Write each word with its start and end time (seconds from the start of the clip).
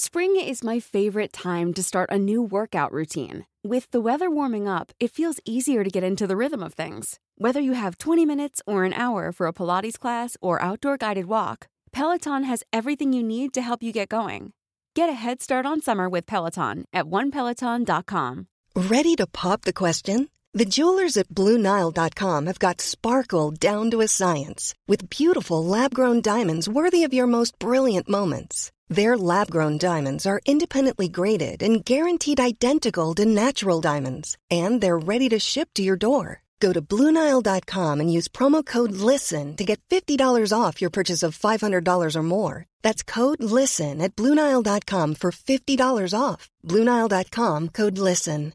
Spring 0.00 0.36
is 0.36 0.62
my 0.62 0.78
favorite 0.78 1.32
time 1.32 1.74
to 1.74 1.82
start 1.82 2.08
a 2.08 2.16
new 2.16 2.40
workout 2.40 2.92
routine. 2.92 3.44
With 3.64 3.90
the 3.90 4.00
weather 4.00 4.30
warming 4.30 4.68
up, 4.68 4.92
it 5.00 5.10
feels 5.10 5.40
easier 5.44 5.82
to 5.82 5.90
get 5.90 6.04
into 6.04 6.24
the 6.24 6.36
rhythm 6.36 6.62
of 6.62 6.74
things. 6.74 7.18
Whether 7.36 7.58
you 7.58 7.72
have 7.72 7.98
20 7.98 8.24
minutes 8.24 8.62
or 8.64 8.84
an 8.84 8.92
hour 8.92 9.32
for 9.32 9.48
a 9.48 9.52
Pilates 9.52 9.98
class 9.98 10.36
or 10.40 10.62
outdoor 10.62 10.98
guided 10.98 11.26
walk, 11.26 11.66
Peloton 11.90 12.44
has 12.44 12.62
everything 12.72 13.12
you 13.12 13.24
need 13.24 13.52
to 13.54 13.60
help 13.60 13.82
you 13.82 13.90
get 13.90 14.10
going. 14.10 14.52
Get 14.94 15.08
a 15.08 15.18
head 15.24 15.42
start 15.42 15.66
on 15.66 15.80
summer 15.80 16.08
with 16.08 16.26
Peloton 16.26 16.84
at 16.92 17.06
onepeloton.com. 17.06 18.46
Ready 18.76 19.16
to 19.16 19.26
pop 19.26 19.62
the 19.62 19.72
question? 19.72 20.30
The 20.54 20.64
jewelers 20.76 21.16
at 21.16 21.28
BlueNile.com 21.28 22.46
have 22.46 22.60
got 22.60 22.80
sparkle 22.80 23.50
down 23.50 23.90
to 23.90 24.00
a 24.00 24.06
science 24.06 24.76
with 24.86 25.10
beautiful 25.10 25.64
lab 25.64 25.92
grown 25.92 26.20
diamonds 26.20 26.68
worthy 26.68 27.02
of 27.02 27.12
your 27.12 27.26
most 27.26 27.58
brilliant 27.58 28.08
moments. 28.08 28.70
Their 28.88 29.18
lab 29.18 29.50
grown 29.50 29.76
diamonds 29.76 30.24
are 30.24 30.40
independently 30.46 31.08
graded 31.08 31.62
and 31.62 31.84
guaranteed 31.84 32.40
identical 32.40 33.14
to 33.16 33.26
natural 33.26 33.82
diamonds, 33.82 34.36
and 34.50 34.80
they're 34.80 34.98
ready 34.98 35.28
to 35.28 35.38
ship 35.38 35.68
to 35.74 35.82
your 35.82 35.96
door. 35.96 36.42
Go 36.60 36.72
to 36.72 36.80
Bluenile.com 36.82 38.00
and 38.00 38.12
use 38.12 38.28
promo 38.28 38.64
code 38.64 38.92
LISTEN 38.92 39.56
to 39.56 39.64
get 39.64 39.80
$50 39.90 40.52
off 40.52 40.80
your 40.80 40.90
purchase 40.90 41.22
of 41.22 41.38
$500 41.38 42.16
or 42.16 42.22
more. 42.22 42.66
That's 42.82 43.02
code 43.02 43.42
LISTEN 43.42 44.00
at 44.00 44.16
Bluenile.com 44.16 45.14
for 45.14 45.30
$50 45.32 46.18
off. 46.18 46.50
Bluenile.com 46.64 47.68
code 47.68 47.98
LISTEN. 47.98 48.54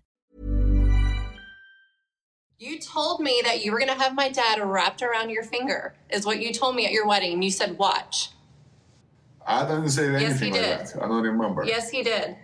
You 2.58 2.80
told 2.80 3.20
me 3.20 3.42
that 3.44 3.64
you 3.64 3.72
were 3.74 3.80
going 3.80 3.92
to 3.92 4.04
have 4.04 4.16
my 4.16 4.30
dad 4.30 4.62
wrapped 4.62 5.02
around 5.02 5.30
your 5.30 5.44
finger, 5.44 5.96
is 6.10 6.26
what 6.26 6.42
you 6.42 6.54
told 6.54 6.76
me 6.76 6.86
at 6.86 6.94
your 6.94 7.06
wedding. 7.06 7.34
And 7.34 7.44
you 7.44 7.52
said, 7.52 7.78
watch. 7.78 8.30
I 9.46 9.66
didn't 9.68 9.90
say 9.90 10.08
anything 10.08 10.22
Yes, 10.22 10.40
he 10.40 10.52
like 10.52 10.62
did. 10.62 10.80
that. 10.88 11.04
I 11.04 11.08
don't 11.08 11.24
remember. 11.24 11.66
Yes, 11.66 11.90
he 11.90 12.04
did. 12.04 12.36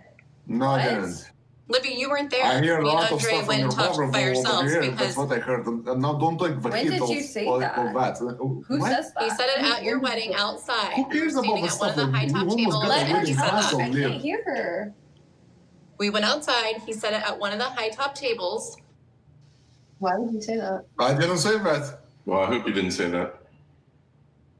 No, 0.46 0.66
I 0.66 0.82
didn't. 0.82 1.30
Libby, 1.68 1.90
you 1.90 2.10
weren't 2.10 2.30
there. 2.30 2.44
I 2.44 2.60
hear 2.60 2.74
a 2.74 2.78
and 2.78 2.86
lot 2.88 3.04
of 3.06 3.12
Andre 3.12 3.28
stuff 3.30 3.38
from 3.40 3.46
went 3.48 3.60
your 3.60 3.68
and 3.68 3.78
talked 3.78 3.96
brother 3.96 4.12
by 4.12 4.20
over 4.22 4.28
ourselves 4.30 4.72
here. 4.72 4.80
because 4.80 4.98
That's 4.98 5.16
what 5.16 5.32
I 5.32 5.38
heard. 5.38 5.66
Now, 6.00 6.14
don't 6.18 6.36
take 6.38 6.60
When 6.64 6.72
did 6.72 7.08
you 7.08 7.20
say 7.22 7.44
that? 7.60 8.18
Who 8.38 8.64
Who 8.66 8.80
says 8.80 9.12
that? 9.14 9.22
he 9.22 9.30
said 9.30 9.46
it 9.56 9.62
at 9.62 9.82
your 9.84 10.00
wedding 10.00 10.34
outside. 10.34 10.94
Who 10.94 11.02
We 11.08 11.20
were 11.20 11.20
cares 11.20 11.34
about 11.36 11.44
the 11.44 11.52
at 11.54 11.60
one 11.60 11.68
stuff 11.70 11.90
of 11.90 11.96
the 11.96 12.06
that 12.06 12.14
high 12.14 12.26
top 12.26 12.48
tables. 12.48 12.74
Let 12.74 12.98
the 13.06 13.12
her 13.12 13.18
wedding 13.18 13.36
talk. 13.36 13.50
castle 13.50 13.80
I 13.80 13.84
can't 13.90 14.20
hear 14.20 14.42
her. 14.46 14.94
We 15.98 16.10
went 16.10 16.24
outside. 16.24 16.78
He 16.86 16.92
said 16.92 17.12
it 17.12 17.22
at 17.22 17.38
one 17.38 17.52
of 17.52 17.58
the 17.58 17.64
high 17.66 17.90
top 17.90 18.14
tables. 18.16 18.76
Why 20.00 20.16
would 20.16 20.32
you 20.34 20.40
say 20.42 20.56
that? 20.56 20.86
I 20.98 21.14
didn't 21.14 21.38
say 21.38 21.56
that. 21.58 22.00
Well, 22.26 22.40
I 22.40 22.46
hope 22.46 22.66
you 22.66 22.72
didn't 22.72 22.92
say 22.92 23.08
that. 23.10 23.36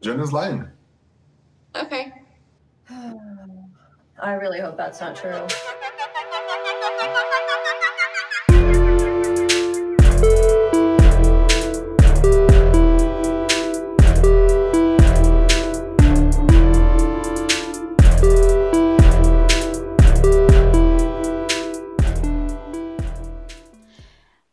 Jen 0.01 0.21
is 0.21 0.33
lying. 0.33 0.69
Okay. 1.75 2.13
I 4.21 4.33
really 4.33 4.59
hope 4.59 4.77
that's 4.77 5.01
not 5.01 5.15
true. 5.15 5.31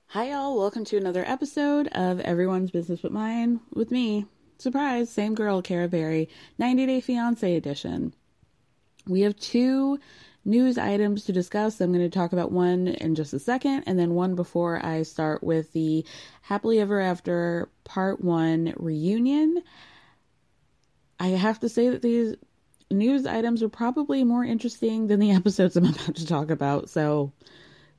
Hi, 0.10 0.30
y'all. 0.30 0.58
Welcome 0.60 0.86
to 0.86 0.98
another 0.98 1.24
episode 1.26 1.88
of 1.88 2.20
Everyone's 2.20 2.70
Business 2.70 3.00
But 3.02 3.12
Mine 3.12 3.62
with 3.74 3.90
me. 3.90 4.28
Surprise, 4.60 5.10
same 5.10 5.36
girl, 5.36 5.62
Kara 5.62 5.88
Berry, 5.88 6.30
90 6.58 6.86
Day 6.86 7.02
Fiance 7.02 7.56
edition. 7.56 8.14
We 9.08 9.22
have 9.22 9.36
two 9.38 10.00
news 10.46 10.78
items 10.78 11.26
to 11.26 11.34
discuss. 11.34 11.80
I'm 11.82 11.92
going 11.92 12.10
to 12.10 12.16
talk 12.16 12.34
about 12.34 12.52
one 12.52 12.88
in 12.88 13.16
just 13.16 13.34
a 13.34 13.40
second, 13.40 13.84
and 13.86 14.00
then 14.00 14.14
one 14.14 14.36
before 14.36 14.84
I 14.84 15.04
start 15.04 15.44
with 15.44 15.74
the 15.74 16.06
Happily 16.42 16.80
Ever 16.80 17.00
After 17.00 17.70
Part 17.84 18.24
1 18.24 18.74
reunion. 18.78 19.62
I 21.20 21.28
have 21.28 21.60
to 21.60 21.70
say 21.70 21.90
that 21.90 22.02
these 22.02 22.36
news 22.90 23.26
items 23.26 23.62
are 23.62 23.70
probably 23.70 24.24
more 24.24 24.46
interesting 24.46 25.08
than 25.08 25.20
the 25.20 25.32
episodes 25.36 25.76
I'm 25.76 25.86
about 25.86 26.16
to 26.16 26.26
talk 26.26 26.50
about, 26.50 26.90
so 26.90 27.32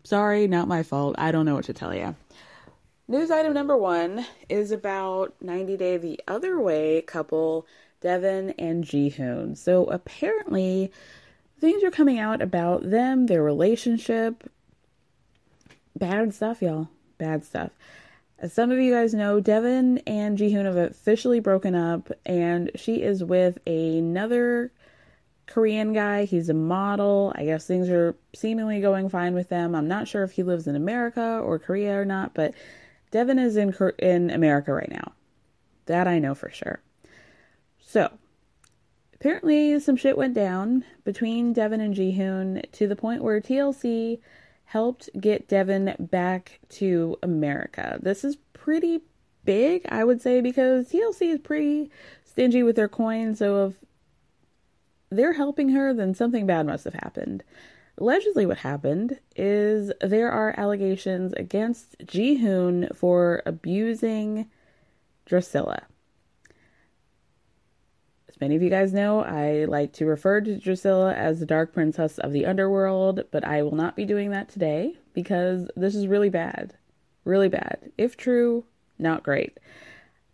sorry, 0.05 0.49
not 0.49 0.69
my 0.69 0.83
fault. 0.83 1.17
I 1.19 1.33
don't 1.33 1.47
know 1.47 1.55
what 1.55 1.65
to 1.65 1.75
tell 1.75 1.95
you. 1.95 2.15
News 3.11 3.31
item 3.31 3.55
number 3.55 3.77
one 3.77 4.27
is 4.51 4.71
about 4.71 5.35
90 5.41 5.77
Day 5.79 5.97
the 5.97 6.21
Other 6.29 6.61
Way 6.61 7.01
couple, 7.03 7.67
Deavan 8.03 8.54
and 8.59 8.84
Jihoon. 8.84 9.56
So 9.56 9.84
apparently, 9.86 10.92
things 11.60 11.82
are 11.82 11.91
coming 11.91 12.19
out 12.19 12.41
about 12.41 12.91
them, 12.91 13.26
their 13.26 13.42
relationship. 13.42 14.50
Bad 15.97 16.34
stuff, 16.34 16.62
y'all. 16.62 16.88
Bad 17.19 17.44
stuff. 17.44 17.70
As 18.38 18.53
some 18.53 18.70
of 18.70 18.78
you 18.78 18.92
guys 18.92 19.14
know, 19.14 19.41
Deavan 19.41 20.00
and 20.06 20.38
Jihoon 20.38 20.64
have 20.64 20.76
officially 20.76 21.41
broken 21.41 21.75
up, 21.75 22.12
and 22.25 22.70
she 22.76 23.03
is 23.03 23.25
with 23.25 23.59
another 23.66 24.72
Korean 25.47 25.92
guy. 25.92 26.25
He's 26.25 26.48
a 26.48 26.54
model. 26.54 27.32
I 27.34 27.47
guess 27.47 27.66
things 27.66 27.88
are 27.88 28.15
seemingly 28.36 28.80
going 28.80 29.09
fine 29.09 29.34
with 29.34 29.48
them. 29.48 29.75
I'm 29.75 29.88
not 29.88 30.06
sure 30.06 30.22
if 30.22 30.32
he 30.32 30.44
lives 30.44 30.69
in 30.69 30.76
America 30.76 31.41
or 31.42 31.59
Korea 31.59 32.00
or 32.00 32.04
not, 32.04 32.34
but 32.34 32.54
Deavan 33.10 33.42
is 33.42 33.56
in 33.56 33.75
in 33.98 34.30
America 34.30 34.72
right 34.72 34.91
now. 34.91 35.12
That 35.86 36.06
I 36.06 36.20
know 36.20 36.34
for 36.36 36.50
sure. 36.50 36.80
So, 37.88 38.10
apparently 39.15 39.81
some 39.81 39.97
shit 39.97 40.19
went 40.19 40.34
down 40.34 40.84
between 41.04 41.54
Deavan 41.54 41.81
and 41.81 41.94
Jihoon 41.94 42.71
to 42.72 42.87
the 42.87 42.94
point 42.94 43.25
where 43.25 43.41
TLC 43.41 44.21
helped 44.66 45.09
get 45.19 45.49
Deavan 45.49 46.10
back 46.10 46.60
to 46.69 47.16
America. 47.22 47.98
This 48.03 48.25
is 48.25 48.37
pretty 48.53 49.00
big, 49.47 49.87
I 49.88 50.04
would 50.04 50.21
say, 50.21 50.43
because 50.43 50.91
TLC 50.91 51.32
is 51.32 51.38
pretty 51.38 51.91
stingy 52.27 52.62
with 52.62 52.77
their 52.77 52.88
coins. 52.88 53.38
So 53.38 53.69
if 53.69 53.75
they're 55.09 55.32
helping 55.32 55.71
her, 55.71 55.94
then 55.94 56.15
something 56.15 56.44
bad 56.44 56.66
must 56.66 56.84
have 56.84 56.93
happened. 56.93 57.43
Allegedly, 57.97 58.44
what 58.44 58.59
happened 58.59 59.19
is 59.34 59.93
there 60.03 60.31
are 60.31 60.54
allegations 60.59 61.32
against 61.38 61.97
Jihoon 62.00 62.94
for 62.94 63.43
abusing 63.47 64.50
Drascilla. 65.27 65.84
Many 68.41 68.54
of 68.54 68.62
you 68.62 68.71
guys 68.71 68.93
know, 68.93 69.21
I 69.25 69.65
like 69.65 69.93
to 69.94 70.06
refer 70.06 70.41
to 70.41 70.59
Drascilla 70.59 71.15
as 71.15 71.41
the 71.41 71.47
Dark 71.47 71.72
Princess 71.72 72.19
of 72.19 72.32
the 72.32 72.47
Underworld, 72.47 73.25
but 73.33 73.45
I 73.45 73.63
will 73.63 73.74
not 73.74 73.97
be 73.97 74.04
doing 74.04 74.30
that 74.30 74.48
today 74.48 74.97
because 75.13 75.68
this 75.77 75.97
is 75.97 76.07
really 76.07 76.30
bad. 76.30 76.74
Really 77.24 77.48
bad. 77.48 77.91
If 77.98 78.16
true, 78.16 78.65
not 78.98 79.24
great. 79.24 79.59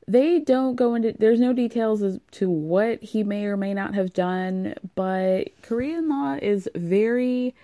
They 0.07 0.39
don't 0.39 0.77
go 0.77 0.95
into, 0.95 1.15
there's 1.19 1.41
no 1.41 1.55
details 1.55 2.03
as 2.03 2.21
to 2.33 2.51
what 2.51 3.03
he 3.03 3.25
may 3.25 3.47
or 3.47 3.57
may 3.57 3.73
not 3.73 3.95
have 3.95 4.13
done, 4.13 4.75
but 4.95 5.49
Korean 5.63 6.11
law 6.11 6.37
is 6.41 6.69
very 6.75 7.55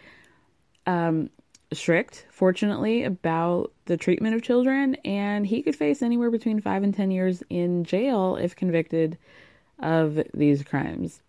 um, 0.86 1.28
strict, 1.70 2.24
fortunately, 2.30 3.04
about 3.04 3.72
the 3.84 3.98
treatment 3.98 4.34
of 4.34 4.42
children, 4.42 4.94
and 5.04 5.46
he 5.46 5.62
could 5.62 5.76
face 5.76 6.00
anywhere 6.00 6.30
between 6.30 6.60
five 6.60 6.82
and 6.82 6.94
10 6.94 7.10
years 7.10 7.42
in 7.50 7.84
jail 7.84 8.36
if 8.36 8.56
convicted 8.56 9.18
of 9.82 10.22
these 10.34 10.62
crimes. 10.62 11.20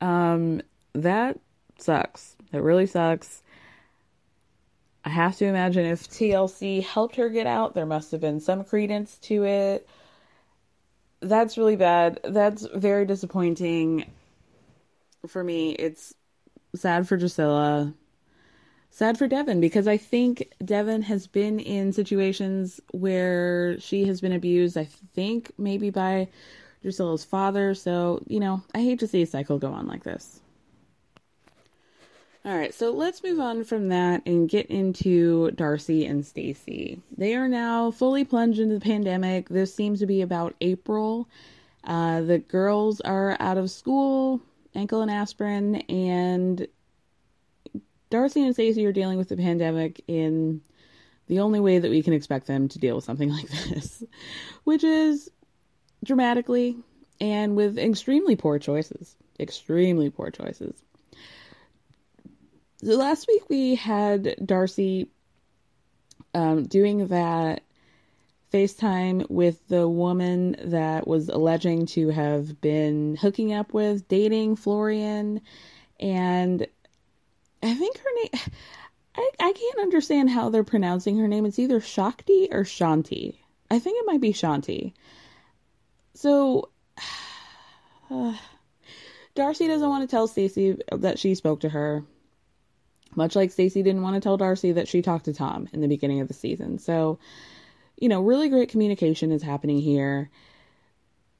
Um, 0.00 0.62
that 0.92 1.38
sucks. 1.78 2.36
That 2.52 2.62
really 2.62 2.86
sucks. 2.86 3.42
I 5.04 5.10
have 5.10 5.36
to 5.36 5.44
imagine 5.44 5.84
if 5.84 6.08
TLC 6.08 6.82
helped 6.82 7.16
her 7.16 7.28
get 7.28 7.46
out, 7.46 7.74
there 7.74 7.86
must 7.86 8.10
have 8.12 8.20
been 8.20 8.40
some 8.40 8.64
credence 8.64 9.18
to 9.22 9.44
it. 9.44 9.88
That's 11.20 11.58
really 11.58 11.76
bad. 11.76 12.20
That's 12.24 12.66
very 12.74 13.04
disappointing 13.04 14.10
for 15.26 15.44
me. 15.44 15.72
It's 15.72 16.14
sad 16.74 17.06
for 17.06 17.18
Drascilla. 17.18 17.94
Sad 18.90 19.18
for 19.18 19.28
Deavan 19.28 19.60
because 19.60 19.88
I 19.88 19.96
think 19.96 20.52
Deavan 20.62 21.02
has 21.02 21.26
been 21.26 21.58
in 21.58 21.92
situations 21.92 22.80
where 22.92 23.78
she 23.80 24.04
has 24.06 24.20
been 24.20 24.32
abused. 24.32 24.78
I 24.78 24.84
think 25.14 25.50
maybe 25.58 25.90
by 25.90 26.28
Drascilla's 26.84 27.24
father. 27.24 27.74
So, 27.74 28.22
you 28.26 28.38
know, 28.38 28.62
I 28.74 28.82
hate 28.82 29.00
to 29.00 29.06
see 29.06 29.22
a 29.22 29.26
cycle 29.26 29.58
go 29.58 29.72
on 29.72 29.86
like 29.86 30.04
this. 30.04 30.42
All 32.44 32.54
right, 32.54 32.74
so 32.74 32.90
let's 32.90 33.22
move 33.22 33.40
on 33.40 33.64
from 33.64 33.88
that 33.88 34.20
and 34.26 34.46
get 34.46 34.66
into 34.66 35.50
Darcy 35.52 36.04
and 36.04 36.26
Stacy. 36.26 37.00
They 37.16 37.34
are 37.36 37.48
now 37.48 37.90
fully 37.90 38.22
plunged 38.22 38.60
into 38.60 38.74
the 38.74 38.82
pandemic. 38.82 39.48
This 39.48 39.74
seems 39.74 39.98
to 40.00 40.06
be 40.06 40.20
about 40.20 40.54
April. 40.60 41.26
Uh, 41.84 42.20
the 42.20 42.38
girls 42.40 43.00
are 43.00 43.38
out 43.40 43.56
of 43.56 43.70
school, 43.70 44.42
ankle 44.74 45.00
and 45.00 45.10
aspirin, 45.10 45.76
and 45.88 46.68
Darcy 48.10 48.44
and 48.44 48.52
Stacy 48.52 48.84
are 48.84 48.92
dealing 48.92 49.16
with 49.16 49.30
the 49.30 49.38
pandemic 49.38 50.04
in 50.06 50.60
the 51.28 51.40
only 51.40 51.60
way 51.60 51.78
that 51.78 51.90
we 51.90 52.02
can 52.02 52.12
expect 52.12 52.46
them 52.46 52.68
to 52.68 52.78
deal 52.78 52.94
with 52.94 53.04
something 53.04 53.30
like 53.30 53.48
this, 53.48 54.04
which 54.64 54.84
is 54.84 55.30
dramatically 56.04 56.76
and 57.20 57.56
with 57.56 57.78
extremely 57.78 58.36
poor 58.36 58.58
choices. 58.58 59.16
Extremely 59.38 60.10
poor 60.10 60.30
choices. 60.30 60.82
So 62.82 62.96
last 62.96 63.26
week 63.26 63.48
we 63.48 63.74
had 63.74 64.36
Darcy 64.44 65.08
um, 66.34 66.64
doing 66.64 67.08
that 67.08 67.62
FaceTime 68.52 69.28
with 69.30 69.66
the 69.68 69.88
woman 69.88 70.54
that 70.64 71.08
was 71.08 71.28
alleging 71.28 71.86
to 71.86 72.10
have 72.10 72.60
been 72.60 73.16
hooking 73.16 73.52
up 73.52 73.72
with, 73.72 74.06
dating 74.06 74.56
Florian, 74.56 75.40
and 75.98 76.66
I 77.62 77.74
think 77.74 77.98
her 77.98 78.10
name. 78.16 78.42
I, 79.16 79.30
I 79.40 79.52
can't 79.52 79.78
understand 79.78 80.30
how 80.30 80.50
they're 80.50 80.64
pronouncing 80.64 81.18
her 81.18 81.28
name. 81.28 81.46
It's 81.46 81.58
either 81.58 81.80
Shakti 81.80 82.48
or 82.50 82.64
Shanti. 82.64 83.36
I 83.70 83.78
think 83.78 83.98
it 83.98 84.06
might 84.06 84.20
be 84.20 84.32
Shanti. 84.32 84.92
So, 86.14 86.70
uh, 88.10 88.36
Darcy 89.34 89.66
doesn't 89.66 89.88
want 89.88 90.08
to 90.08 90.10
tell 90.10 90.28
Stacy 90.28 90.78
that 90.92 91.18
she 91.18 91.34
spoke 91.34 91.60
to 91.60 91.68
her, 91.68 92.04
much 93.16 93.34
like 93.34 93.50
Stacy 93.50 93.82
didn't 93.82 94.02
want 94.02 94.14
to 94.14 94.20
tell 94.20 94.36
Darcy 94.36 94.70
that 94.72 94.86
she 94.86 95.02
talked 95.02 95.24
to 95.24 95.32
Tom 95.32 95.68
in 95.72 95.80
the 95.80 95.88
beginning 95.88 96.20
of 96.20 96.28
the 96.28 96.34
season. 96.34 96.78
So, 96.78 97.18
you 97.98 98.08
know, 98.08 98.20
really 98.20 98.48
great 98.48 98.68
communication 98.68 99.32
is 99.32 99.42
happening 99.42 99.80
here. 99.80 100.30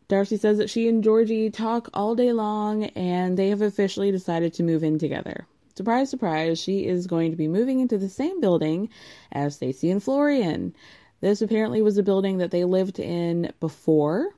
Darcy 0.09 0.37
says 0.37 0.59
that 0.59 0.69
she 0.69 0.89
and 0.89 1.05
Georgie 1.05 1.51
talk 1.51 1.89
all 1.95 2.17
day 2.17 2.33
long 2.33 2.85
and 2.85 3.39
they 3.39 3.49
have 3.49 3.63
officially 3.63 4.11
decided 4.11 4.53
to 4.55 4.63
move 4.65 4.83
in 4.83 4.99
together. 4.99 5.47
Surprise, 5.77 6.11
surprise, 6.11 6.61
she 6.61 6.87
is 6.87 7.07
going 7.07 7.31
to 7.31 7.37
be 7.37 7.49
moving 7.49 7.81
into 7.81 7.97
the 7.97 8.09
same 8.09 8.41
building 8.41 8.89
as 9.33 9.55
Stacy 9.55 9.91
and 9.91 10.03
Florian. 10.03 10.75
This 11.21 11.41
apparently 11.41 11.81
was 11.81 11.97
a 11.97 12.03
building 12.03 12.39
that 12.39 12.51
they 12.51 12.65
lived 12.65 12.99
in 12.99 13.53
before 13.61 14.31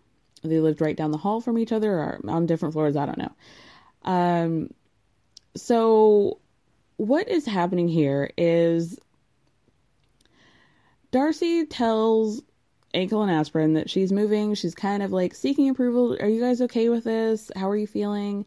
they 0.46 0.60
lived 0.60 0.80
right 0.80 0.96
down 0.96 1.10
the 1.10 1.18
hall 1.18 1.40
from 1.40 1.58
each 1.58 1.72
other 1.72 1.92
or 1.92 2.20
on 2.28 2.46
different 2.46 2.72
floors. 2.74 2.96
I 2.96 3.06
don't 3.06 3.18
know. 3.18 3.32
Um, 4.04 4.70
so 5.56 6.38
what 6.96 7.28
is 7.28 7.46
happening 7.46 7.88
here 7.88 8.30
is 8.36 8.98
Darcy 11.10 11.66
tells 11.66 12.42
Ankle 12.94 13.22
and 13.22 13.30
Aspirin 13.30 13.74
that 13.74 13.90
she's 13.90 14.12
moving. 14.12 14.54
She's 14.54 14.74
kind 14.74 15.02
of 15.02 15.12
like 15.12 15.34
seeking 15.34 15.68
approval. 15.68 16.16
Are 16.20 16.28
you 16.28 16.40
guys 16.40 16.62
okay 16.62 16.88
with 16.88 17.04
this? 17.04 17.50
How 17.54 17.68
are 17.68 17.76
you 17.76 17.86
feeling? 17.86 18.46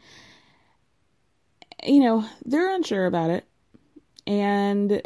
You 1.83 1.99
know, 2.01 2.25
they're 2.45 2.73
unsure 2.73 3.05
about 3.05 3.29
it. 3.29 3.45
And 4.25 5.01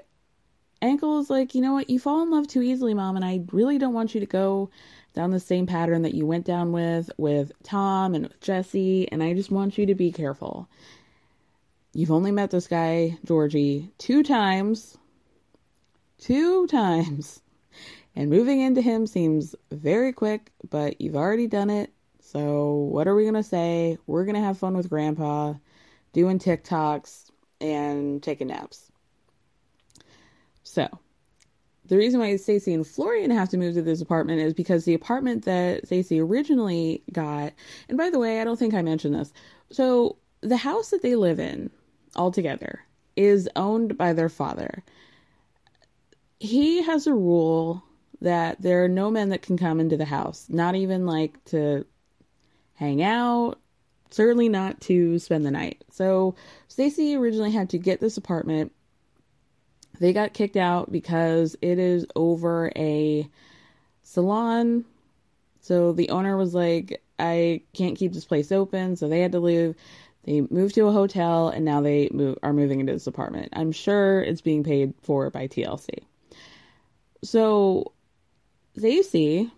Ankle 0.82 1.20
is 1.20 1.30
like, 1.30 1.56
you 1.56 1.62
know 1.62 1.74
what? 1.74 1.90
You 1.90 2.00
fall 2.00 2.24
in 2.24 2.32
love 2.32 2.48
too 2.48 2.62
easily, 2.62 2.94
mom, 2.94 3.16
and 3.16 3.24
I 3.24 3.42
really 3.52 3.78
don't 3.78 3.94
want 3.94 4.14
you 4.14 4.20
to 4.20 4.26
go 4.26 4.70
down 5.14 5.32
the 5.32 5.40
same 5.40 5.68
pattern 5.68 6.02
that 6.02 6.16
you 6.16 6.26
went 6.26 6.46
down 6.46 6.72
with 6.72 7.12
with 7.18 7.52
Tom 7.64 8.16
and 8.16 8.24
with 8.24 8.40
Jesse, 8.42 9.12
and 9.12 9.24
I 9.24 9.34
just 9.34 9.52
want 9.52 9.78
you 9.78 9.86
to 9.86 9.96
be 9.96 10.12
careful. 10.12 10.68
You've 11.94 12.12
only 12.12 12.32
met 12.32 12.50
this 12.50 12.68
guy, 12.68 13.18
Georgie, 13.24 13.92
two 14.00 14.24
times. 14.24 14.98
Two 16.18 16.68
times. 16.68 17.42
And 18.16 18.30
moving 18.30 18.62
into 18.62 18.82
him 18.82 19.08
seems 19.08 19.56
very 19.72 20.14
quick, 20.14 20.52
but 20.70 21.02
you've 21.02 21.16
already 21.16 21.48
done 21.48 21.70
it. 21.70 21.92
So, 22.20 22.74
what 22.74 23.08
are 23.08 23.16
we 23.16 23.24
going 23.24 23.34
to 23.36 23.44
say? 23.44 23.98
We're 24.06 24.26
going 24.26 24.36
to 24.36 24.42
have 24.42 24.58
fun 24.58 24.78
with 24.78 24.90
Grandpa, 24.90 25.56
doing 26.14 26.40
TikToks, 26.40 27.32
and 27.60 28.22
taking 28.22 28.48
naps. 28.48 28.92
So, 30.64 30.88
the 31.86 31.98
reason 31.98 32.20
why 32.20 32.36
Stacy 32.38 32.74
and 32.74 32.88
Florian 32.88 33.32
have 33.32 33.50
to 33.50 33.58
move 33.58 33.76
to 33.76 33.82
this 33.82 34.02
apartment 34.02 34.40
is 34.40 34.54
because 34.54 34.86
the 34.86 34.94
apartment 34.94 35.46
that 35.46 35.86
Stacy 35.86 36.20
originally 36.20 37.04
got, 37.12 37.54
and 37.90 37.98
by 37.98 38.10
the 38.10 38.20
way, 38.20 38.40
I 38.40 38.44
don't 38.44 38.58
think 38.58 38.74
I 38.74 38.82
mentioned 38.82 39.16
this. 39.16 39.34
So 39.72 40.18
the 40.42 40.58
house 40.58 40.90
that 40.92 41.02
they 41.02 41.16
live 41.16 41.40
in 41.40 41.70
all 42.16 42.32
together 42.32 42.82
is 43.16 43.50
owned 43.56 43.98
by 43.98 44.14
their 44.14 44.30
father. 44.30 44.84
He 46.40 46.82
has 46.84 47.08
a 47.08 47.14
rule 47.14 47.84
that 48.22 48.62
there 48.62 48.84
are 48.84 48.90
no 48.90 49.12
men 49.12 49.30
that 49.30 49.42
can 49.42 49.58
come 49.58 49.80
into 49.80 49.98
the 49.98 50.06
house, 50.06 50.46
not 50.50 50.76
even 50.76 51.06
like 51.06 51.44
to 51.46 51.86
hang 52.76 53.02
out, 53.04 53.60
certainly 54.10 54.48
not 54.48 54.80
to 54.82 55.20
spend 55.20 55.46
the 55.46 55.52
night. 55.52 55.84
So 55.92 56.36
Stacy 56.68 57.16
originally 57.16 57.52
had 57.52 57.70
to 57.72 57.78
get 57.78 58.00
this 58.00 58.18
apartment 58.18 58.72
they 60.00 60.14
got 60.14 60.34
kicked 60.34 60.58
out 60.58 60.92
because 60.92 61.56
it 61.62 61.80
is 61.80 62.06
over 62.16 62.72
a 62.76 63.30
salon. 64.04 64.86
So 65.62 65.94
the 65.94 66.10
owner 66.10 66.36
was 66.36 66.54
like, 66.54 67.02
I 67.20 67.62
can't 67.74 67.98
keep 67.98 68.14
this 68.14 68.26
place 68.26 68.52
open. 68.52 68.96
So 68.96 69.08
they 69.08 69.20
had 69.20 69.32
to 69.34 69.40
leave. 69.40 69.76
They 70.26 70.42
moved 70.42 70.76
to 70.76 70.88
a 70.88 70.92
hotel 70.92 71.50
and 71.50 71.66
now 71.66 71.82
they 71.82 72.10
move, 72.12 72.38
are 72.44 72.54
moving 72.54 72.80
into 72.80 72.94
this 72.94 73.08
apartment. 73.08 73.50
I'm 73.54 73.72
sure 73.72 74.22
it's 74.22 74.42
being 74.42 74.64
paid 74.64 74.94
for 75.02 75.30
by 75.30 75.48
TLC. 75.48 75.90
So 77.24 77.94
Stacy 78.78 79.52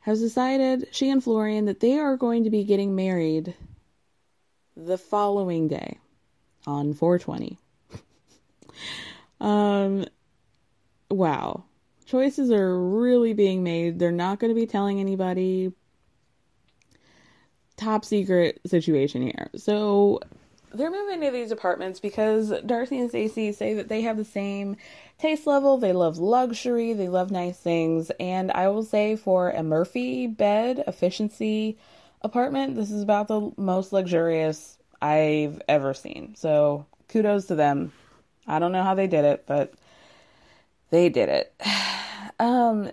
has 0.00 0.20
decided, 0.20 0.88
she 0.92 1.10
and 1.10 1.22
Florian, 1.22 1.66
that 1.66 1.80
they 1.80 1.98
are 1.98 2.16
going 2.16 2.44
to 2.44 2.50
be 2.50 2.64
getting 2.64 2.94
married 2.96 3.54
the 4.76 4.98
following 4.98 5.68
day 5.68 5.98
on 6.66 6.94
420. 6.94 7.58
Um, 9.40 10.04
wow. 11.10 11.64
Choices 12.06 12.50
are 12.50 12.78
really 12.78 13.32
being 13.32 13.62
made. 13.62 13.98
They're 13.98 14.10
not 14.10 14.40
going 14.40 14.50
to 14.50 14.60
be 14.60 14.66
telling 14.66 15.00
anybody. 15.00 15.72
Top 17.76 18.04
secret 18.04 18.60
situation 18.66 19.22
here. 19.22 19.48
So 19.56 20.20
they're 20.72 20.90
moving 20.90 21.20
to 21.22 21.30
these 21.30 21.50
apartments 21.50 22.00
because 22.00 22.52
Darcy 22.66 22.98
and 23.00 23.08
Stacy 23.08 23.52
say 23.52 23.74
that 23.74 23.88
they 23.88 24.02
have 24.02 24.16
the 24.16 24.24
same 24.24 24.76
taste 25.18 25.46
level. 25.46 25.78
They 25.78 25.92
love 25.92 26.18
luxury, 26.18 26.92
they 26.92 27.08
love 27.08 27.30
nice 27.30 27.58
things. 27.58 28.10
And 28.20 28.50
I 28.52 28.68
will 28.68 28.84
say 28.84 29.16
for 29.16 29.50
a 29.50 29.62
Murphy 29.62 30.26
bed 30.26 30.84
efficiency 30.86 31.78
apartment, 32.22 32.76
this 32.76 32.90
is 32.90 33.02
about 33.02 33.28
the 33.28 33.52
most 33.56 33.92
luxurious 33.92 34.78
I've 35.00 35.60
ever 35.68 35.94
seen. 35.94 36.34
So 36.36 36.86
kudos 37.08 37.46
to 37.46 37.54
them. 37.54 37.92
I 38.50 38.58
don't 38.58 38.72
know 38.72 38.82
how 38.82 38.94
they 38.94 39.06
did 39.06 39.24
it, 39.24 39.44
but 39.46 39.72
they 40.90 41.08
did 41.08 41.28
it. 41.28 41.54
Um, 42.38 42.90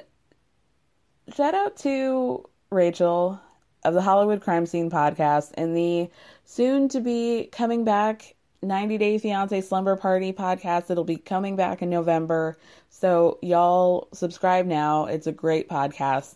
shout 1.33 1.53
out 1.53 1.77
to 1.77 2.43
Rachel 2.69 3.39
of 3.85 3.93
the 3.93 4.01
Hollywood 4.01 4.41
Crime 4.41 4.65
Scene 4.65 4.91
podcast 4.91 5.51
and 5.53 5.73
the 5.73 6.09
soon 6.43 6.89
to 6.89 6.99
be 6.99 7.47
coming 7.53 7.85
back 7.85 8.35
90 8.61 8.97
Day 8.97 9.17
Fiance 9.17 9.61
Slumber 9.61 9.95
Party 9.95 10.33
podcast. 10.33 10.91
It'll 10.91 11.05
be 11.05 11.15
coming 11.15 11.55
back 11.55 11.81
in 11.81 11.89
November. 11.89 12.57
So, 12.89 13.39
y'all 13.41 14.09
subscribe 14.13 14.65
now. 14.65 15.05
It's 15.05 15.27
a 15.27 15.31
great 15.31 15.69
podcast. 15.69 16.35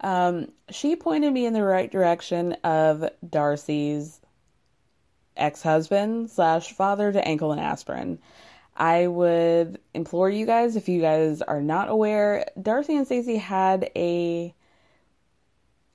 Um, 0.00 0.50
she 0.70 0.96
pointed 0.96 1.32
me 1.32 1.46
in 1.46 1.52
the 1.52 1.62
right 1.62 1.92
direction 1.92 2.54
of 2.64 3.08
Darcy's 3.28 4.20
ex-husband 5.36 6.30
slash 6.30 6.72
father 6.72 7.12
to 7.12 7.26
ankle 7.26 7.52
and 7.52 7.60
aspirin. 7.60 8.18
I 8.76 9.06
would 9.06 9.78
implore 9.92 10.30
you 10.30 10.46
guys, 10.46 10.76
if 10.76 10.88
you 10.88 11.00
guys 11.00 11.42
are 11.42 11.60
not 11.60 11.88
aware, 11.88 12.46
Darcy 12.60 12.96
and 12.96 13.06
Stacy 13.06 13.36
had 13.36 13.90
a 13.94 14.54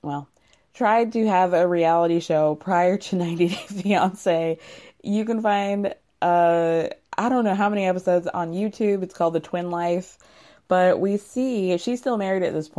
well, 0.04 0.30
tried 0.74 1.14
to 1.14 1.28
have 1.28 1.54
a 1.54 1.68
reality 1.68 2.20
show 2.20 2.56
prior 2.56 2.98
to 2.98 3.16
90 3.18 3.48
Day 3.48 3.56
Fiance. 3.56 4.60
You 5.04 5.26
can 5.26 5.42
find 5.42 5.94
uh 6.22 6.88
I 7.18 7.30
don't 7.30 7.46
know 7.46 7.56
how 7.56 7.70
many 7.70 7.86
episodes 7.86 8.28
on 8.28 8.54
YouTube. 8.54 9.02
It's 9.02 9.14
called 9.14 9.34
The 9.34 9.40
Twin 9.40 9.72
Life. 9.72 10.20
But 10.68 11.00
we 11.00 11.18
see 11.18 11.78
she's 11.78 12.00
still 12.00 12.18
married 12.18 12.44
at 12.44 12.54
this. 12.54 12.70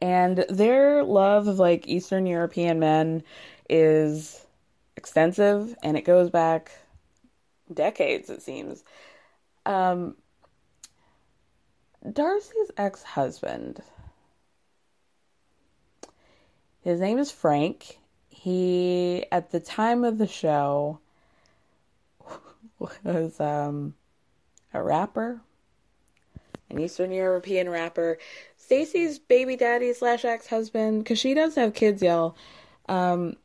And 0.00 0.44
their 0.48 1.04
love 1.04 1.46
of 1.46 1.58
like 1.58 1.86
Eastern 1.86 2.26
European 2.26 2.80
men 2.80 3.22
is 3.68 4.44
extensive 4.98 5.76
and 5.82 5.96
it 5.96 6.02
goes 6.02 6.28
back 6.28 6.72
decades, 7.72 8.28
it 8.28 8.42
seems. 8.42 8.84
Um, 9.64 10.16
Darcy's 12.12 12.70
ex 12.76 13.02
husband, 13.02 13.80
his 16.82 17.00
name 17.00 17.18
is 17.18 17.30
Frank. 17.30 17.98
He, 18.28 19.24
at 19.32 19.50
the 19.50 19.60
time 19.60 20.04
of 20.04 20.18
the 20.18 20.26
show, 20.26 21.00
was 22.78 23.40
um, 23.40 23.94
a 24.74 24.82
rapper, 24.82 25.40
an 26.70 26.80
Eastern 26.80 27.12
European 27.12 27.68
rapper. 27.68 28.18
Stacy's 28.56 29.18
baby 29.18 29.56
daddy 29.56 29.92
slash 29.92 30.24
ex 30.24 30.48
husband, 30.48 31.04
because 31.04 31.18
she 31.18 31.34
does 31.34 31.54
have 31.54 31.74
kids, 31.74 32.02
y'all, 32.02 32.36
um, 32.88 33.36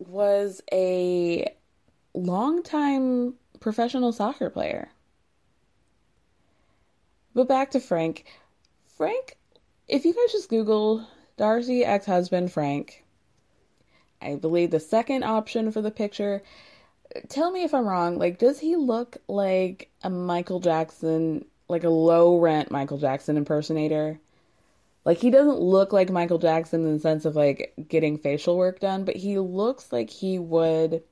was 0.00 0.62
a 0.72 1.46
longtime 2.14 3.34
professional 3.60 4.12
soccer 4.12 4.50
player. 4.50 4.88
But 7.34 7.48
back 7.48 7.70
to 7.72 7.80
Frank. 7.80 8.24
Frank, 8.96 9.36
if 9.86 10.04
you 10.04 10.12
guys 10.12 10.32
just 10.32 10.48
Google 10.48 11.06
Darcy 11.36 11.84
ex 11.84 12.06
husband 12.06 12.52
Frank, 12.52 13.04
I 14.20 14.34
believe 14.34 14.70
the 14.70 14.80
second 14.80 15.22
option 15.22 15.70
for 15.70 15.80
the 15.80 15.90
picture. 15.90 16.42
Tell 17.28 17.50
me 17.50 17.62
if 17.62 17.74
I'm 17.74 17.86
wrong. 17.86 18.18
Like, 18.18 18.38
does 18.38 18.58
he 18.58 18.76
look 18.76 19.16
like 19.28 19.90
a 20.02 20.10
Michael 20.10 20.60
Jackson, 20.60 21.44
like 21.68 21.84
a 21.84 21.90
low 21.90 22.38
rent 22.38 22.70
Michael 22.70 22.98
Jackson 22.98 23.36
impersonator? 23.36 24.18
Like, 25.04 25.18
he 25.18 25.30
doesn't 25.30 25.60
look 25.60 25.92
like 25.92 26.10
Michael 26.10 26.38
Jackson 26.38 26.84
in 26.84 26.94
the 26.94 27.00
sense 27.00 27.24
of 27.24 27.36
like 27.36 27.74
getting 27.88 28.18
facial 28.18 28.56
work 28.56 28.80
done, 28.80 29.04
but 29.04 29.16
he 29.16 29.38
looks 29.38 29.92
like 29.92 30.10
he 30.10 30.38
would 30.38 31.02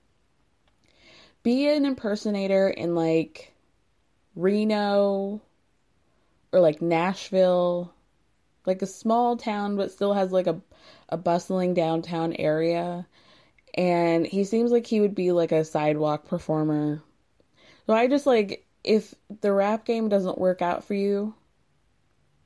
be 1.42 1.68
an 1.68 1.84
impersonator 1.86 2.68
in 2.68 2.94
like 2.94 3.52
Reno 4.36 5.40
or 6.52 6.60
like 6.60 6.82
Nashville, 6.82 7.92
like 8.66 8.82
a 8.82 8.86
small 8.86 9.36
town 9.36 9.76
but 9.76 9.90
still 9.90 10.12
has 10.12 10.32
like 10.32 10.46
a 10.46 10.60
a 11.08 11.16
bustling 11.16 11.74
downtown 11.74 12.34
area. 12.34 13.06
And 13.74 14.26
he 14.26 14.44
seems 14.44 14.70
like 14.70 14.86
he 14.86 15.00
would 15.00 15.14
be 15.14 15.32
like 15.32 15.52
a 15.52 15.64
sidewalk 15.64 16.26
performer. 16.26 17.02
So 17.86 17.94
I 17.94 18.06
just 18.08 18.26
like 18.26 18.66
if 18.84 19.14
the 19.40 19.52
rap 19.52 19.84
game 19.84 20.08
doesn't 20.08 20.38
work 20.38 20.62
out 20.62 20.84
for 20.84 20.94
you, 20.94 21.34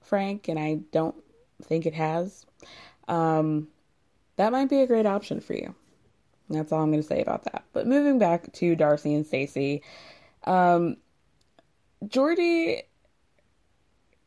Frank, 0.02 0.48
and 0.48 0.58
I 0.58 0.80
don't 0.92 1.16
think 1.64 1.86
it 1.86 1.94
has, 1.94 2.46
um, 3.08 3.68
that 4.36 4.52
might 4.52 4.68
be 4.68 4.80
a 4.80 4.86
great 4.86 5.06
option 5.06 5.40
for 5.40 5.54
you. 5.54 5.74
That's 6.48 6.72
all 6.72 6.82
I'm 6.82 6.90
going 6.90 7.02
to 7.02 7.08
say 7.08 7.22
about 7.22 7.44
that. 7.44 7.64
But 7.72 7.86
moving 7.86 8.18
back 8.18 8.52
to 8.54 8.76
Darcy 8.76 9.14
and 9.14 9.26
Stacy, 9.26 9.82
um, 10.44 10.96
Jordy, 12.06 12.82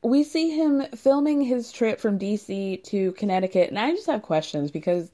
we 0.02 0.24
see 0.24 0.52
him 0.52 0.86
filming 0.96 1.42
his 1.42 1.72
trip 1.72 2.00
from 2.00 2.20
DC 2.20 2.84
to 2.86 3.12
Connecticut, 3.14 3.70
and 3.70 3.80
I 3.80 3.92
just 3.92 4.08
have 4.08 4.22
questions 4.22 4.72
because 4.72 5.12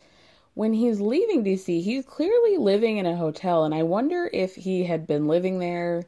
when 0.53 0.73
he's 0.73 0.99
leaving 0.99 1.43
DC, 1.43 1.81
he's 1.81 2.05
clearly 2.05 2.57
living 2.57 2.97
in 2.97 3.05
a 3.05 3.15
hotel, 3.15 3.63
and 3.63 3.73
I 3.73 3.83
wonder 3.83 4.29
if 4.31 4.55
he 4.55 4.83
had 4.83 5.07
been 5.07 5.27
living 5.27 5.59
there 5.59 6.03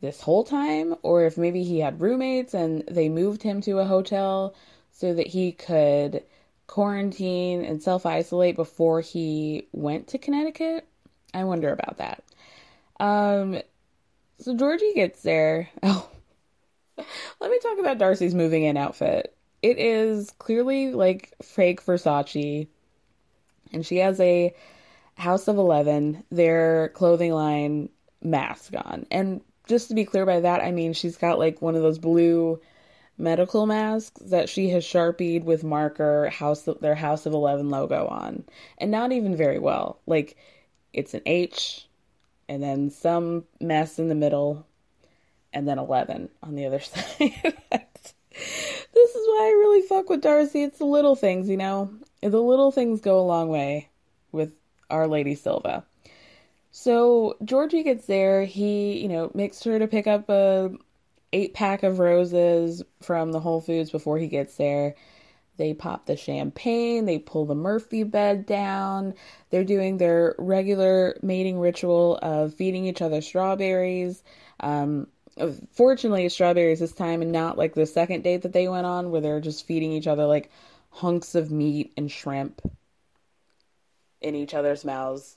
this 0.00 0.20
whole 0.20 0.42
time, 0.42 0.96
or 1.02 1.24
if 1.24 1.38
maybe 1.38 1.62
he 1.62 1.78
had 1.78 2.00
roommates 2.00 2.52
and 2.52 2.82
they 2.88 3.08
moved 3.08 3.42
him 3.42 3.60
to 3.62 3.78
a 3.78 3.84
hotel 3.84 4.54
so 4.92 5.14
that 5.14 5.26
he 5.26 5.52
could 5.52 6.22
quarantine 6.66 7.64
and 7.64 7.82
self 7.82 8.06
isolate 8.06 8.56
before 8.56 9.00
he 9.00 9.66
went 9.72 10.08
to 10.08 10.18
Connecticut. 10.18 10.86
I 11.34 11.44
wonder 11.44 11.72
about 11.72 11.98
that. 11.98 12.22
Um, 13.00 13.60
so 14.38 14.56
Georgie 14.56 14.94
gets 14.94 15.22
there. 15.22 15.68
Oh, 16.98 17.04
let 17.40 17.50
me 17.50 17.58
talk 17.58 17.78
about 17.78 17.96
Darcy's 17.96 18.34
moving 18.34 18.64
in 18.64 18.76
outfit. 18.76 19.34
It 19.62 19.78
is 19.78 20.30
clearly 20.38 20.92
like 20.92 21.32
fake 21.42 21.82
Versace, 21.82 22.68
and 23.72 23.84
she 23.84 23.96
has 23.96 24.20
a 24.20 24.54
House 25.16 25.48
of 25.48 25.56
Eleven, 25.56 26.22
their 26.30 26.90
clothing 26.90 27.32
line 27.32 27.88
mask 28.22 28.74
on. 28.76 29.06
And 29.10 29.40
just 29.66 29.88
to 29.88 29.94
be 29.94 30.04
clear 30.04 30.26
by 30.26 30.40
that, 30.40 30.60
I 30.60 30.70
mean 30.70 30.92
she's 30.92 31.16
got 31.16 31.38
like 31.38 31.62
one 31.62 31.74
of 31.74 31.82
those 31.82 31.98
blue 31.98 32.60
medical 33.22 33.66
masks 33.66 34.20
that 34.26 34.48
she 34.48 34.68
has 34.70 34.84
sharpied 34.84 35.44
with 35.44 35.62
marker 35.64 36.28
house 36.28 36.68
their 36.80 36.96
House 36.96 37.24
of 37.24 37.32
Eleven 37.32 37.70
logo 37.70 38.08
on, 38.08 38.44
and 38.78 38.90
not 38.90 39.12
even 39.12 39.36
very 39.36 39.58
well. 39.58 40.00
Like 40.06 40.36
it's 40.92 41.14
an 41.14 41.22
H, 41.24 41.86
and 42.48 42.62
then 42.62 42.90
some 42.90 43.44
mess 43.60 43.98
in 43.98 44.08
the 44.08 44.14
middle, 44.14 44.66
and 45.52 45.66
then 45.66 45.78
11 45.78 46.28
on 46.42 46.54
the 46.54 46.66
other 46.66 46.80
side. 46.80 47.04
this 47.20 48.14
is 49.14 49.26
why 49.28 49.46
I 49.46 49.56
really 49.58 49.86
fuck 49.86 50.10
with 50.10 50.20
Darcy. 50.20 50.64
It's 50.64 50.78
the 50.78 50.84
little 50.84 51.16
things, 51.16 51.48
you 51.48 51.56
know. 51.56 51.90
The 52.20 52.42
little 52.42 52.72
things 52.72 53.00
go 53.00 53.18
a 53.18 53.22
long 53.22 53.48
way 53.48 53.88
with 54.32 54.52
Our 54.90 55.06
Lady 55.06 55.34
Silva. 55.34 55.84
So 56.70 57.36
Georgie 57.44 57.82
gets 57.82 58.06
there. 58.06 58.44
He, 58.44 58.98
you 58.98 59.08
know, 59.08 59.30
makes 59.34 59.60
sure 59.60 59.78
to 59.78 59.86
pick 59.86 60.06
up 60.06 60.28
a 60.28 60.72
eight 61.32 61.54
pack 61.54 61.82
of 61.82 61.98
roses 61.98 62.82
from 63.00 63.32
the 63.32 63.40
Whole 63.40 63.60
Foods 63.60 63.90
before 63.90 64.18
he 64.18 64.28
gets 64.28 64.56
there. 64.56 64.94
They 65.58 65.74
pop 65.74 66.06
the 66.06 66.16
champagne, 66.16 67.04
they 67.04 67.18
pull 67.18 67.44
the 67.44 67.54
Murphy 67.54 68.04
bed 68.04 68.46
down. 68.46 69.14
They're 69.50 69.64
doing 69.64 69.98
their 69.98 70.34
regular 70.38 71.16
mating 71.22 71.58
ritual 71.58 72.18
of 72.22 72.54
feeding 72.54 72.86
each 72.86 73.02
other 73.02 73.20
strawberries. 73.20 74.22
Um, 74.60 75.08
fortunately, 75.72 76.28
strawberries 76.28 76.80
this 76.80 76.92
time, 76.92 77.22
and 77.22 77.32
not 77.32 77.58
like 77.58 77.74
the 77.74 77.86
second 77.86 78.22
date 78.22 78.42
that 78.42 78.52
they 78.52 78.68
went 78.68 78.86
on, 78.86 79.10
where 79.10 79.20
they're 79.20 79.40
just 79.40 79.66
feeding 79.66 79.92
each 79.92 80.06
other 80.06 80.24
like 80.24 80.50
hunks 80.90 81.34
of 81.34 81.50
meat 81.50 81.92
and 81.96 82.10
shrimp 82.10 82.60
in 84.20 84.34
each 84.34 84.54
other's 84.54 84.84
mouths 84.84 85.36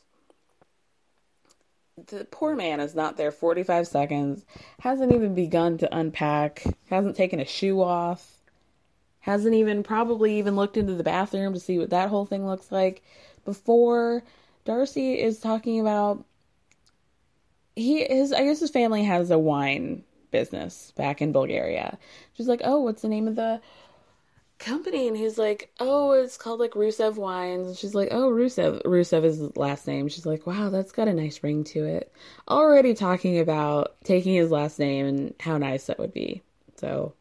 the 2.07 2.25
poor 2.29 2.55
man 2.55 2.79
is 2.79 2.93
not 2.93 3.15
there 3.15 3.31
45 3.31 3.87
seconds, 3.87 4.45
hasn't 4.79 5.13
even 5.13 5.33
begun 5.33 5.77
to 5.77 5.97
unpack, 5.97 6.63
hasn't 6.89 7.15
taken 7.15 7.39
a 7.39 7.45
shoe 7.45 7.81
off, 7.81 8.41
hasn't 9.21 9.55
even 9.55 9.81
probably 9.81 10.37
even 10.37 10.55
looked 10.55 10.77
into 10.77 10.93
the 10.93 11.03
bathroom 11.03 11.53
to 11.53 11.59
see 11.59 11.79
what 11.79 11.91
that 11.91 12.09
whole 12.09 12.25
thing 12.25 12.45
looks 12.45 12.71
like 12.71 13.01
before 13.45 14.23
Darcy 14.65 15.19
is 15.19 15.39
talking 15.39 15.79
about 15.79 16.25
he 17.75 18.03
his 18.05 18.33
I 18.33 18.43
guess 18.43 18.59
his 18.59 18.71
family 18.71 19.03
has 19.03 19.31
a 19.31 19.39
wine 19.39 20.03
business 20.31 20.91
back 20.97 21.21
in 21.21 21.31
Bulgaria. 21.31 21.97
She's 22.33 22.47
like, 22.47 22.61
"Oh, 22.63 22.81
what's 22.81 23.01
the 23.01 23.07
name 23.07 23.27
of 23.27 23.35
the 23.35 23.61
company 24.59 25.07
and 25.07 25.17
he's 25.17 25.37
like, 25.37 25.71
Oh, 25.79 26.11
it's 26.11 26.37
called 26.37 26.59
like 26.59 26.71
Rusev 26.71 27.15
Wines. 27.15 27.67
And 27.67 27.77
she's 27.77 27.95
like, 27.95 28.09
Oh, 28.11 28.29
Rusev. 28.29 28.83
Rusev 28.83 29.23
is 29.23 29.37
his 29.37 29.57
last 29.57 29.87
name. 29.87 30.07
She's 30.07 30.25
like, 30.25 30.47
Wow, 30.47 30.69
that's 30.69 30.91
got 30.91 31.07
a 31.07 31.13
nice 31.13 31.43
ring 31.43 31.63
to 31.65 31.85
it. 31.85 32.11
Already 32.47 32.93
talking 32.93 33.39
about 33.39 33.95
taking 34.03 34.35
his 34.35 34.51
last 34.51 34.79
name 34.79 35.05
and 35.05 35.33
how 35.39 35.57
nice 35.57 35.85
that 35.87 35.99
would 35.99 36.13
be. 36.13 36.41
So, 36.77 37.13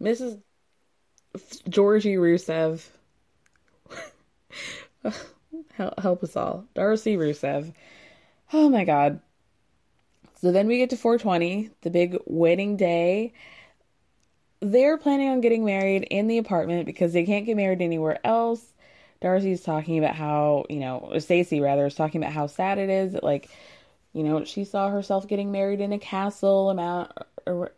Mrs. 0.00 0.40
Georgie 1.68 2.16
Rusev. 2.16 2.82
help 5.74 6.22
us 6.22 6.36
all. 6.36 6.64
Darcy 6.74 7.16
Rusev. 7.16 7.72
Oh 8.52 8.68
my 8.68 8.84
god. 8.84 9.20
So 10.40 10.50
then 10.50 10.66
we 10.66 10.78
get 10.78 10.90
to 10.90 10.96
420, 10.96 11.70
the 11.82 11.90
big 11.90 12.18
wedding 12.26 12.76
day 12.76 13.32
they're 14.62 14.96
planning 14.96 15.28
on 15.28 15.40
getting 15.40 15.64
married 15.64 16.04
in 16.04 16.28
the 16.28 16.38
apartment 16.38 16.86
because 16.86 17.12
they 17.12 17.24
can't 17.24 17.44
get 17.44 17.56
married 17.56 17.82
anywhere 17.82 18.24
else. 18.24 18.64
Darcy's 19.20 19.62
talking 19.62 19.98
about 19.98 20.14
how, 20.14 20.64
you 20.70 20.78
know, 20.78 21.12
Stacy 21.18 21.60
rather 21.60 21.86
is 21.86 21.94
talking 21.96 22.22
about 22.22 22.32
how 22.32 22.46
sad 22.46 22.78
it 22.78 22.88
is 22.88 23.12
that 23.12 23.24
like, 23.24 23.50
you 24.12 24.22
know, 24.22 24.44
she 24.44 24.64
saw 24.64 24.88
herself 24.88 25.26
getting 25.26 25.50
married 25.50 25.80
in 25.80 25.92
a 25.92 25.98
castle 25.98 26.70
amount 26.70 27.10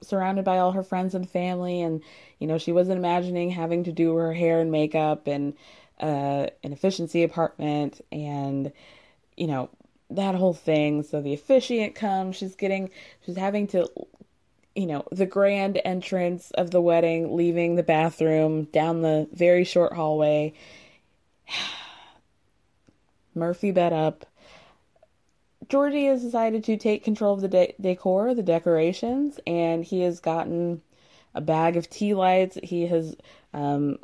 surrounded 0.03 0.45
by 0.45 0.59
all 0.59 0.73
her 0.73 0.83
friends 0.83 1.15
and 1.15 1.29
family 1.29 1.81
and 1.81 2.03
you 2.39 2.47
know, 2.47 2.59
she 2.59 2.73
wasn't 2.73 2.99
imagining 2.99 3.51
having 3.51 3.85
to 3.85 3.93
do 3.93 4.15
her 4.17 4.35
hair 4.35 4.61
and 4.61 4.71
makeup 4.71 5.27
and 5.27 5.55
uh 6.01 6.47
an 6.63 6.73
efficiency 6.73 7.23
apartment 7.23 8.01
and 8.13 8.73
you 9.37 9.47
know, 9.47 9.71
that 10.11 10.35
whole 10.35 10.53
thing. 10.53 11.03
So 11.03 11.23
the 11.23 11.33
officiant 11.33 11.95
comes, 11.95 12.37
she's 12.37 12.57
getting 12.57 12.91
she's 13.25 13.37
having 13.37 13.67
to 13.69 13.89
you 14.75 14.87
know, 14.87 15.05
the 15.13 15.27
grand 15.27 15.81
entrance 15.85 16.51
of 16.53 16.71
the 16.71 16.81
wedding, 16.81 17.37
leaving 17.37 17.77
the 17.77 17.83
bathroom 17.83 18.65
down 18.65 19.03
the 19.03 19.29
very 19.33 19.65
short 19.65 19.93
hallway. 19.93 20.53
Murphy 23.35 23.71
bed 23.71 23.93
up. 23.93 24.27
Georgie 25.69 26.07
has 26.07 26.23
decided 26.23 26.65
to 26.65 26.77
take 26.77 27.05
control 27.05 27.35
of 27.35 27.41
the 27.41 27.49
de- 27.49 27.75
decor, 27.81 28.35
the 28.35 28.43
decorations, 28.43 29.41
and 29.47 29.85
he 29.85 30.03
has 30.03 30.21
gotten 30.21 30.83
a 31.35 31.41
bag 31.41 31.77
of 31.77 31.89
tea 31.89 32.15
lights. 32.15 32.59
He 32.63 32.87
has 32.87 33.17
um, 33.53 33.99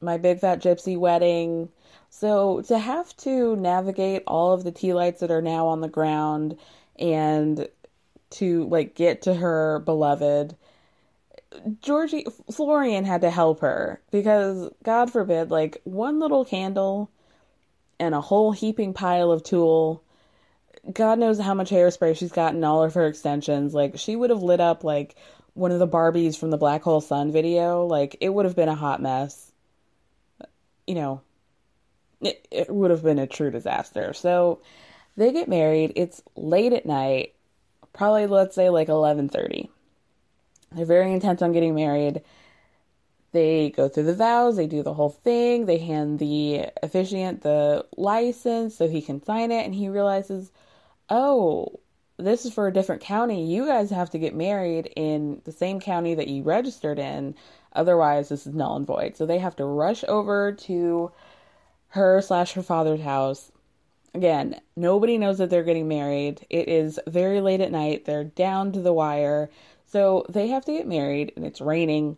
my 0.00 0.18
big 0.18 0.40
fat 0.40 0.60
gypsy 0.60 0.98
wedding. 0.98 1.68
So 2.10 2.62
to 2.62 2.78
have 2.78 3.16
to 3.18 3.56
navigate 3.56 4.22
all 4.26 4.52
of 4.52 4.64
the 4.64 4.72
tea 4.72 4.92
lights 4.92 5.20
that 5.20 5.30
are 5.30 5.42
now 5.42 5.66
on 5.68 5.80
the 5.80 5.88
ground 5.88 6.56
and 6.98 7.68
to 8.30 8.64
like 8.68 8.94
get 8.94 9.22
to 9.22 9.34
her 9.34 9.80
beloved 9.80 10.56
Georgie 11.80 12.26
Florian 12.50 13.04
had 13.04 13.20
to 13.20 13.30
help 13.30 13.60
her 13.60 14.00
because 14.10 14.70
God 14.82 15.12
forbid 15.12 15.50
like 15.50 15.80
one 15.84 16.18
little 16.18 16.44
candle 16.44 17.10
and 18.00 18.14
a 18.14 18.20
whole 18.20 18.50
heaping 18.50 18.92
pile 18.92 19.30
of 19.30 19.44
tulle 19.44 20.02
God 20.92 21.18
knows 21.18 21.38
how 21.38 21.54
much 21.54 21.70
hairspray 21.70 22.16
she's 22.16 22.32
got 22.32 22.54
in 22.54 22.64
all 22.64 22.82
of 22.82 22.94
her 22.94 23.06
extensions. 23.06 23.74
Like 23.74 23.98
she 23.98 24.16
would 24.16 24.30
have 24.30 24.42
lit 24.42 24.60
up 24.60 24.84
like 24.84 25.16
one 25.54 25.72
of 25.72 25.78
the 25.78 25.88
Barbies 25.88 26.36
from 26.36 26.50
the 26.50 26.58
Black 26.58 26.82
Hole 26.82 27.00
Sun 27.00 27.32
video. 27.32 27.86
Like 27.86 28.16
it 28.20 28.28
would 28.28 28.44
have 28.44 28.56
been 28.56 28.68
a 28.68 28.74
hot 28.74 29.00
mess. 29.00 29.52
You 30.86 30.94
know, 30.94 31.20
it, 32.20 32.46
it 32.50 32.70
would 32.70 32.90
have 32.90 33.02
been 33.02 33.18
a 33.18 33.26
true 33.26 33.50
disaster. 33.50 34.12
So 34.12 34.60
they 35.16 35.32
get 35.32 35.48
married. 35.48 35.92
It's 35.96 36.22
late 36.36 36.72
at 36.72 36.86
night, 36.86 37.34
probably 37.92 38.26
let's 38.26 38.54
say 38.54 38.70
like 38.70 38.88
11:30. 38.88 39.68
They're 40.72 40.84
very 40.84 41.12
intent 41.12 41.42
on 41.42 41.52
getting 41.52 41.74
married. 41.74 42.22
They 43.32 43.70
go 43.70 43.88
through 43.88 44.04
the 44.04 44.14
vows, 44.14 44.56
they 44.56 44.68
do 44.68 44.82
the 44.82 44.94
whole 44.94 45.10
thing, 45.10 45.66
they 45.66 45.78
hand 45.78 46.20
the 46.20 46.66
officiant 46.82 47.42
the 47.42 47.84
license 47.96 48.76
so 48.76 48.88
he 48.88 49.02
can 49.02 49.22
sign 49.22 49.50
it, 49.50 49.64
and 49.64 49.74
he 49.74 49.88
realizes, 49.88 50.52
oh, 51.10 51.80
this 52.16 52.46
is 52.46 52.54
for 52.54 52.68
a 52.68 52.72
different 52.72 53.02
county. 53.02 53.44
You 53.44 53.66
guys 53.66 53.90
have 53.90 54.10
to 54.10 54.18
get 54.18 54.36
married 54.36 54.92
in 54.94 55.42
the 55.44 55.52
same 55.52 55.80
county 55.80 56.14
that 56.14 56.28
you 56.28 56.44
registered 56.44 56.98
in. 56.98 57.34
Otherwise, 57.72 58.28
this 58.28 58.46
is 58.46 58.54
null 58.54 58.76
and 58.76 58.86
void. 58.86 59.16
So 59.16 59.26
they 59.26 59.38
have 59.38 59.56
to 59.56 59.64
rush 59.64 60.04
over 60.06 60.52
to 60.52 61.10
her 61.88 62.20
slash 62.22 62.52
her 62.52 62.62
father's 62.62 63.00
house. 63.00 63.50
Again, 64.14 64.60
nobody 64.76 65.18
knows 65.18 65.38
that 65.38 65.50
they're 65.50 65.64
getting 65.64 65.88
married. 65.88 66.46
It 66.48 66.68
is 66.68 67.00
very 67.06 67.40
late 67.40 67.60
at 67.60 67.72
night. 67.72 68.04
They're 68.04 68.24
down 68.24 68.72
to 68.72 68.80
the 68.80 68.92
wire. 68.92 69.50
So 69.86 70.24
they 70.28 70.48
have 70.48 70.64
to 70.66 70.72
get 70.72 70.86
married, 70.86 71.32
and 71.36 71.44
it's 71.44 71.60
raining 71.60 72.16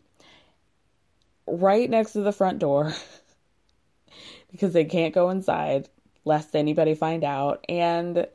right 1.47 1.88
next 1.88 2.12
to 2.12 2.21
the 2.21 2.33
front 2.33 2.59
door 2.59 2.93
because 4.50 4.73
they 4.73 4.85
can't 4.85 5.15
go 5.15 5.31
inside 5.31 5.88
lest 6.25 6.55
anybody 6.55 6.95
find 6.95 7.25
out. 7.25 7.65
And 7.69 8.26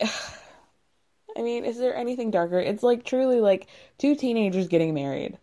I 0.02 1.42
mean, 1.42 1.66
is 1.66 1.76
there 1.78 1.94
anything 1.94 2.30
darker? 2.30 2.58
It's 2.58 2.82
like 2.82 3.04
truly 3.04 3.40
like 3.40 3.66
two 3.98 4.14
teenagers 4.14 4.68
getting 4.68 4.94
married 4.94 5.36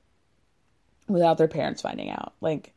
without 1.07 1.37
their 1.37 1.47
parents 1.47 1.81
finding 1.81 2.09
out. 2.09 2.33
Like, 2.41 2.73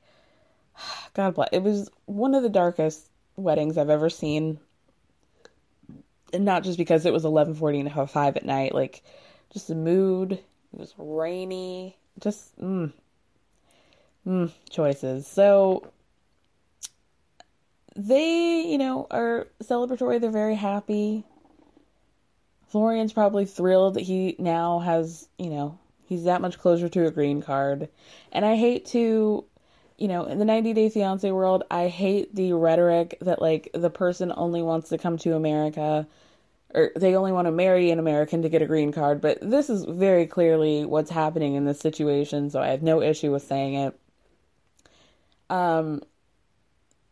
God 1.15 1.35
bless. 1.35 1.49
It 1.53 1.63
was 1.63 1.89
one 2.05 2.35
of 2.35 2.43
the 2.43 2.51
darkest 2.51 3.09
weddings 3.37 3.79
I've 3.79 3.91
ever 3.91 4.11
seen. 4.11 4.59
And 6.33 6.45
not 6.45 6.65
just 6.65 6.79
because 6.79 7.07
it 7.07 7.13
was 7.13 7.25
11:40 7.25 7.81
and 7.81 8.11
5 8.11 8.37
at 8.37 8.45
night, 8.45 8.75
like 8.75 9.03
just 9.53 9.69
the 9.69 9.75
mood. 9.75 10.33
It 10.33 10.81
was 10.81 10.95
rainy. 10.99 11.97
Just 12.19 12.59
mm, 12.59 12.93
mm, 14.27 14.53
choices. 14.71 15.27
So 15.27 15.91
they, 17.95 18.67
you 18.67 18.79
know, 18.79 19.07
are 19.11 19.49
celebratory. 19.63 20.21
They're 20.21 20.31
very 20.31 20.55
happy. 20.55 21.25
Florian's 22.69 23.13
probably 23.13 23.47
thrilled 23.47 23.95
that 23.95 24.03
he 24.03 24.37
now 24.39 24.81
has, 24.81 25.29
you 25.39 25.51
know, 25.51 25.79
he's 26.07 26.25
that 26.25 26.41
much 26.41 26.59
closer 26.59 26.89
to 26.89 27.07
a 27.07 27.11
green 27.11 27.41
card. 27.41 27.89
And 28.33 28.45
I 28.45 28.57
hate 28.57 28.87
to, 28.87 29.45
you 29.99 30.09
know, 30.09 30.25
in 30.25 30.39
the 30.39 30.45
90 30.45 30.73
Day 30.73 30.89
Fiance 30.91 31.31
world, 31.31 31.65
I 31.71 31.89
hate 31.89 32.35
the 32.35 32.53
rhetoric 32.53 33.17
that, 33.21 33.41
like, 33.41 33.71
the 33.73 33.91
person 33.91 34.33
only 34.37 34.63
wants 34.63 34.91
to 34.91 34.99
come 34.99 35.17
to 35.19 35.35
America 35.35 36.07
or 36.75 36.93
they 36.95 37.15
only 37.15 37.33
want 37.33 37.47
to 37.47 37.53
marry 37.53 37.91
an 37.91 37.99
American 37.99 38.43
to 38.43 38.49
get 38.49 38.63
a 38.63 38.67
green 38.67 38.93
card. 38.93 39.21
But 39.21 39.39
this 39.41 39.71
is 39.71 39.85
very 39.85 40.27
clearly 40.27 40.85
what's 40.85 41.11
happening 41.11 41.55
in 41.55 41.65
this 41.65 41.81
situation, 41.81 42.51
so 42.51 42.61
I 42.61 42.69
have 42.69 42.83
no 42.83 43.01
issue 43.01 43.33
with 43.33 43.45
saying 43.45 43.75
it. 43.75 43.99
Um, 45.49 46.03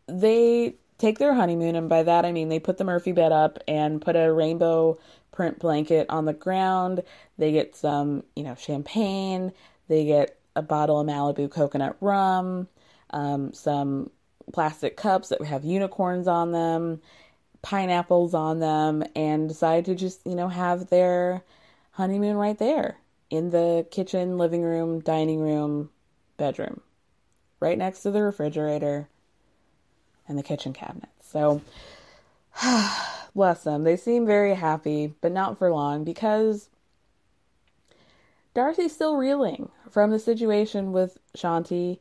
they 0.06 0.74
take 0.98 1.18
their 1.18 1.34
honeymoon, 1.34 1.76
and 1.76 1.88
by 1.88 2.02
that 2.02 2.24
I 2.24 2.32
mean 2.32 2.48
they 2.48 2.58
put 2.58 2.76
the 2.76 2.84
Murphy 2.84 3.12
bed 3.12 3.32
up 3.32 3.58
and 3.66 4.02
put 4.02 4.16
a 4.16 4.32
rainbow 4.32 4.98
print 5.32 5.58
blanket 5.58 6.06
on 6.10 6.26
the 6.26 6.34
ground. 6.34 7.02
They 7.38 7.52
get 7.52 7.74
some, 7.74 8.24
you 8.36 8.42
know, 8.42 8.54
champagne. 8.56 9.52
They 9.88 10.04
get 10.04 10.38
a 10.56 10.62
bottle 10.62 11.00
of 11.00 11.06
Malibu 11.06 11.50
coconut 11.50 11.96
rum, 12.00 12.68
um, 13.10 13.52
some 13.52 14.10
plastic 14.52 14.96
cups 14.96 15.30
that 15.30 15.42
have 15.42 15.64
unicorns 15.64 16.28
on 16.28 16.52
them, 16.52 17.00
pineapples 17.62 18.34
on 18.34 18.60
them, 18.60 19.02
and 19.16 19.48
decide 19.48 19.84
to 19.86 19.94
just, 19.94 20.20
you 20.26 20.34
know, 20.34 20.48
have 20.48 20.88
their 20.90 21.42
honeymoon 21.92 22.36
right 22.36 22.58
there 22.58 22.98
in 23.30 23.50
the 23.50 23.86
kitchen, 23.90 24.38
living 24.38 24.62
room, 24.62 25.00
dining 25.00 25.40
room, 25.40 25.90
bedroom, 26.36 26.80
right 27.60 27.78
next 27.78 28.02
to 28.02 28.10
the 28.10 28.22
refrigerator 28.22 29.08
and 30.28 30.38
the 30.38 30.42
kitchen 30.42 30.72
cabinet. 30.72 31.10
So, 31.20 31.62
bless 33.34 33.64
them. 33.64 33.84
They 33.84 33.96
seem 33.96 34.26
very 34.26 34.54
happy, 34.54 35.14
but 35.20 35.32
not 35.32 35.58
for 35.58 35.70
long 35.70 36.04
because 36.04 36.68
Darcy's 38.54 38.94
still 38.94 39.16
reeling 39.16 39.70
from 39.94 40.10
the 40.10 40.18
situation 40.18 40.90
with 40.90 41.18
Shanti. 41.36 42.00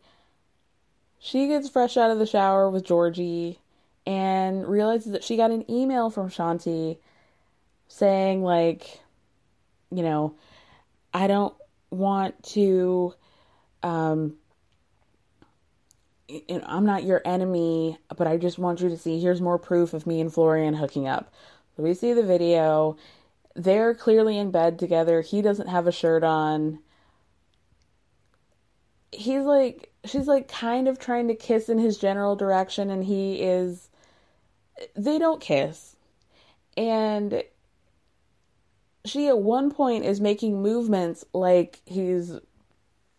She 1.20 1.48
gets 1.48 1.70
fresh 1.70 1.96
out 1.96 2.10
of 2.10 2.18
the 2.18 2.26
shower 2.26 2.68
with 2.68 2.84
Georgie 2.84 3.60
and 4.08 4.68
realizes 4.68 5.12
that 5.12 5.24
she 5.24 5.38
got 5.38 5.52
an 5.52 5.70
email 5.70 6.10
from 6.10 6.32
Shanti 6.32 6.98
saying, 7.88 8.44
like, 8.44 9.00
you 9.92 10.02
know, 10.02 10.34
I 11.14 11.28
don't 11.28 11.54
want 11.92 12.42
to 12.54 13.14
um, 13.84 14.38
I'm 16.66 16.86
not 16.88 17.04
your 17.04 17.22
enemy, 17.26 18.00
but 18.18 18.26
I 18.26 18.38
just 18.38 18.58
want 18.58 18.82
you 18.82 18.90
to 18.90 18.98
see 18.98 19.20
here's 19.20 19.40
more 19.40 19.60
proof 19.60 19.94
of 19.94 20.08
me 20.08 20.20
and 20.20 20.34
Florian 20.34 20.74
hooking 20.74 21.08
up. 21.08 21.32
We 21.78 21.94
see 21.94 22.14
the 22.14 22.24
video. 22.24 22.98
They're 23.56 23.94
clearly 23.94 24.40
in 24.40 24.50
bed 24.50 24.80
together. 24.80 25.22
He 25.22 25.44
doesn't 25.44 25.68
have 25.68 25.86
a 25.86 25.92
shirt 25.92 26.24
on. 26.24 26.80
He's 29.14 29.44
like, 29.44 29.92
she's 30.06 30.28
like 30.28 30.48
kind 30.48 30.88
of 30.88 31.00
trying 31.00 31.28
to 31.28 31.36
kiss 31.36 31.70
in 31.70 31.78
his 31.78 31.98
general 31.98 32.36
direction, 32.36 32.90
and 32.90 33.04
he 33.04 33.42
is. 33.42 33.90
They 34.96 35.20
don't 35.20 35.40
kiss. 35.40 35.96
And 36.76 37.44
she 39.06 39.28
at 39.28 39.40
one 39.40 39.70
point 39.70 40.06
is 40.06 40.20
making 40.20 40.62
movements 40.62 41.24
like 41.34 41.82
he's 41.86 42.40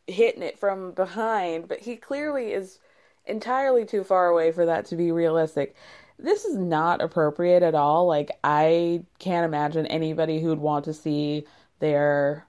hitting 0.07 0.43
it 0.43 0.59
from 0.59 0.93
behind, 0.93 1.69
but 1.69 1.81
he 1.81 1.97
clearly 1.97 2.53
is 2.53 2.79
entirely 3.27 3.85
too 3.85 4.05
far 4.05 4.29
away 4.29 4.53
for 4.53 4.67
that 4.67 4.87
to 4.87 4.97
be 4.97 5.13
realistic. 5.13 5.75
This 6.19 6.45
is 6.45 6.57
not 6.57 7.01
appropriate 7.01 7.63
at 7.63 7.75
all. 7.75 8.07
Like, 8.07 8.31
I 8.43 9.05
can't 9.19 9.45
imagine 9.45 9.87
anybody 9.87 10.41
who'd 10.41 10.59
want 10.59 10.85
to 10.87 10.95
see 10.95 11.47
their 11.81 12.47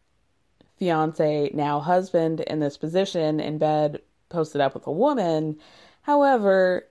fiance, 0.78 1.52
now 1.54 1.80
husband, 1.80 2.42
in 2.42 2.60
this 2.60 2.78
position 2.78 3.40
in 3.40 3.58
bed, 3.58 4.02
posted 4.30 4.62
up 4.62 4.74
with 4.74 4.88
a 4.88 4.92
woman. 4.92 5.58
However, 6.02 6.88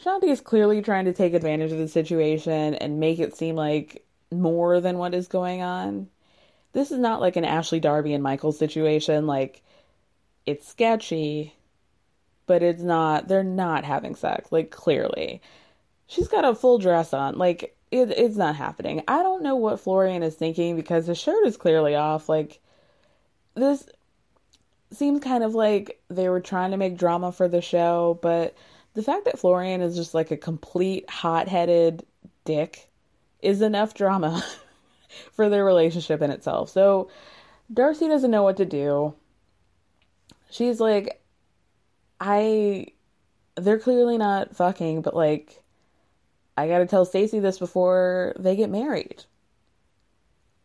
Shanti 0.00 0.24
is 0.28 0.40
clearly 0.40 0.82
trying 0.82 1.06
to 1.06 1.12
take 1.12 1.34
advantage 1.34 1.72
of 1.72 1.78
the 1.78 1.88
situation 1.88 2.74
and 2.74 3.00
make 3.00 3.18
it 3.18 3.36
seem 3.36 3.56
like 3.56 4.04
more 4.32 4.80
than 4.80 4.98
what 4.98 5.14
is 5.14 5.28
going 5.28 5.62
on. 5.62 6.08
This 6.72 6.90
is 6.90 6.98
not 6.98 7.20
like 7.20 7.36
an 7.36 7.44
Ashley 7.44 7.80
Darby 7.80 8.12
and 8.12 8.22
Michael 8.22 8.52
situation. 8.52 9.26
Like, 9.26 9.62
it's 10.44 10.68
sketchy, 10.68 11.54
but 12.46 12.62
it's 12.62 12.82
not 12.82 13.28
they're 13.28 13.42
not 13.42 13.84
having 13.84 14.14
sex 14.14 14.50
like 14.50 14.70
clearly 14.70 15.40
she's 16.06 16.28
got 16.28 16.44
a 16.44 16.54
full 16.54 16.78
dress 16.78 17.12
on 17.12 17.36
like 17.36 17.76
it, 17.90 18.10
it's 18.10 18.36
not 18.36 18.56
happening 18.56 19.02
i 19.08 19.22
don't 19.22 19.42
know 19.42 19.56
what 19.56 19.80
florian 19.80 20.22
is 20.22 20.34
thinking 20.34 20.76
because 20.76 21.06
his 21.06 21.18
shirt 21.18 21.46
is 21.46 21.56
clearly 21.56 21.94
off 21.94 22.28
like 22.28 22.60
this 23.56 23.86
seems 24.92 25.22
kind 25.22 25.42
of 25.42 25.54
like 25.54 26.00
they 26.08 26.28
were 26.28 26.40
trying 26.40 26.70
to 26.70 26.76
make 26.76 26.96
drama 26.96 27.32
for 27.32 27.48
the 27.48 27.60
show, 27.60 28.18
but 28.22 28.54
the 28.94 29.02
fact 29.02 29.24
that 29.24 29.38
Florian 29.38 29.80
is 29.80 29.96
just 29.96 30.14
like 30.14 30.30
a 30.30 30.36
complete 30.36 31.08
hot 31.10 31.48
headed 31.48 32.06
dick 32.44 32.88
is 33.42 33.60
enough 33.60 33.94
drama 33.94 34.44
for 35.32 35.48
their 35.48 35.64
relationship 35.64 36.22
in 36.22 36.30
itself. 36.30 36.70
So 36.70 37.10
Darcy 37.72 38.08
doesn't 38.08 38.30
know 38.30 38.42
what 38.42 38.58
to 38.58 38.64
do. 38.64 39.14
She's 40.50 40.80
like, 40.80 41.20
I, 42.20 42.86
they're 43.56 43.78
clearly 43.78 44.16
not 44.16 44.54
fucking, 44.54 45.02
but 45.02 45.16
like, 45.16 45.62
I 46.56 46.68
gotta 46.68 46.86
tell 46.86 47.04
Stacy 47.04 47.40
this 47.40 47.58
before 47.58 48.34
they 48.38 48.56
get 48.56 48.70
married. 48.70 49.24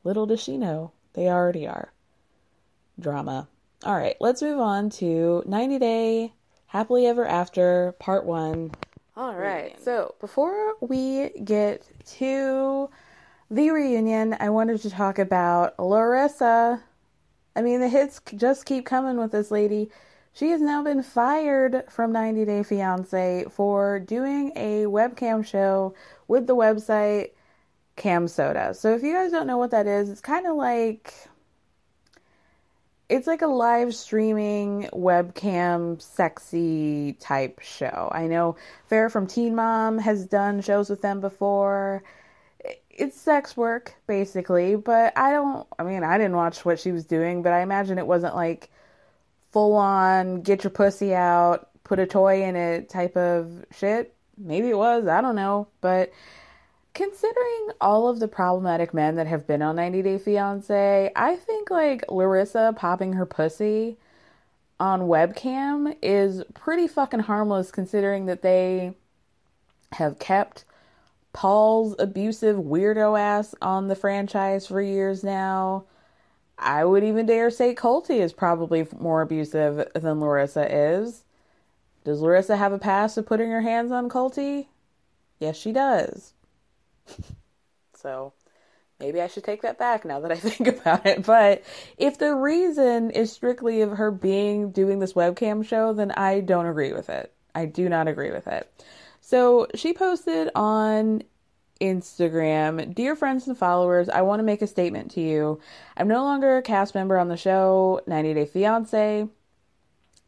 Little 0.04 0.26
does 0.26 0.42
she 0.42 0.58
know, 0.58 0.92
they 1.14 1.28
already 1.28 1.68
are. 1.68 1.92
Drama. 3.02 3.48
All 3.84 3.96
right, 3.96 4.16
let's 4.20 4.42
move 4.42 4.60
on 4.60 4.90
to 4.92 5.44
90 5.46 5.80
Day 5.80 6.34
Happily 6.68 7.08
Ever 7.08 7.26
After, 7.26 7.96
Part 8.00 8.26
1. 8.26 8.72
All 9.18 9.36
right, 9.36 9.82
so 9.84 10.16
before 10.20 10.76
we 10.80 11.30
get 11.44 11.90
to 12.18 12.90
the 13.50 13.72
reunion, 13.72 14.38
I 14.40 14.50
wanted 14.50 14.82
to 14.82 14.90
talk 14.90 15.20
about 15.20 15.78
Larissa. 15.80 16.82
I 17.56 17.62
mean, 17.62 17.82
the 17.82 17.90
hits 17.90 18.22
just 18.38 18.66
keep 18.66 18.86
coming 18.86 19.18
with 19.18 19.32
this 19.32 19.52
lady. 19.52 19.90
She 20.34 20.50
has 20.52 20.62
now 20.62 20.82
been 20.82 21.04
fired 21.04 21.84
from 21.90 22.14
90 22.14 22.46
Day 22.46 22.64
Fiance 22.64 23.46
for 23.50 24.00
doing 24.00 24.54
a 24.56 24.86
webcam 24.86 25.46
show 25.46 25.94
with 26.28 26.48
the 26.48 26.56
website 26.56 27.32
Cam 27.98 28.28
Soda. 28.28 28.74
So 28.74 28.96
if 28.96 29.04
you 29.04 29.14
guys 29.14 29.32
don't 29.32 29.48
know 29.48 29.58
what 29.58 29.72
that 29.72 29.88
is, 29.88 30.10
it's 30.10 30.22
kind 30.22 30.48
of 30.48 30.56
like 30.56 31.14
it's 33.12 33.28
like 33.28 33.42
a 33.42 33.48
live 33.48 33.94
streaming 33.94 34.88
webcam 34.94 36.02
sexy 36.02 37.18
type 37.20 37.60
show. 37.60 38.10
I 38.10 38.28
know 38.28 38.56
Farrah 38.90 39.12
from 39.12 39.28
Teen 39.28 39.54
Mom 39.54 39.98
has 39.98 40.26
done 40.26 40.62
shows 40.62 40.90
with 40.90 41.02
them 41.02 41.20
before. 41.20 42.04
It's 42.90 43.20
sex 43.20 43.58
work 43.58 43.96
basically, 44.08 44.78
but 44.78 45.12
I 45.18 45.32
don't 45.32 45.68
I 45.78 45.84
mean, 45.84 46.06
I 46.06 46.18
didn't 46.18 46.38
watch 46.38 46.64
what 46.64 46.80
she 46.80 46.94
was 46.94 47.04
doing, 47.04 47.44
but 47.44 47.52
I 47.52 47.64
imagine 47.64 47.98
it 47.98 48.08
wasn't 48.08 48.34
like 48.34 48.70
full 49.52 49.76
on 49.76 50.42
get 50.42 50.64
your 50.64 50.72
pussy 50.72 51.14
out, 51.14 51.68
put 51.84 52.00
a 52.00 52.08
toy 52.08 52.44
in 52.44 52.56
it 52.56 52.88
type 52.88 53.18
of 53.18 53.66
shit. 53.78 54.16
Maybe 54.38 54.70
it 54.70 54.78
was, 54.78 55.08
I 55.08 55.20
don't 55.20 55.36
know, 55.36 55.68
but 55.82 56.14
considering 56.94 57.70
all 57.80 58.08
of 58.08 58.20
the 58.20 58.28
problematic 58.28 58.94
men 58.94 59.16
that 59.16 59.28
have 59.28 59.48
been 59.48 59.62
on 59.62 59.76
90 59.76 60.02
Day 60.02 60.18
Fiance, 60.18 61.12
I 61.16 61.36
think 61.36 61.72
like 61.72 62.04
Larissa 62.10 62.74
popping 62.76 63.14
her 63.14 63.26
pussy 63.26 63.98
on 64.80 65.02
webcam 65.02 65.96
is 66.02 66.44
pretty 66.54 66.88
fucking 66.88 67.22
harmless 67.22 67.72
considering 67.72 68.26
that 68.26 68.42
they 68.42 68.96
have 69.94 70.20
kept 70.20 70.66
Paul's 71.34 71.96
abusive 72.00 72.58
weirdo 72.58 73.18
ass 73.18 73.56
on 73.62 73.88
the 73.88 73.96
franchise 73.96 74.68
for 74.68 74.82
years 74.82 75.24
now. 75.24 75.86
I 76.58 76.84
would 76.86 77.04
even 77.04 77.26
dare 77.26 77.50
say 77.50 77.74
Colty 77.74 78.20
is 78.20 78.34
probably 78.34 78.88
more 79.00 79.22
abusive 79.22 79.88
than 79.96 80.20
Larissa 80.20 80.74
is. 80.74 81.24
Does 82.04 82.22
Larissa 82.22 82.58
have 82.58 82.74
a 82.74 82.80
past 82.80 83.18
of 83.18 83.26
putting 83.26 83.50
her 83.50 83.62
hands 83.62 83.92
on 83.92 84.10
Colty? 84.10 84.68
Yes, 85.40 85.58
she 85.58 85.72
does. 85.72 86.34
So 87.96 88.34
maybe 89.00 89.22
I 89.22 89.28
should 89.28 89.44
take 89.44 89.62
that 89.64 89.80
back 89.80 90.06
now 90.06 90.20
that 90.22 90.32
I 90.32 90.36
think 90.38 90.68
about 90.68 91.06
it. 91.06 91.26
But 91.26 91.64
if 91.98 92.18
the 92.18 92.36
reason 92.36 93.12
is 93.12 93.32
strictly 93.32 93.82
of 93.82 93.92
her 93.92 94.12
being 94.12 94.72
doing 94.72 95.00
this 95.00 95.14
webcam 95.14 95.66
show, 95.66 95.94
then 95.94 96.12
I 96.12 96.42
don't 96.42 96.68
agree 96.68 96.94
with 96.94 97.10
it. 97.10 97.34
I 97.54 97.66
do 97.66 97.90
not 97.90 98.08
agree 98.08 98.32
with 98.32 98.48
it. 98.48 98.72
So 99.20 99.68
she 99.76 99.94
posted 99.94 100.50
on 100.56 101.24
Instagram 101.82 102.94
Dear 102.94 103.16
friends 103.16 103.48
and 103.48 103.58
followers, 103.58 104.08
I 104.08 104.22
want 104.22 104.40
to 104.40 104.44
make 104.44 104.62
a 104.62 104.68
statement 104.68 105.12
to 105.12 105.22
you. 105.22 105.60
I'm 105.98 106.08
no 106.08 106.24
longer 106.24 106.58
a 106.58 106.62
cast 106.62 106.94
member 106.94 107.18
on 107.18 107.28
the 107.28 107.38
show 107.38 108.02
90 108.08 108.36
Day 108.36 108.46
Fiance. 108.46 109.28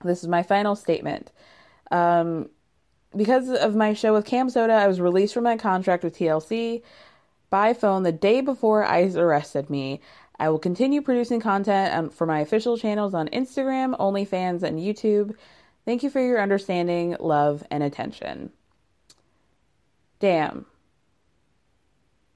This 0.04 0.24
is 0.24 0.28
my 0.28 0.44
final 0.44 0.76
statement. 0.76 1.32
Um, 1.92 2.50
because 3.16 3.50
of 3.50 3.76
my 3.76 3.94
show 3.94 4.14
with 4.14 4.26
Cam 4.26 4.50
Soda, 4.50 4.74
I 4.74 4.88
was 4.88 5.00
released 5.02 5.34
from 5.34 5.44
my 5.44 5.58
contract 5.58 6.04
with 6.04 6.18
TLC 6.18 6.82
by 7.50 7.74
phone 7.74 8.04
the 8.04 8.12
day 8.12 8.42
before 8.42 8.84
ICE 8.84 9.16
arrested 9.16 9.70
me. 9.70 10.02
I 10.40 10.50
will 10.50 10.60
continue 10.60 11.02
producing 11.02 11.40
content 11.40 11.94
um, 11.94 12.10
for 12.10 12.26
my 12.26 12.40
official 12.40 12.78
channels 12.78 13.14
on 13.14 13.28
Instagram, 13.30 13.98
OnlyFans, 14.00 14.64
and 14.64 14.80
YouTube. 14.80 15.36
Thank 15.86 16.04
you 16.04 16.10
for 16.10 16.20
your 16.20 16.42
understanding, 16.42 17.16
love, 17.20 17.64
and 17.70 17.84
attention. 17.84 18.52
Damn. 20.20 20.66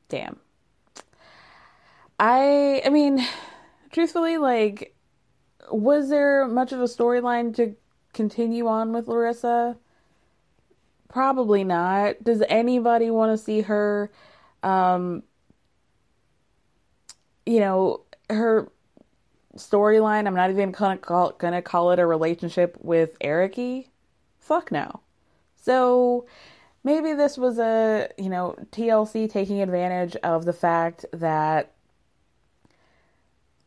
Damn. 0.10 0.38
I 2.20 2.82
I 2.86 2.90
mean, 2.90 3.26
truthfully, 3.92 4.38
like 4.38 4.96
was 5.72 6.10
there 6.10 6.48
much 6.48 6.72
of 6.72 6.80
a 6.80 6.86
storyline 6.86 7.56
to 7.56 7.76
continue 8.14 8.68
on 8.68 8.94
with 8.94 9.08
Larissa? 9.08 9.78
Probably 11.10 11.64
not. 11.64 12.24
Does 12.24 12.44
anybody 12.50 13.10
want 13.10 13.38
to 13.38 13.44
see 13.44 13.62
her, 13.62 14.12
um, 14.64 15.24
you 17.46 17.60
know, 17.60 18.02
her 18.30 18.70
storyline? 19.56 20.28
I'm 20.28 20.36
not 20.36 20.50
even 20.50 20.72
gonna 20.72 20.98
call, 20.98 21.32
gonna 21.32 21.62
call 21.62 21.92
it 21.92 22.00
a 22.00 22.06
relationship 22.06 22.78
with 22.82 23.18
Ericy. 23.20 23.88
Fuck 24.40 24.72
no. 24.72 25.02
So 25.56 26.26
maybe 26.84 27.14
this 27.14 27.38
was 27.38 27.60
a, 27.60 28.10
you 28.18 28.30
know, 28.30 28.56
TLC 28.72 29.30
taking 29.30 29.62
advantage 29.62 30.16
of 30.18 30.46
the 30.46 30.54
fact 30.54 31.06
that 31.14 31.74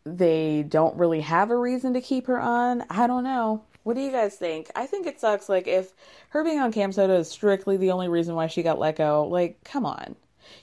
they 0.05 0.63
don't 0.63 0.97
really 0.97 1.21
have 1.21 1.51
a 1.51 1.57
reason 1.57 1.95
to 1.95 2.01
keep 2.01 2.27
her 2.27 2.41
on. 2.41 2.85
I 2.89 3.07
don't 3.07 3.25
know. 3.25 3.65
What 3.91 3.97
do 3.97 4.03
you 4.03 4.13
guys 4.13 4.37
think? 4.37 4.71
I 4.77 4.87
think 4.87 5.09
it 5.09 5.19
sucks. 5.19 5.49
Like, 5.49 5.67
if 5.67 5.93
her 6.29 6.45
being 6.45 6.61
on 6.61 6.71
Cam 6.71 6.93
Soda 6.93 7.15
is 7.15 7.29
strictly 7.29 7.77
the 7.77 7.91
only 7.91 8.07
reason 8.07 8.37
why 8.37 8.47
she 8.47 8.63
got 8.63 8.79
let 8.79 8.95
go, 8.95 9.27
like, 9.27 9.65
come 9.65 9.85
on. 9.85 10.15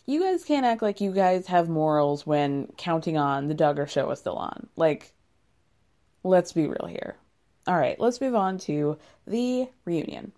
You 0.05 0.21
guys 0.21 0.45
can't 0.45 0.65
act 0.65 0.81
like 0.81 1.01
you 1.01 1.11
guys 1.11 1.47
have 1.47 1.67
morals 1.67 2.25
when 2.25 2.71
counting 2.77 3.17
on 3.17 3.49
the 3.49 3.53
Duggar 3.53 3.89
show 3.89 4.09
is 4.11 4.19
still 4.19 4.37
on. 4.37 4.67
Like, 4.77 5.11
let's 6.23 6.53
be 6.53 6.67
real 6.67 6.87
here. 6.87 7.17
All 7.67 7.75
right, 7.75 7.99
let's 7.99 8.21
move 8.21 8.33
on 8.33 8.59
to 8.59 8.97
the 9.25 9.67
reunion. 9.83 10.31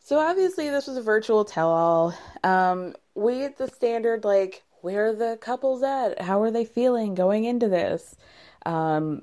So, 0.00 0.18
obviously, 0.18 0.68
this 0.68 0.88
was 0.88 0.96
a 0.96 1.02
virtual 1.02 1.44
tell 1.44 1.70
all. 1.70 2.12
Um, 2.42 2.96
we 3.14 3.38
get 3.38 3.56
the 3.56 3.68
standard, 3.68 4.24
like, 4.24 4.64
where 4.80 5.10
are 5.10 5.14
the 5.14 5.38
couples 5.40 5.84
at? 5.84 6.22
How 6.22 6.42
are 6.42 6.50
they 6.50 6.64
feeling 6.64 7.14
going 7.14 7.44
into 7.44 7.68
this? 7.68 8.16
Um, 8.66 9.22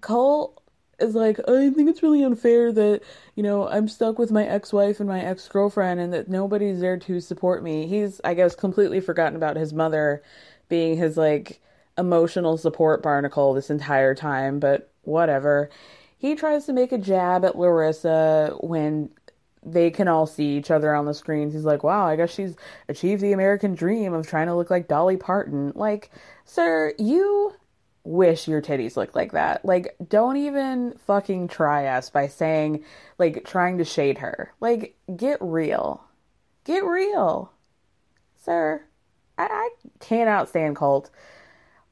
Cole 0.00 0.60
is 0.98 1.14
like, 1.14 1.38
I 1.48 1.70
think 1.70 1.88
it's 1.90 2.02
really 2.02 2.22
unfair 2.22 2.72
that, 2.72 3.02
you 3.34 3.42
know, 3.42 3.68
I'm 3.68 3.88
stuck 3.88 4.18
with 4.18 4.30
my 4.30 4.46
ex 4.46 4.72
wife 4.72 5.00
and 5.00 5.08
my 5.08 5.20
ex 5.20 5.48
girlfriend 5.48 6.00
and 6.00 6.12
that 6.12 6.28
nobody's 6.28 6.80
there 6.80 6.96
to 6.98 7.20
support 7.20 7.62
me. 7.62 7.86
He's, 7.86 8.20
I 8.24 8.34
guess, 8.34 8.54
completely 8.54 9.00
forgotten 9.00 9.36
about 9.36 9.56
his 9.56 9.72
mother 9.72 10.22
being 10.68 10.96
his, 10.96 11.16
like, 11.16 11.60
emotional 11.98 12.56
support 12.56 13.02
barnacle 13.02 13.54
this 13.54 13.70
entire 13.70 14.14
time, 14.14 14.58
but 14.58 14.90
whatever. 15.02 15.70
He 16.18 16.34
tries 16.34 16.66
to 16.66 16.72
make 16.72 16.92
a 16.92 16.98
jab 16.98 17.44
at 17.44 17.58
Larissa 17.58 18.56
when 18.60 19.10
they 19.62 19.90
can 19.90 20.08
all 20.08 20.26
see 20.26 20.56
each 20.56 20.70
other 20.70 20.94
on 20.94 21.06
the 21.06 21.14
screens. 21.14 21.52
He's 21.52 21.64
like, 21.64 21.82
wow, 21.82 22.06
I 22.06 22.16
guess 22.16 22.32
she's 22.32 22.54
achieved 22.88 23.20
the 23.20 23.32
American 23.32 23.74
dream 23.74 24.14
of 24.14 24.26
trying 24.26 24.46
to 24.46 24.54
look 24.54 24.70
like 24.70 24.88
Dolly 24.88 25.16
Parton. 25.16 25.72
Like, 25.74 26.10
sir, 26.44 26.94
you 26.98 27.54
wish 28.06 28.46
your 28.46 28.62
titties 28.62 28.96
looked 28.96 29.16
like 29.16 29.32
that. 29.32 29.64
Like, 29.64 29.96
don't 30.08 30.36
even 30.36 30.94
fucking 31.06 31.48
try 31.48 31.86
us 31.86 32.08
by 32.08 32.28
saying, 32.28 32.84
like, 33.18 33.44
trying 33.44 33.78
to 33.78 33.84
shade 33.84 34.18
her. 34.18 34.52
Like, 34.60 34.96
get 35.16 35.38
real. 35.40 36.04
Get 36.64 36.84
real. 36.84 37.52
Sir, 38.36 38.84
I, 39.36 39.44
I 39.44 39.70
cannot 39.98 40.48
stand 40.48 40.76
Colt. 40.76 41.10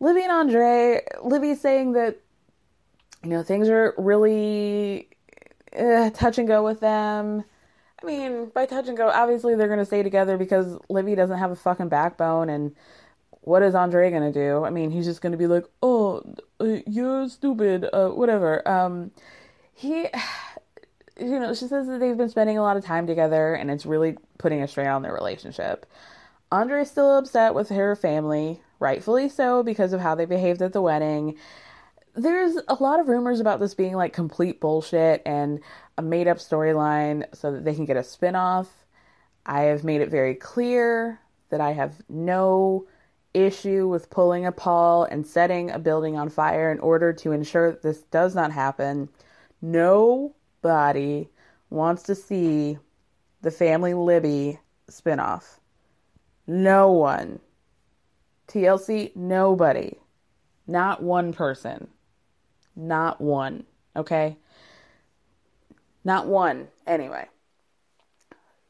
Libby 0.00 0.22
and 0.22 0.33
Andre, 0.33 1.00
Libby 1.22 1.55
saying 1.55 1.92
that, 1.92 2.20
you 3.22 3.31
know, 3.31 3.42
things 3.42 3.68
are 3.68 3.94
really 3.98 5.09
uh, 5.77 6.11
touch 6.11 6.38
and 6.38 6.46
go 6.46 6.62
with 6.62 6.81
them. 6.81 7.44
I 8.03 8.07
mean, 8.07 8.50
by 8.55 8.66
touch 8.66 8.87
and 8.87 8.96
go, 8.96 9.09
obviously 9.09 9.55
they're 9.55 9.66
going 9.66 9.79
to 9.79 9.85
stay 9.85 10.03
together 10.03 10.37
because 10.37 10.79
Libby 10.88 11.14
doesn't 11.14 11.38
have 11.38 11.50
a 11.50 11.57
fucking 11.57 11.88
backbone 11.88 12.50
and 12.50 12.74
what 13.44 13.62
is 13.62 13.74
Andre 13.74 14.11
gonna 14.11 14.33
do? 14.33 14.64
I 14.64 14.70
mean, 14.70 14.90
he's 14.90 15.04
just 15.04 15.20
gonna 15.20 15.37
be 15.37 15.46
like, 15.46 15.64
"Oh, 15.83 16.22
uh, 16.61 16.78
you're 16.87 17.28
stupid," 17.28 17.87
uh, 17.92 18.09
whatever. 18.09 18.66
Um, 18.66 19.11
he, 19.74 20.09
you 21.20 21.38
know, 21.38 21.54
she 21.54 21.66
says 21.66 21.87
that 21.87 22.00
they've 22.00 22.16
been 22.16 22.30
spending 22.30 22.59
a 22.59 22.62
lot 22.62 22.76
of 22.76 22.85
time 22.85 23.07
together, 23.07 23.54
and 23.54 23.70
it's 23.70 23.87
really 23.87 24.16
putting 24.38 24.62
a 24.62 24.68
strain 24.68 24.88
on 24.88 25.02
their 25.02 25.12
relationship. 25.12 25.87
Andre's 26.50 26.90
still 26.90 27.18
upset 27.18 27.54
with 27.54 27.68
her 27.70 27.94
family, 27.96 28.61
rightfully 28.78 29.28
so, 29.28 29.62
because 29.62 29.92
of 29.92 30.00
how 30.00 30.14
they 30.14 30.24
behaved 30.24 30.62
at 30.62 30.72
the 30.72 30.83
wedding. 30.83 31.37
there's 32.16 32.57
a 32.68 32.74
lot 32.74 33.00
of 33.00 33.09
rumors 33.09 33.40
about 33.40 33.59
this 33.61 33.74
being 33.74 33.94
like 33.96 34.12
complete 34.12 34.61
bullshit 34.61 35.20
and 35.26 35.61
a 35.98 36.02
made 36.02 36.28
up 36.28 36.38
storyline 36.38 37.24
so 37.35 37.50
that 37.52 37.64
they 37.64 37.74
can 37.74 37.85
get 37.85 37.96
a 37.96 38.04
spin 38.04 38.37
off. 38.37 38.68
I 39.46 39.62
have 39.62 39.85
made 39.85 40.00
it 40.00 40.11
very 40.11 40.35
clear 40.37 41.20
that 41.50 41.61
I 41.61 41.72
have 41.72 42.02
no 42.09 42.87
issue 43.35 43.88
with 43.88 44.11
pulling 44.11 44.47
a 44.47 44.53
Paul 44.53 45.05
and 45.05 45.27
setting 45.27 45.70
a 45.70 45.79
building 45.79 46.16
on 46.16 46.31
fire 46.31 46.70
in 46.70 46.79
order 46.79 47.12
to 47.12 47.33
ensure 47.33 47.73
that 47.73 47.83
this 47.83 48.01
does 48.05 48.35
not 48.35 48.53
happen. 48.53 49.09
Nobody 49.61 51.29
wants 51.68 52.05
to 52.05 52.14
see 52.14 52.79
the 53.42 53.51
Family 53.51 53.92
Libby 53.92 54.61
spinoff. 54.90 55.59
No 56.47 56.90
one. 56.90 57.40
TLC, 58.49 59.14
nobody. 59.16 59.97
Not 60.66 61.03
one 61.03 61.33
person. 61.33 61.88
Not 62.77 63.20
one. 63.20 63.64
Okay? 63.97 64.37
Not 66.05 66.27
one. 66.27 66.68
Anyway. 66.87 67.27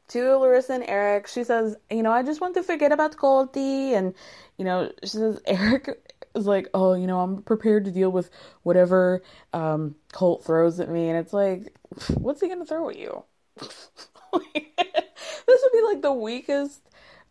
To 0.09 0.37
Larissa 0.37 0.73
and 0.73 0.83
Eric, 0.87 1.27
she 1.27 1.43
says, 1.43 1.75
you 1.89 2.03
know, 2.03 2.11
I 2.11 2.21
just 2.21 2.39
want 2.39 2.53
to 2.55 2.63
forget 2.63 2.91
about 2.91 3.17
Colty. 3.17 3.91
And, 3.93 4.13
you 4.57 4.65
know, 4.65 4.91
she 5.03 5.09
says, 5.09 5.39
Eric 5.47 5.89
is 6.33 6.45
like, 6.45 6.69
oh, 6.73 6.93
you 6.93 7.07
know, 7.07 7.19
I'm 7.21 7.41
prepared 7.41 7.85
to 7.85 7.91
deal 7.91 8.11
with 8.11 8.29
whatever 8.63 9.21
um, 9.53 9.95
Colt 10.11 10.43
throws 10.43 10.79
at 10.79 10.89
me. 10.89 11.09
And 11.09 11.17
it's 11.17 11.33
like, 11.33 11.75
what's 12.15 12.41
he 12.41 12.49
to 12.49 12.65
throw 12.65 12.89
at 12.89 12.97
you? 12.97 13.23
this 13.59 13.71
would 14.33 15.71
be 15.71 15.81
like 15.83 16.01
the 16.01 16.13
weakest 16.13 16.81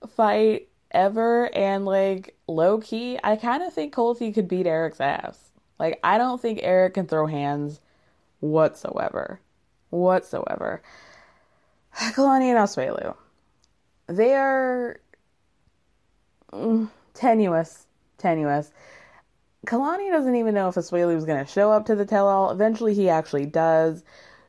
fight 0.09 0.69
ever. 0.91 1.55
And 1.55 1.85
like, 1.85 2.37
low 2.47 2.79
key, 2.79 3.19
I 3.23 3.37
kind 3.37 3.63
of 3.63 3.73
think 3.73 3.95
Colty 3.95 4.35
could 4.35 4.49
beat 4.49 4.67
Eric's 4.67 5.01
ass. 5.01 5.39
Like, 5.79 5.99
I 6.05 6.19
don't 6.19 6.41
think 6.41 6.61
Eric 6.63 6.95
can 6.95 7.07
throw 7.07 7.27
hands 7.27 7.81
whatsoever. 8.41 9.41
Whatsoever. 9.91 10.83
Kalani 11.97 12.47
and 12.47 12.59
Asuelu. 12.59 13.17
They 14.07 14.35
are 14.35 15.01
mm, 16.53 16.89
tenuous. 17.14 17.87
Tenuous. 18.18 18.70
Kalani 19.66 20.11
doesn't 20.11 20.35
even 20.35 20.55
know 20.55 20.68
if 20.68 20.74
Asuelu 20.74 21.16
is 21.16 21.24
going 21.24 21.44
to 21.44 21.50
show 21.50 21.72
up 21.72 21.87
to 21.87 21.94
the 21.94 22.05
tell 22.05 22.29
all. 22.29 22.50
Eventually, 22.50 22.94
he 22.94 23.09
actually 23.09 23.46
does. 23.46 24.05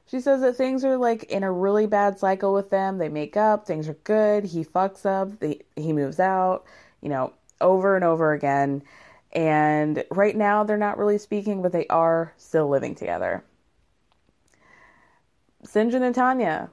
She 0.08 0.20
says 0.20 0.42
that 0.42 0.56
things 0.56 0.84
are 0.84 0.98
like 0.98 1.24
in 1.26 1.44
a 1.44 1.52
really 1.52 1.88
bad 1.88 2.20
cycle 2.20 2.54
with 2.54 2.70
them. 2.70 2.98
They 2.98 3.10
make 3.10 3.38
up, 3.38 3.66
things 3.66 3.88
are 3.88 3.98
good. 4.04 4.46
He 4.46 4.64
fucks 4.64 5.06
up, 5.06 5.40
they, 5.40 5.62
he 5.76 5.94
moves 5.94 6.20
out, 6.20 6.66
you 7.02 7.10
know, 7.10 7.34
over 7.62 7.96
and 7.96 8.04
over 8.04 8.34
again. 8.34 8.84
And 9.32 10.04
right 10.12 10.36
now, 10.36 10.64
they're 10.64 10.78
not 10.78 10.98
really 10.98 11.18
speaking, 11.18 11.62
but 11.62 11.72
they 11.72 11.88
are 11.88 12.34
still 12.38 12.70
living 12.70 12.96
together. 12.96 13.44
Syngin 15.66 16.04
and 16.04 16.16
Tanya, 16.16 16.70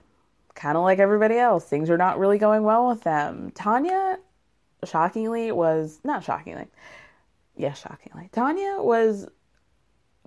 kind 0.54 0.76
of 0.76 0.84
like 0.84 0.98
everybody 0.98 1.38
else, 1.38 1.64
things 1.64 1.88
are 1.90 1.96
not 1.96 2.18
really 2.18 2.38
going 2.38 2.62
well 2.62 2.88
with 2.88 3.02
them. 3.02 3.50
Tanya, 3.54 4.18
shockingly, 4.84 5.52
was 5.52 6.00
not 6.04 6.24
shockingly, 6.24 6.66
yes, 7.56 7.80
shockingly. 7.80 8.28
Tanya 8.32 8.78
was 8.78 9.28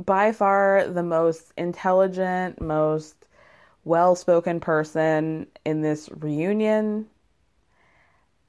by 0.03 0.31
far 0.31 0.87
the 0.87 1.03
most 1.03 1.53
intelligent, 1.57 2.61
most 2.61 3.27
well 3.83 4.15
spoken 4.15 4.59
person 4.59 5.47
in 5.65 5.81
this 5.81 6.09
reunion. 6.11 7.07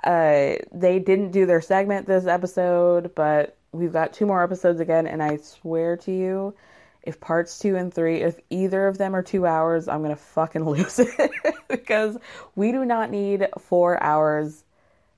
Uh, 0.02 0.54
they 0.72 0.98
didn't 0.98 1.30
do 1.30 1.46
their 1.46 1.60
segment 1.60 2.06
this 2.06 2.26
episode, 2.26 3.14
but 3.14 3.56
we've 3.72 3.92
got 3.92 4.12
two 4.12 4.26
more 4.26 4.42
episodes 4.42 4.80
again, 4.80 5.06
and 5.06 5.22
I 5.22 5.36
swear 5.36 5.96
to 5.98 6.12
you, 6.12 6.54
if 7.02 7.20
parts 7.20 7.58
two 7.58 7.76
and 7.76 7.92
three, 7.92 8.22
if 8.22 8.38
either 8.50 8.88
of 8.88 8.98
them 8.98 9.14
are 9.14 9.22
two 9.22 9.46
hours, 9.46 9.88
I'm 9.88 10.02
gonna 10.02 10.16
fucking 10.16 10.64
lose 10.68 10.98
it 10.98 11.30
because 11.68 12.18
we 12.54 12.72
do 12.72 12.84
not 12.84 13.10
need 13.10 13.48
four 13.58 14.02
hours 14.02 14.64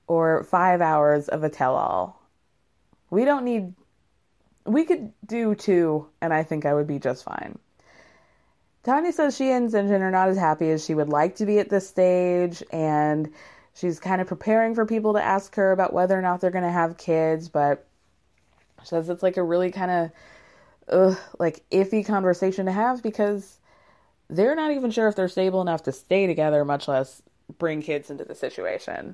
or 0.09 0.43
five 0.43 0.81
hours 0.81 1.29
of 1.29 1.43
a 1.43 1.49
tell 1.49 1.75
all. 1.75 2.19
We 3.11 3.25
don't 3.25 3.45
need, 3.45 3.73
we 4.65 4.83
could 4.83 5.13
do 5.25 5.55
two, 5.55 6.07
and 6.19 6.33
I 6.33 6.43
think 6.43 6.65
I 6.65 6.73
would 6.73 6.87
be 6.87 6.99
just 6.99 7.23
fine. 7.23 7.59
Tanya 8.83 9.13
says 9.13 9.37
she 9.37 9.51
and 9.51 9.69
Syngin 9.69 10.01
are 10.01 10.11
not 10.11 10.29
as 10.29 10.37
happy 10.37 10.71
as 10.71 10.83
she 10.83 10.95
would 10.95 11.09
like 11.09 11.35
to 11.35 11.45
be 11.45 11.59
at 11.59 11.69
this 11.69 11.87
stage, 11.87 12.63
and 12.71 13.31
she's 13.75 13.99
kind 13.99 14.19
of 14.19 14.27
preparing 14.27 14.73
for 14.73 14.85
people 14.85 15.13
to 15.13 15.23
ask 15.23 15.53
her 15.55 15.71
about 15.71 15.93
whether 15.93 16.17
or 16.17 16.23
not 16.23 16.41
they're 16.41 16.49
going 16.49 16.63
to 16.63 16.71
have 16.71 16.97
kids, 16.97 17.47
but 17.47 17.85
she 18.81 18.87
says 18.87 19.09
it's 19.09 19.23
like 19.23 19.37
a 19.37 19.43
really 19.43 19.71
kind 19.71 20.11
of 20.91 21.19
like 21.37 21.63
iffy 21.69 22.03
conversation 22.03 22.65
to 22.65 22.71
have 22.71 23.03
because 23.03 23.59
they're 24.27 24.55
not 24.55 24.71
even 24.71 24.89
sure 24.89 25.07
if 25.07 25.15
they're 25.15 25.27
stable 25.27 25.61
enough 25.61 25.83
to 25.83 25.91
stay 25.91 26.25
together, 26.25 26.65
much 26.65 26.87
less 26.87 27.21
bring 27.59 27.83
kids 27.83 28.09
into 28.09 28.23
the 28.23 28.33
situation. 28.33 29.13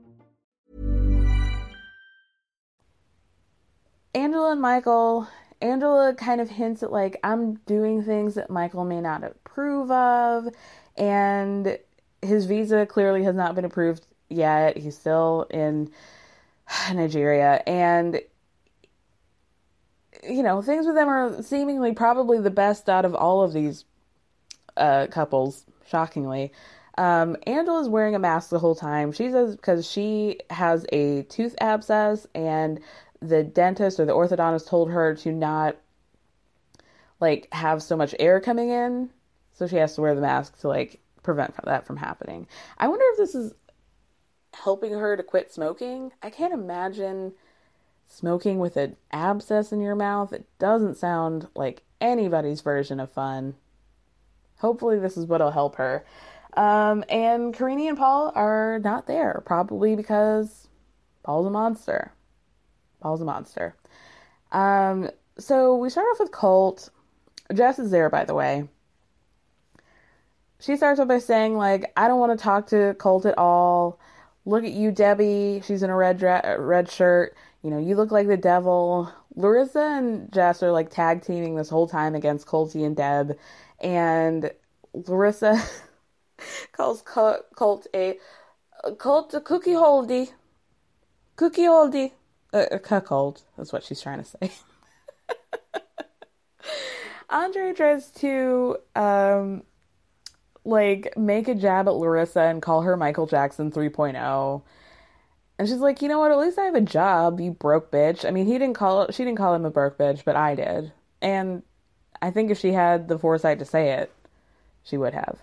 Angela 4.13 4.51
and 4.51 4.61
Michael, 4.61 5.27
Angela 5.61 6.13
kind 6.13 6.41
of 6.41 6.49
hints 6.49 6.83
at 6.83 6.91
like, 6.91 7.19
I'm 7.23 7.55
doing 7.65 8.03
things 8.03 8.35
that 8.35 8.49
Michael 8.49 8.83
may 8.83 9.01
not 9.01 9.23
approve 9.23 9.91
of, 9.91 10.47
and 10.97 11.77
his 12.21 12.45
visa 12.45 12.85
clearly 12.85 13.23
has 13.23 13.35
not 13.35 13.55
been 13.55 13.65
approved 13.65 14.05
yet. 14.29 14.77
He's 14.77 14.97
still 14.97 15.47
in 15.49 15.91
Nigeria, 16.93 17.63
and 17.65 18.21
you 20.23 20.43
know, 20.43 20.61
things 20.61 20.85
with 20.85 20.95
them 20.95 21.07
are 21.07 21.41
seemingly 21.41 21.93
probably 21.93 22.39
the 22.39 22.51
best 22.51 22.89
out 22.89 23.05
of 23.05 23.15
all 23.15 23.41
of 23.41 23.53
these 23.53 23.85
uh, 24.77 25.07
couples, 25.07 25.65
shockingly. 25.87 26.51
Um, 26.97 27.37
Angela's 27.47 27.89
wearing 27.89 28.15
a 28.15 28.19
mask 28.19 28.49
the 28.49 28.59
whole 28.59 28.75
time. 28.75 29.11
She 29.11 29.31
says 29.31 29.55
because 29.55 29.89
she 29.89 30.39
has 30.49 30.85
a 30.91 31.23
tooth 31.23 31.55
abscess 31.59 32.27
and 32.35 32.79
the 33.21 33.43
dentist 33.43 33.99
or 33.99 34.05
the 34.05 34.13
orthodontist 34.13 34.67
told 34.67 34.91
her 34.91 35.15
to 35.15 35.31
not 35.31 35.77
like 37.19 37.47
have 37.53 37.83
so 37.83 37.95
much 37.95 38.15
air 38.19 38.41
coming 38.41 38.69
in. 38.69 39.11
So 39.53 39.67
she 39.67 39.75
has 39.77 39.95
to 39.95 40.01
wear 40.01 40.15
the 40.15 40.21
mask 40.21 40.59
to 40.61 40.67
like 40.67 40.99
prevent 41.23 41.53
that 41.63 41.85
from 41.85 41.97
happening. 41.97 42.47
I 42.77 42.87
wonder 42.87 43.05
if 43.11 43.17
this 43.17 43.35
is 43.35 43.53
helping 44.53 44.93
her 44.93 45.15
to 45.15 45.23
quit 45.23 45.53
smoking. 45.53 46.11
I 46.21 46.29
can't 46.29 46.53
imagine 46.53 47.33
smoking 48.07 48.59
with 48.59 48.75
an 48.75 48.97
abscess 49.11 49.71
in 49.71 49.81
your 49.81 49.95
mouth. 49.95 50.33
It 50.33 50.45
doesn't 50.59 50.97
sound 50.97 51.47
like 51.55 51.83
anybody's 52.01 52.61
version 52.61 52.99
of 52.99 53.11
fun. 53.11 53.55
Hopefully, 54.57 54.99
this 54.99 55.17
is 55.17 55.25
what'll 55.25 55.51
help 55.51 55.75
her. 55.75 56.05
Um, 56.53 57.03
and 57.09 57.53
Karine 57.53 57.87
and 57.87 57.97
Paul 57.97 58.31
are 58.35 58.79
not 58.79 59.07
there, 59.07 59.41
probably 59.45 59.95
because 59.95 60.67
Paul's 61.23 61.47
a 61.47 61.49
monster. 61.49 62.13
Paul's 63.01 63.21
a 63.21 63.25
monster. 63.25 63.75
Um, 64.51 65.09
so 65.37 65.75
we 65.75 65.89
start 65.89 66.07
off 66.13 66.19
with 66.19 66.31
Colt. 66.31 66.89
Jess 67.53 67.79
is 67.79 67.91
there, 67.91 68.09
by 68.09 68.25
the 68.25 68.33
way. 68.33 68.67
She 70.59 70.77
starts 70.77 70.99
off 70.99 71.07
by 71.07 71.17
saying, 71.19 71.57
like, 71.57 71.91
I 71.97 72.07
don't 72.07 72.19
want 72.19 72.37
to 72.37 72.41
talk 72.41 72.67
to 72.67 72.95
Colt 72.99 73.25
at 73.25 73.37
all. 73.37 73.99
look 74.45 74.63
at 74.63 74.71
you, 74.71 74.91
Debbie. 74.91 75.61
She's 75.65 75.83
in 75.83 75.89
a 75.89 75.95
red 75.95 76.19
dre- 76.19 76.55
red 76.57 76.89
shirt. 76.89 77.35
You 77.63 77.71
know, 77.71 77.79
you 77.79 77.95
look 77.95 78.11
like 78.11 78.27
the 78.27 78.37
devil. 78.37 79.11
Larissa 79.35 79.79
and 79.79 80.31
Jess 80.31 80.61
are 80.61 80.71
like 80.71 80.89
tag 80.89 81.23
teaming 81.23 81.55
this 81.55 81.69
whole 81.69 81.87
time 81.87 82.15
against 82.15 82.47
Colty 82.47 82.85
and 82.85 82.95
Deb, 82.95 83.37
and 83.79 84.51
Larissa 84.93 85.61
calls 86.73 87.01
Colt 87.01 87.87
a 87.95 88.17
Colt 88.97 89.33
a 89.33 89.41
cookie 89.41 89.73
holdy, 89.73 90.31
cookie 91.35 91.65
holdy, 91.65 92.13
uh, 92.53 92.65
a 92.71 92.79
cuckold. 92.79 93.43
That's 93.57 93.73
what 93.73 93.83
she's 93.83 94.01
trying 94.01 94.23
to 94.23 94.25
say. 94.25 94.51
Andre 97.29 97.73
tries 97.73 98.11
to 98.11 98.77
um 98.95 99.63
like 100.63 101.17
make 101.17 101.47
a 101.47 101.55
jab 101.55 101.87
at 101.87 101.95
Larissa 101.95 102.41
and 102.41 102.61
call 102.61 102.81
her 102.83 102.95
Michael 102.95 103.25
Jackson 103.25 103.71
3.0. 103.71 104.61
And 105.57 105.67
she's 105.67 105.77
like, 105.79 106.01
you 106.01 106.07
know 106.07 106.19
what? 106.19 106.31
At 106.31 106.37
least 106.37 106.59
I 106.59 106.65
have 106.65 106.75
a 106.75 106.81
job, 106.81 107.39
you 107.39 107.51
broke 107.51 107.91
bitch. 107.91 108.25
I 108.25 108.31
mean, 108.31 108.45
he 108.45 108.53
didn't 108.53 108.73
call 108.73 109.09
she 109.11 109.23
didn't 109.23 109.37
call 109.37 109.53
him 109.53 109.65
a 109.65 109.71
broke 109.71 109.97
bitch, 109.97 110.23
but 110.25 110.35
I 110.35 110.55
did. 110.55 110.91
And 111.21 111.63
I 112.21 112.31
think 112.31 112.51
if 112.51 112.59
she 112.59 112.73
had 112.73 113.07
the 113.07 113.17
foresight 113.17 113.59
to 113.59 113.65
say 113.65 113.91
it, 113.93 114.11
she 114.83 114.97
would 114.97 115.13
have. 115.13 115.39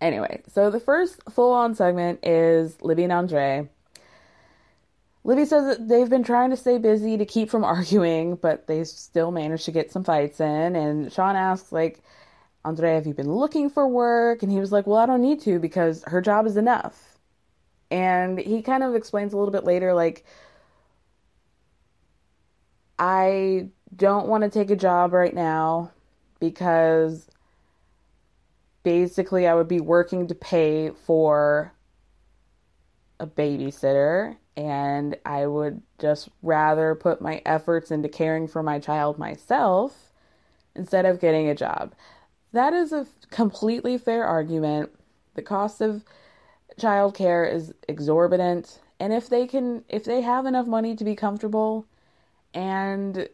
Anyway, 0.00 0.42
so 0.52 0.70
the 0.70 0.80
first 0.80 1.20
full 1.30 1.52
on 1.52 1.74
segment 1.74 2.20
is 2.22 2.80
Libby 2.82 3.04
and 3.04 3.12
Andre. 3.12 3.68
Libby 5.24 5.46
says 5.46 5.64
that 5.64 5.88
they've 5.88 6.10
been 6.10 6.22
trying 6.22 6.50
to 6.50 6.56
stay 6.56 6.76
busy 6.76 7.16
to 7.16 7.24
keep 7.24 7.50
from 7.50 7.64
arguing, 7.64 8.36
but 8.36 8.66
they 8.66 8.84
still 8.84 9.30
managed 9.30 9.64
to 9.64 9.72
get 9.72 9.90
some 9.90 10.04
fights 10.04 10.40
in. 10.40 10.76
And 10.76 11.12
Sean 11.12 11.34
asks, 11.34 11.72
like, 11.72 12.02
Andre, 12.64 12.94
have 12.94 13.06
you 13.06 13.14
been 13.14 13.32
looking 13.32 13.68
for 13.70 13.88
work? 13.88 14.42
And 14.42 14.52
he 14.52 14.58
was 14.60 14.72
like, 14.72 14.86
Well, 14.86 14.98
I 14.98 15.06
don't 15.06 15.20
need 15.22 15.40
to 15.42 15.58
because 15.58 16.02
her 16.06 16.20
job 16.20 16.46
is 16.46 16.56
enough. 16.56 17.18
And 17.90 18.38
he 18.38 18.62
kind 18.62 18.82
of 18.82 18.94
explains 18.94 19.32
a 19.32 19.36
little 19.36 19.52
bit 19.52 19.64
later, 19.64 19.94
like, 19.94 20.24
I 22.98 23.68
don't 23.94 24.28
want 24.28 24.44
to 24.44 24.50
take 24.50 24.70
a 24.70 24.76
job 24.76 25.12
right 25.12 25.34
now 25.34 25.92
because 26.40 27.28
basically 28.82 29.46
I 29.46 29.54
would 29.54 29.68
be 29.68 29.80
working 29.80 30.26
to 30.28 30.34
pay 30.34 30.90
for 30.90 31.72
a 33.20 33.26
babysitter 33.26 34.36
and 34.56 35.16
I 35.24 35.46
would 35.46 35.82
just 36.00 36.28
rather 36.42 36.94
put 36.94 37.20
my 37.20 37.42
efforts 37.44 37.90
into 37.90 38.08
caring 38.08 38.46
for 38.48 38.62
my 38.62 38.78
child 38.78 39.18
myself 39.18 40.12
instead 40.74 41.06
of 41.06 41.20
getting 41.20 41.48
a 41.48 41.54
job. 41.54 41.94
That 42.52 42.72
is 42.72 42.92
a 42.92 43.06
completely 43.30 43.98
fair 43.98 44.24
argument. 44.24 44.90
The 45.34 45.42
cost 45.42 45.80
of 45.80 46.04
childcare 46.80 47.52
is 47.52 47.72
exorbitant, 47.88 48.80
and 49.00 49.12
if 49.12 49.28
they 49.28 49.46
can 49.46 49.84
if 49.88 50.04
they 50.04 50.20
have 50.22 50.46
enough 50.46 50.66
money 50.66 50.94
to 50.96 51.04
be 51.04 51.16
comfortable 51.16 51.86
and 52.54 53.28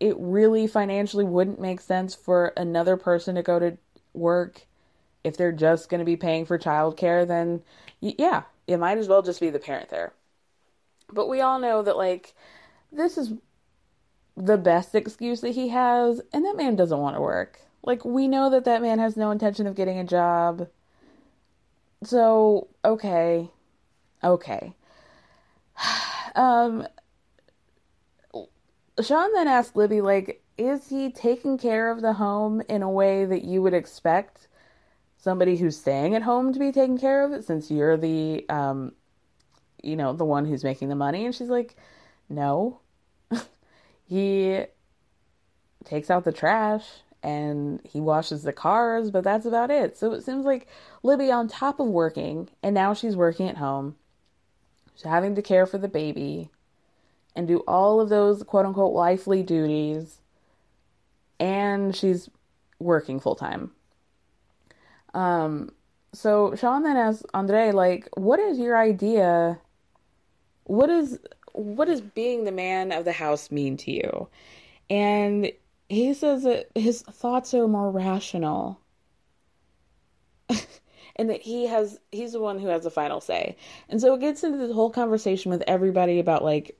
it 0.00 0.16
really 0.18 0.66
financially 0.66 1.24
wouldn't 1.24 1.60
make 1.60 1.80
sense 1.80 2.14
for 2.14 2.52
another 2.56 2.96
person 2.96 3.34
to 3.34 3.42
go 3.42 3.58
to 3.58 3.78
work 4.14 4.66
if 5.24 5.36
they're 5.36 5.52
just 5.52 5.88
going 5.88 5.98
to 6.00 6.04
be 6.04 6.16
paying 6.16 6.44
for 6.44 6.58
childcare, 6.58 7.26
then 7.26 7.62
yeah, 8.00 8.42
it 8.66 8.76
might 8.78 8.98
as 8.98 9.08
well 9.08 9.22
just 9.22 9.40
be 9.40 9.50
the 9.50 9.58
parent 9.58 9.88
there. 9.88 10.12
But 11.12 11.28
we 11.28 11.40
all 11.40 11.58
know 11.58 11.82
that 11.82 11.96
like 11.96 12.34
this 12.92 13.16
is 13.18 13.32
the 14.36 14.58
best 14.58 14.94
excuse 14.94 15.40
that 15.40 15.50
he 15.50 15.68
has, 15.68 16.20
and 16.32 16.44
that 16.44 16.56
man 16.56 16.76
doesn't 16.76 16.98
want 16.98 17.16
to 17.16 17.20
work. 17.20 17.60
Like, 17.82 18.04
we 18.04 18.28
know 18.28 18.50
that 18.50 18.64
that 18.64 18.82
man 18.82 18.98
has 18.98 19.16
no 19.16 19.30
intention 19.30 19.66
of 19.66 19.74
getting 19.74 19.98
a 19.98 20.04
job. 20.04 20.68
So, 22.02 22.68
okay. 22.84 23.50
Okay. 24.22 24.74
um, 26.34 26.86
Sean 29.00 29.32
then 29.32 29.48
asked 29.48 29.76
Libby, 29.76 30.00
like, 30.00 30.42
is 30.58 30.88
he 30.88 31.10
taking 31.10 31.58
care 31.58 31.90
of 31.90 32.02
the 32.02 32.14
home 32.14 32.62
in 32.68 32.82
a 32.82 32.90
way 32.90 33.24
that 33.24 33.44
you 33.44 33.62
would 33.62 33.74
expect 33.74 34.48
somebody 35.16 35.56
who's 35.56 35.78
staying 35.78 36.14
at 36.14 36.22
home 36.22 36.52
to 36.52 36.58
be 36.58 36.72
taking 36.72 36.98
care 36.98 37.24
of 37.24 37.32
it 37.32 37.44
since 37.44 37.70
you're 37.70 37.96
the, 37.96 38.44
um, 38.48 38.92
you 39.82 39.96
know, 39.96 40.12
the 40.12 40.24
one 40.24 40.44
who's 40.44 40.64
making 40.64 40.88
the 40.88 40.94
money? 40.94 41.24
And 41.24 41.34
she's 41.34 41.48
like, 41.48 41.76
no. 42.28 42.80
he 44.04 44.64
takes 45.84 46.10
out 46.10 46.24
the 46.24 46.32
trash 46.32 46.84
and 47.22 47.80
he 47.84 48.00
washes 48.00 48.42
the 48.42 48.52
cars, 48.52 49.10
but 49.10 49.24
that's 49.24 49.46
about 49.46 49.70
it. 49.70 49.96
So 49.96 50.12
it 50.12 50.22
seems 50.22 50.44
like 50.44 50.68
Libby, 51.02 51.30
on 51.30 51.48
top 51.48 51.80
of 51.80 51.88
working, 51.88 52.48
and 52.62 52.74
now 52.74 52.94
she's 52.94 53.16
working 53.16 53.48
at 53.48 53.56
home, 53.56 53.96
she's 54.94 55.04
having 55.04 55.34
to 55.34 55.42
care 55.42 55.66
for 55.66 55.78
the 55.78 55.88
baby 55.88 56.50
and 57.34 57.48
do 57.48 57.58
all 57.66 58.00
of 58.00 58.08
those 58.08 58.42
quote 58.42 58.66
unquote 58.66 58.92
wifely 58.92 59.42
duties, 59.42 60.20
and 61.38 61.94
she's 61.94 62.30
working 62.78 63.20
full 63.20 63.34
time. 63.34 63.72
Um, 65.14 65.72
so 66.12 66.54
Sean 66.54 66.82
then 66.82 66.96
asks 66.96 67.24
Andre, 67.34 67.72
like, 67.72 68.08
what 68.14 68.38
is 68.38 68.58
your 68.58 68.76
idea? 68.76 69.58
What 70.66 70.90
is 70.90 71.18
what 71.52 71.86
does 71.86 72.00
being 72.00 72.44
the 72.44 72.52
man 72.52 72.92
of 72.92 73.04
the 73.04 73.12
house 73.12 73.50
mean 73.50 73.76
to 73.78 73.90
you? 73.90 74.28
And 74.90 75.50
he 75.88 76.12
says 76.14 76.42
that 76.42 76.70
his 76.74 77.02
thoughts 77.02 77.54
are 77.54 77.68
more 77.68 77.90
rational. 77.90 78.80
And 81.18 81.30
that 81.30 81.40
he 81.40 81.66
has 81.66 81.98
he's 82.12 82.32
the 82.32 82.40
one 82.40 82.58
who 82.58 82.66
has 82.66 82.84
the 82.84 82.90
final 82.90 83.22
say. 83.22 83.56
And 83.88 84.02
so 84.02 84.12
it 84.12 84.20
gets 84.20 84.44
into 84.44 84.58
this 84.58 84.74
whole 84.74 84.90
conversation 84.90 85.50
with 85.50 85.64
everybody 85.66 86.18
about 86.18 86.44
like 86.44 86.76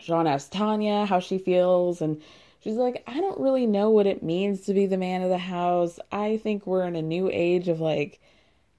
sean 0.00 0.26
asks 0.26 0.48
tanya 0.48 1.06
how 1.06 1.20
she 1.20 1.38
feels. 1.38 2.02
And 2.02 2.20
she's 2.58 2.74
like 2.74 3.04
i 3.06 3.20
don't 3.20 3.38
really 3.38 3.68
know 3.68 3.88
what 3.90 4.08
it 4.08 4.24
means 4.24 4.62
to 4.62 4.74
be 4.74 4.86
the 4.86 4.96
man 4.96 5.22
of 5.22 5.28
the 5.28 5.38
house. 5.38 6.00
I 6.10 6.38
think 6.38 6.66
we're 6.66 6.82
in 6.82 6.96
a 6.96 7.02
new 7.02 7.30
age 7.32 7.68
of 7.68 7.80
like 7.80 8.20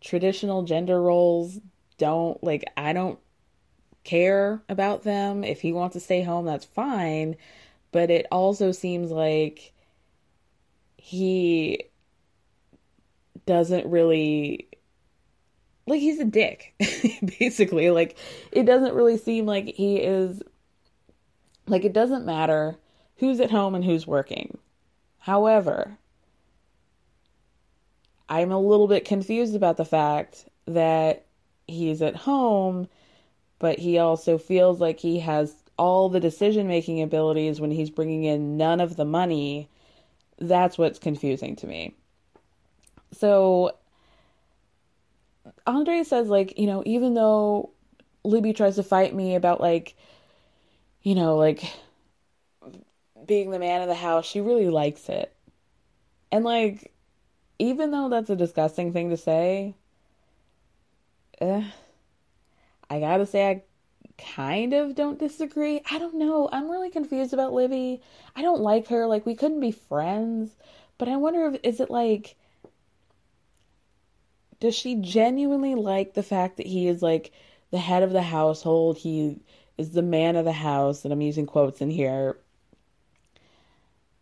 traditional 0.01 0.63
gender 0.63 1.01
roles. 1.01 1.61
Don't 1.97 2.43
like 2.43 2.65
i 2.75 2.91
don't 2.91 3.19
care 4.03 4.61
about 4.69 5.03
them. 5.03 5.43
If 5.43 5.61
he 5.61 5.73
wants 5.73 5.93
to 5.93 5.99
stay 5.99 6.21
home 6.23 6.45
that's 6.45 6.65
fine. 6.65 7.35
But 7.91 8.09
it 8.09 8.25
also 8.31 8.71
seems 8.71 9.11
like 9.11 9.73
he 10.97 11.85
doesn't 13.45 13.85
really 13.87 14.67
like 15.87 15.99
he's 15.99 16.19
a 16.19 16.25
dick 16.25 16.73
basically. 17.39 17.89
Like 17.89 18.17
it 18.51 18.63
doesn't 18.63 18.93
really 18.93 19.17
seem 19.17 19.45
like 19.45 19.65
he 19.65 19.97
is 19.97 20.41
like 21.67 21.83
it 21.83 21.93
doesn't 21.93 22.25
matter 22.25 22.77
who's 23.17 23.39
at 23.39 23.51
home 23.51 23.75
and 23.75 23.83
who's 23.83 24.07
working. 24.07 24.57
However 25.19 25.97
i'm 28.31 28.51
a 28.51 28.59
little 28.59 28.87
bit 28.87 29.03
confused 29.03 29.53
about 29.55 29.75
the 29.75 29.85
fact 29.85 30.45
that 30.65 31.25
he's 31.67 32.01
at 32.01 32.15
home 32.15 32.87
but 33.61 33.77
he 33.77 33.99
also 33.99 34.39
feels 34.39 34.81
like 34.81 34.99
he 34.99 35.19
has 35.19 35.53
all 35.77 36.09
the 36.09 36.19
decision 36.19 36.67
making 36.67 36.99
abilities 37.01 37.61
when 37.61 37.69
he's 37.69 37.91
bringing 37.91 38.23
in 38.23 38.57
none 38.57 38.81
of 38.81 38.95
the 38.95 39.05
money, 39.05 39.69
that's 40.39 40.79
what's 40.79 40.97
confusing 40.97 41.55
to 41.55 41.67
me. 41.67 41.93
So 43.11 43.75
Andre 45.67 46.03
says, 46.03 46.27
like, 46.27 46.57
you 46.57 46.65
know, 46.65 46.81
even 46.87 47.13
though 47.13 47.69
Libby 48.23 48.51
tries 48.51 48.77
to 48.77 48.83
fight 48.83 49.13
me 49.13 49.35
about, 49.35 49.61
like, 49.61 49.95
you 51.03 51.13
know, 51.13 51.37
like 51.37 51.63
being 53.27 53.51
the 53.51 53.59
man 53.59 53.81
of 53.81 53.87
the 53.87 53.93
house, 53.93 54.25
she 54.25 54.41
really 54.41 54.69
likes 54.69 55.07
it. 55.07 55.31
And, 56.31 56.43
like, 56.43 56.91
even 57.59 57.91
though 57.91 58.09
that's 58.09 58.31
a 58.31 58.35
disgusting 58.35 58.91
thing 58.91 59.11
to 59.11 59.17
say, 59.17 59.75
eh, 61.39 61.63
I 62.91 62.99
gotta 62.99 63.25
say, 63.25 63.49
I 63.49 63.63
kind 64.17 64.73
of 64.73 64.95
don't 64.95 65.17
disagree. 65.17 65.81
I 65.89 65.97
don't 65.97 66.15
know. 66.15 66.49
I'm 66.51 66.69
really 66.69 66.89
confused 66.89 67.33
about 67.33 67.53
Libby. 67.53 68.01
I 68.35 68.41
don't 68.41 68.59
like 68.59 68.89
her. 68.89 69.07
Like 69.07 69.25
we 69.25 69.33
couldn't 69.33 69.61
be 69.61 69.71
friends. 69.71 70.51
But 70.97 71.07
I 71.07 71.15
wonder 71.15 71.45
if 71.45 71.61
is 71.63 71.79
it 71.79 71.89
like 71.89 72.35
does 74.59 74.75
she 74.75 74.95
genuinely 74.95 75.73
like 75.73 76.15
the 76.15 76.21
fact 76.21 76.57
that 76.57 76.67
he 76.67 76.89
is 76.89 77.01
like 77.01 77.31
the 77.71 77.79
head 77.79 78.03
of 78.03 78.11
the 78.11 78.21
household? 78.21 78.97
He 78.97 79.39
is 79.77 79.91
the 79.91 80.01
man 80.01 80.35
of 80.35 80.43
the 80.43 80.51
house, 80.51 81.05
and 81.05 81.13
I'm 81.13 81.21
using 81.21 81.45
quotes 81.45 81.79
in 81.79 81.89
here. 81.89 82.37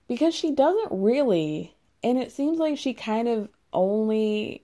Because 0.08 0.36
she 0.36 0.52
doesn't 0.52 0.92
really, 0.92 1.76
and 2.04 2.20
it 2.20 2.32
seems 2.32 2.60
like 2.60 2.78
she 2.78 2.94
kind 2.94 3.28
of 3.28 3.50
only 3.74 4.64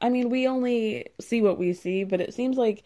I 0.00 0.10
mean, 0.10 0.30
we 0.30 0.46
only 0.46 1.06
see 1.20 1.42
what 1.42 1.58
we 1.58 1.72
see, 1.72 2.04
but 2.04 2.20
it 2.20 2.34
seems 2.34 2.56
like 2.56 2.84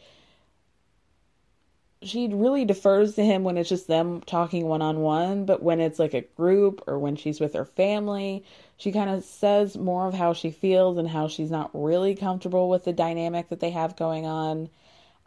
she 2.03 2.29
really 2.29 2.65
defers 2.65 3.15
to 3.15 3.25
him 3.25 3.45
when 3.45 3.59
it's 3.59 3.69
just 3.69 3.87
them 3.87 4.23
talking 4.23 4.67
one 4.67 4.81
on 4.81 5.01
one, 5.01 5.45
but 5.45 5.63
when 5.63 5.81
it's 5.81 5.99
like 5.99 6.15
a 6.15 6.23
group 6.23 6.83
or 6.87 6.99
when 6.99 7.15
she's 7.17 7.41
with 7.41 7.55
her 7.55 7.65
family, 7.67 8.45
she 8.77 8.91
kind 8.91 9.11
of 9.11 9.23
says 9.23 9.77
more 9.77 10.07
of 10.09 10.15
how 10.15 10.33
she 10.33 10.51
feels 10.51 10.97
and 10.97 11.09
how 11.09 11.29
she's 11.29 11.51
not 11.51 11.71
really 11.75 12.15
comfortable 12.15 12.71
with 12.71 12.85
the 12.85 12.93
dynamic 12.93 13.49
that 13.51 13.61
they 13.61 13.71
have 13.71 13.97
going 13.97 14.25
on. 14.27 14.71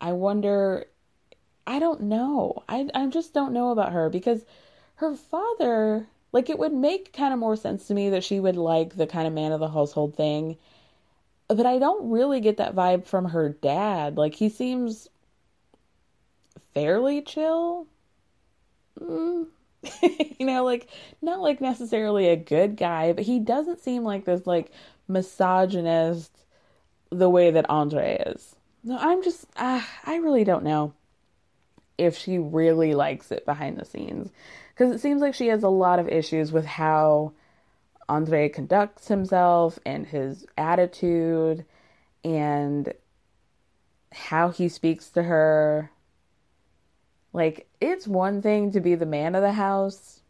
I 0.01 0.13
wonder 0.13 0.85
I 1.67 1.79
don't 1.79 2.01
know. 2.01 2.63
I 2.67 2.89
I 2.93 3.07
just 3.07 3.33
don't 3.33 3.53
know 3.53 3.69
about 3.71 3.93
her 3.93 4.09
because 4.09 4.43
her 4.95 5.15
father 5.15 6.07
like 6.31 6.49
it 6.49 6.59
would 6.59 6.73
make 6.73 7.13
kind 7.13 7.33
of 7.33 7.39
more 7.39 7.55
sense 7.55 7.87
to 7.87 7.93
me 7.93 8.09
that 8.09 8.23
she 8.23 8.39
would 8.39 8.57
like 8.57 8.95
the 8.95 9.07
kind 9.07 9.27
of 9.27 9.33
man 9.33 9.51
of 9.51 9.59
the 9.59 9.69
household 9.69 10.15
thing. 10.15 10.57
But 11.47 11.65
I 11.65 11.77
don't 11.79 12.09
really 12.09 12.39
get 12.41 12.57
that 12.57 12.75
vibe 12.75 13.05
from 13.05 13.25
her 13.25 13.49
dad. 13.49 14.17
Like 14.17 14.33
he 14.35 14.49
seems 14.49 15.07
fairly 16.73 17.21
chill. 17.21 17.87
Mm. 18.99 19.47
you 20.39 20.45
know, 20.45 20.63
like 20.63 20.87
not 21.21 21.41
like 21.41 21.61
necessarily 21.61 22.29
a 22.29 22.35
good 22.35 22.77
guy, 22.77 23.13
but 23.13 23.25
he 23.25 23.39
doesn't 23.39 23.79
seem 23.79 24.03
like 24.03 24.25
this 24.25 24.47
like 24.47 24.71
misogynist 25.07 26.31
the 27.09 27.29
way 27.29 27.51
that 27.51 27.69
Andre 27.69 28.17
is. 28.25 28.55
No, 28.83 28.97
I'm 28.97 29.23
just 29.23 29.45
uh, 29.57 29.81
I 30.05 30.15
really 30.17 30.43
don't 30.43 30.63
know 30.63 30.93
if 31.97 32.17
she 32.17 32.37
really 32.37 32.93
likes 32.93 33.31
it 33.31 33.45
behind 33.45 33.77
the 33.77 33.85
scenes 33.85 34.31
because 34.73 34.93
it 34.93 34.99
seems 34.99 35.21
like 35.21 35.33
she 35.33 35.47
has 35.47 35.63
a 35.63 35.69
lot 35.69 35.99
of 35.99 36.07
issues 36.07 36.51
with 36.51 36.65
how 36.65 37.33
Andre 38.09 38.49
conducts 38.49 39.07
himself 39.07 39.79
and 39.85 40.07
his 40.07 40.45
attitude 40.57 41.65
and 42.23 42.93
how 44.11 44.49
he 44.49 44.69
speaks 44.69 45.09
to 45.09 45.23
her 45.23 45.91
like, 47.33 47.67
it's 47.81 48.07
one 48.07 48.41
thing 48.41 48.71
to 48.71 48.79
be 48.79 48.95
the 48.95 49.05
man 49.05 49.35
of 49.35 49.41
the 49.41 49.53
house, 49.53 50.21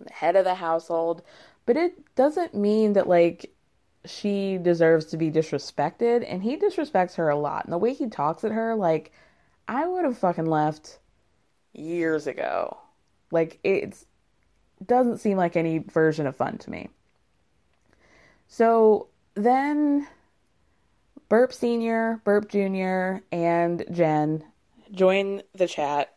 the 0.00 0.12
head 0.12 0.36
of 0.36 0.44
the 0.44 0.56
household, 0.56 1.22
but 1.66 1.76
it 1.76 2.14
doesn't 2.14 2.54
mean 2.54 2.92
that, 2.94 3.08
like, 3.08 3.52
she 4.04 4.58
deserves 4.58 5.06
to 5.06 5.16
be 5.16 5.30
disrespected. 5.30 6.24
And 6.26 6.42
he 6.42 6.56
disrespects 6.56 7.16
her 7.16 7.28
a 7.28 7.36
lot. 7.36 7.64
And 7.64 7.72
the 7.72 7.78
way 7.78 7.92
he 7.94 8.08
talks 8.08 8.44
at 8.44 8.52
her, 8.52 8.74
like, 8.74 9.12
I 9.66 9.86
would 9.86 10.04
have 10.04 10.18
fucking 10.18 10.46
left 10.46 10.98
years 11.74 12.26
ago. 12.26 12.78
Like, 13.30 13.58
it 13.62 14.04
doesn't 14.84 15.18
seem 15.18 15.36
like 15.36 15.56
any 15.56 15.78
version 15.78 16.26
of 16.26 16.36
fun 16.36 16.58
to 16.58 16.70
me. 16.70 16.88
So 18.46 19.08
then 19.34 20.06
Burp 21.28 21.52
Sr., 21.52 22.22
Burp 22.24 22.48
Jr., 22.48 23.22
and 23.30 23.84
Jen 23.92 24.44
join 24.92 25.42
the 25.54 25.66
chat. 25.66 26.14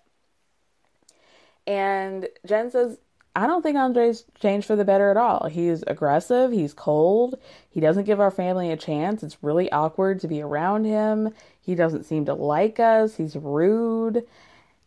And 1.68 2.28
Jen 2.46 2.72
says, 2.72 2.98
I 3.36 3.48
don't 3.48 3.62
think 3.62 3.78
Andre's 3.78 4.26
changed 4.40 4.68
for 4.68 4.76
the 4.76 4.84
better 4.84 5.10
at 5.10 5.18
all. 5.18 5.48
He's 5.48 5.84
aggressive, 5.88 6.52
he's 6.52 6.74
cold, 6.74 7.36
he 7.70 7.80
doesn't 7.80 8.04
give 8.04 8.20
our 8.20 8.32
family 8.32 8.72
a 8.72 8.78
chance. 8.78 9.24
It's 9.24 9.42
really 9.42 9.72
awkward 9.72 10.20
to 10.22 10.28
be 10.28 10.42
around 10.42 10.86
him. 10.86 11.34
He 11.62 11.76
doesn't 11.76 12.04
seem 12.04 12.26
to 12.26 12.34
like 12.34 12.80
us, 12.80 13.16
he's 13.16 13.36
rude. 13.36 14.26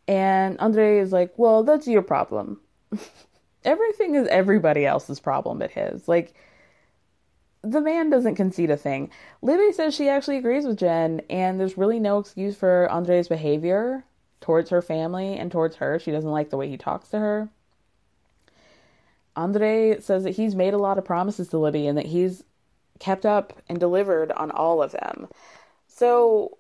And 0.07 0.59
Andre 0.59 0.99
is 0.99 1.13
like, 1.13 1.33
Well, 1.39 1.63
that's 1.63 1.87
your 1.87 2.03
problem. 2.03 2.61
Everything 3.65 4.15
is 4.15 4.29
everybody 4.29 4.85
else's 4.85 5.21
problem 5.21 5.59
but 5.59 5.71
his. 5.71 6.07
Like, 6.07 6.35
the 7.65 7.81
man 7.81 8.11
doesn't 8.11 8.35
concede 8.35 8.71
a 8.71 8.77
thing. 8.77 9.11
Libby 9.43 9.73
says 9.73 9.95
she 9.95 10.09
actually 10.09 10.37
agrees 10.37 10.67
with 10.67 10.79
Jen, 10.79 11.23
and 11.31 11.59
there's 11.59 11.79
really 11.79 11.99
no 11.99 12.19
excuse 12.19 12.57
for 12.57 12.89
Andre's 12.91 13.29
behavior 13.29 14.05
towards 14.41 14.71
her 14.71 14.83
family 14.83 15.37
and 15.37 15.51
towards 15.51 15.77
her. 15.77 15.99
She 15.99 16.11
doesn't 16.11 16.31
like 16.31 16.51
the 16.51 16.57
way 16.57 16.69
he 16.69 16.77
talks 16.77 17.09
to 17.09 17.19
her. 17.19 17.49
Andre 19.35 19.99
says 20.01 20.25
that 20.25 20.37
he's 20.37 20.55
made 20.55 20.75
a 20.75 20.79
lot 20.79 20.99
of 20.99 21.05
promises 21.05 21.49
to 21.49 21.59
Libby 21.59 21.87
and 21.87 21.99
that 21.99 22.07
he's 22.07 22.45
kept 23.01 23.27
up 23.27 23.55
and 23.69 23.81
delivered 23.81 24.31
on 24.33 24.51
all 24.51 24.83
of 24.83 24.93
them. 24.93 25.29
So 25.89 26.59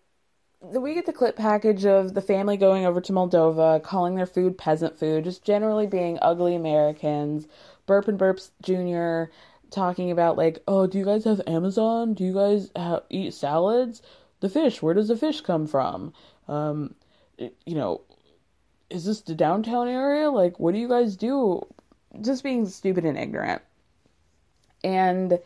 we 0.60 0.94
get 0.94 1.06
the 1.06 1.12
clip 1.12 1.36
package 1.36 1.84
of 1.84 2.14
the 2.14 2.22
family 2.22 2.56
going 2.56 2.86
over 2.86 3.00
to 3.02 3.12
Moldova, 3.12 3.82
calling 3.82 4.16
their 4.16 4.26
food 4.26 4.58
peasant 4.58 4.98
food, 4.98 5.24
just 5.24 5.44
generally 5.44 5.86
being 5.86 6.18
ugly 6.22 6.56
Americans. 6.56 7.46
Burp 7.86 8.08
and 8.08 8.18
Burps 8.18 8.50
Jr 8.62 9.30
talking 9.74 10.10
about 10.10 10.36
like, 10.36 10.62
oh, 10.68 10.86
do 10.86 10.98
you 10.98 11.04
guys 11.04 11.24
have 11.24 11.40
Amazon? 11.46 12.14
Do 12.14 12.24
you 12.24 12.32
guys 12.34 12.70
have, 12.76 13.02
eat 13.10 13.34
salads? 13.34 14.02
The 14.40 14.48
fish, 14.48 14.80
where 14.82 14.94
does 14.94 15.08
the 15.08 15.16
fish 15.16 15.40
come 15.40 15.66
from? 15.66 16.12
Um, 16.48 16.94
you 17.38 17.74
know, 17.74 18.02
is 18.90 19.04
this 19.04 19.22
the 19.22 19.34
downtown 19.34 19.88
area? 19.88 20.30
Like, 20.30 20.60
what 20.60 20.72
do 20.72 20.80
you 20.80 20.88
guys 20.88 21.16
do? 21.16 21.66
Just 22.20 22.44
being 22.44 22.66
stupid 22.66 23.04
and 23.04 23.18
ignorant. 23.18 23.62
And 24.82 25.38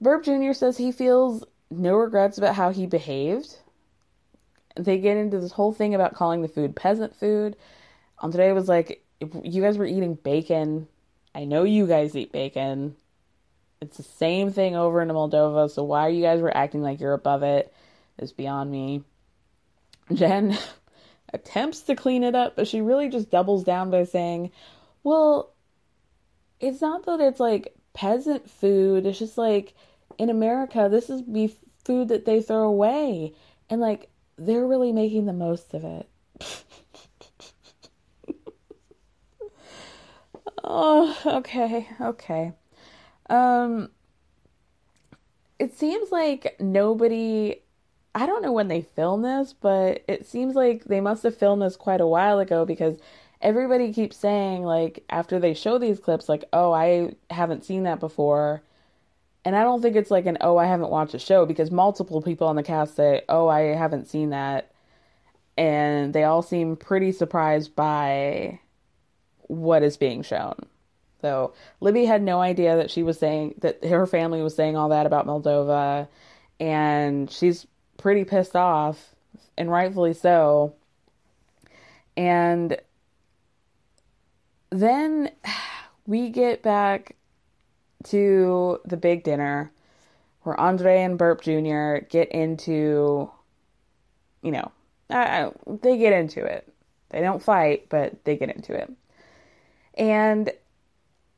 Burp 0.00 0.24
Jr. 0.24 0.52
says 0.52 0.76
he 0.76 0.92
feels 0.92 1.44
no 1.70 1.94
regrets 1.94 2.38
about 2.38 2.54
how 2.54 2.70
he 2.70 2.86
behaved. 2.86 3.56
They 4.76 4.98
get 4.98 5.16
into 5.16 5.38
this 5.38 5.52
whole 5.52 5.72
thing 5.72 5.94
about 5.94 6.14
calling 6.14 6.42
the 6.42 6.48
food 6.48 6.74
peasant 6.74 7.14
food. 7.14 7.56
On 8.18 8.32
today 8.32 8.52
was 8.52 8.68
like, 8.68 9.04
you 9.20 9.62
guys 9.62 9.78
were 9.78 9.86
eating 9.86 10.14
bacon. 10.14 10.88
I 11.34 11.44
know 11.44 11.64
you 11.64 11.86
guys 11.86 12.16
eat 12.16 12.32
bacon. 12.32 12.96
It's 13.84 13.98
the 13.98 14.02
same 14.02 14.50
thing 14.50 14.76
over 14.76 15.02
in 15.02 15.08
Moldova, 15.08 15.70
so 15.70 15.84
why 15.84 16.08
you 16.08 16.22
guys 16.22 16.40
were 16.40 16.56
acting 16.56 16.80
like 16.80 17.00
you're 17.00 17.12
above 17.12 17.42
it 17.42 17.70
is 18.18 18.32
beyond 18.32 18.70
me. 18.70 19.02
Jen 20.12 20.56
attempts 21.34 21.80
to 21.82 21.94
clean 21.94 22.24
it 22.24 22.34
up, 22.34 22.56
but 22.56 22.66
she 22.66 22.80
really 22.80 23.10
just 23.10 23.30
doubles 23.30 23.62
down 23.62 23.90
by 23.90 24.04
saying, 24.04 24.52
Well, 25.02 25.52
it's 26.60 26.80
not 26.80 27.04
that 27.04 27.20
it's 27.20 27.40
like 27.40 27.74
peasant 27.92 28.48
food, 28.48 29.04
it's 29.04 29.18
just 29.18 29.36
like 29.36 29.74
in 30.16 30.30
America, 30.30 30.88
this 30.90 31.10
is 31.10 31.20
be 31.20 31.54
food 31.84 32.08
that 32.08 32.24
they 32.24 32.40
throw 32.40 32.62
away. 32.62 33.34
And 33.68 33.82
like 33.82 34.08
they're 34.38 34.66
really 34.66 34.92
making 34.92 35.26
the 35.26 35.34
most 35.34 35.74
of 35.74 35.84
it. 35.84 36.08
oh, 40.64 41.20
okay, 41.26 41.86
okay. 42.00 42.52
Um, 43.30 43.90
it 45.58 45.76
seems 45.76 46.10
like 46.12 46.56
nobody. 46.60 47.56
I 48.14 48.26
don't 48.26 48.42
know 48.42 48.52
when 48.52 48.68
they 48.68 48.82
filmed 48.82 49.24
this, 49.24 49.52
but 49.52 50.04
it 50.06 50.26
seems 50.26 50.54
like 50.54 50.84
they 50.84 51.00
must 51.00 51.24
have 51.24 51.36
filmed 51.36 51.62
this 51.62 51.76
quite 51.76 52.00
a 52.00 52.06
while 52.06 52.38
ago 52.38 52.64
because 52.64 52.96
everybody 53.42 53.92
keeps 53.92 54.16
saying 54.16 54.62
like 54.62 55.04
after 55.10 55.38
they 55.38 55.52
show 55.52 55.76
these 55.78 55.98
clips 56.00 56.28
like 56.28 56.44
oh 56.52 56.72
I 56.72 57.14
haven't 57.30 57.64
seen 57.64 57.82
that 57.84 58.00
before. 58.00 58.62
And 59.44 59.54
I 59.56 59.62
don't 59.62 59.82
think 59.82 59.96
it's 59.96 60.10
like 60.10 60.26
an 60.26 60.38
oh 60.40 60.56
I 60.56 60.66
haven't 60.66 60.90
watched 60.90 61.14
a 61.14 61.18
show 61.18 61.44
because 61.46 61.70
multiple 61.70 62.22
people 62.22 62.46
on 62.48 62.56
the 62.56 62.62
cast 62.62 62.96
say 62.96 63.22
oh 63.28 63.48
I 63.48 63.60
haven't 63.74 64.08
seen 64.08 64.30
that 64.30 64.70
and 65.56 66.12
they 66.12 66.24
all 66.24 66.42
seem 66.42 66.76
pretty 66.76 67.12
surprised 67.12 67.74
by 67.76 68.60
what 69.42 69.82
is 69.82 69.96
being 69.96 70.22
shown. 70.22 70.66
So 71.24 71.54
Libby 71.80 72.04
had 72.04 72.22
no 72.22 72.42
idea 72.42 72.76
that 72.76 72.90
she 72.90 73.02
was 73.02 73.18
saying 73.18 73.54
that 73.62 73.82
her 73.82 74.06
family 74.06 74.42
was 74.42 74.54
saying 74.54 74.76
all 74.76 74.90
that 74.90 75.06
about 75.06 75.26
Moldova, 75.26 76.06
and 76.60 77.30
she's 77.30 77.66
pretty 77.96 78.24
pissed 78.24 78.54
off, 78.54 79.14
and 79.56 79.70
rightfully 79.70 80.12
so. 80.12 80.74
And 82.14 82.76
then 84.68 85.30
we 86.06 86.28
get 86.28 86.62
back 86.62 87.16
to 88.02 88.80
the 88.84 88.98
big 88.98 89.24
dinner 89.24 89.72
where 90.42 90.60
Andre 90.60 91.00
and 91.00 91.16
Burp 91.16 91.40
Jr. 91.40 92.04
get 92.06 92.30
into, 92.32 93.30
you 94.42 94.50
know, 94.50 94.70
they 95.08 95.96
get 95.96 96.12
into 96.12 96.44
it. 96.44 96.70
They 97.08 97.22
don't 97.22 97.42
fight, 97.42 97.88
but 97.88 98.22
they 98.26 98.36
get 98.36 98.54
into 98.54 98.74
it. 98.74 98.92
And 99.96 100.52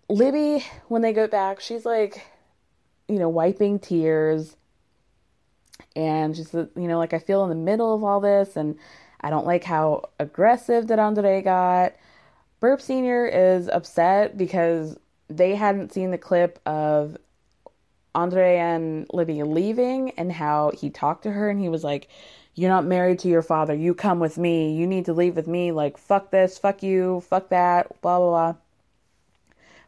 Libby, 0.09 0.65
when 0.89 1.03
they 1.03 1.13
go 1.13 1.27
back, 1.27 1.61
she's 1.61 1.85
like, 1.85 2.27
you 3.09 3.19
know, 3.19 3.29
wiping 3.29 3.79
tears. 3.79 4.57
And 5.95 6.37
she's, 6.37 6.53
you 6.53 6.71
know, 6.75 6.99
like, 6.99 7.13
I 7.13 7.19
feel 7.19 7.43
in 7.45 7.49
the 7.49 7.55
middle 7.55 7.95
of 7.95 8.05
all 8.05 8.21
this, 8.21 8.57
and 8.57 8.79
I 9.21 9.31
don't 9.31 9.47
like 9.47 9.65
how 9.65 10.11
aggressive 10.19 10.87
that 10.89 10.99
Andre 10.99 11.43
got. 11.43 11.95
Burp 12.61 12.81
Sr. 12.81 13.27
is 13.27 13.69
upset 13.69 14.37
because 14.37 14.99
they 15.29 15.55
hadn't 15.55 15.93
seen 15.93 16.11
the 16.11 16.19
clip 16.19 16.61
of 16.67 17.17
Andre 18.15 18.57
and 18.59 19.07
Libby 19.13 19.43
leaving 19.43 20.11
and 20.13 20.33
how 20.33 20.73
he 20.79 20.91
talked 20.91 21.25
to 21.25 21.33
her, 21.33 21.51
and 21.51 21.61
he 21.61 21.69
was 21.69 21.83
like, 21.83 22.09
You're 22.55 22.71
not 22.71 22.85
married 22.85 23.19
to 23.21 23.29
your 23.29 23.43
father. 23.43 23.75
You 23.75 23.95
come 23.95 24.21
with 24.21 24.39
me. 24.39 24.75
You 24.75 24.87
need 24.87 25.07
to 25.07 25.13
leave 25.13 25.37
with 25.37 25.47
me. 25.47 25.73
Like, 25.73 25.99
fuck 25.99 26.31
this, 26.31 26.59
fuck 26.59 26.83
you, 26.83 27.23
fuck 27.29 27.49
that, 27.51 28.01
blah, 28.01 28.19
blah, 28.19 28.29
blah. 28.53 28.55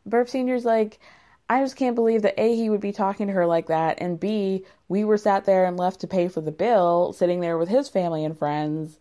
Burp 0.08 0.28
Senior's 0.28 0.64
like, 0.64 0.98
I 1.48 1.60
just 1.60 1.76
can't 1.76 1.94
believe 1.94 2.22
that 2.22 2.38
A, 2.38 2.54
he 2.54 2.68
would 2.68 2.80
be 2.80 2.92
talking 2.92 3.26
to 3.28 3.32
her 3.32 3.46
like 3.46 3.66
that, 3.68 3.98
and 4.00 4.20
B, 4.20 4.64
we 4.88 5.04
were 5.04 5.16
sat 5.16 5.44
there 5.44 5.64
and 5.64 5.76
left 5.76 6.00
to 6.00 6.06
pay 6.06 6.28
for 6.28 6.40
the 6.40 6.52
bill, 6.52 7.12
sitting 7.12 7.40
there 7.40 7.56
with 7.56 7.68
his 7.68 7.88
family 7.88 8.24
and 8.24 8.38
friends, 8.38 8.98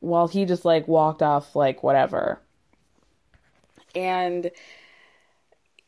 while 0.00 0.28
he 0.28 0.44
just 0.44 0.64
like 0.64 0.86
walked 0.86 1.22
off 1.22 1.56
like 1.56 1.82
whatever. 1.82 2.40
And 3.94 4.50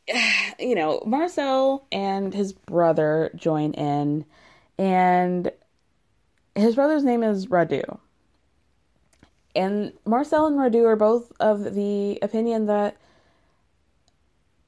you 0.59 0.75
know, 0.75 1.01
Marcel 1.05 1.85
and 1.91 2.33
his 2.33 2.53
brother 2.53 3.31
join 3.35 3.73
in 3.73 4.25
and 4.77 5.51
his 6.55 6.75
brother's 6.75 7.03
name 7.03 7.23
is 7.23 7.47
Radu. 7.47 7.99
And 9.55 9.93
Marcel 10.05 10.47
and 10.47 10.57
Radu 10.57 10.85
are 10.85 10.95
both 10.95 11.31
of 11.39 11.75
the 11.75 12.19
opinion 12.21 12.65
that 12.67 12.97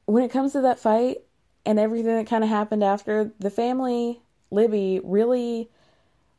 when 0.05 0.23
it 0.23 0.31
comes 0.31 0.53
to 0.53 0.61
that 0.61 0.79
fight 0.79 1.17
and 1.65 1.79
everything 1.79 2.15
that 2.15 2.27
kind 2.27 2.43
of 2.43 2.49
happened 2.49 2.83
after, 2.83 3.31
the 3.39 3.49
family, 3.49 4.21
Libby, 4.51 4.99
really 5.03 5.69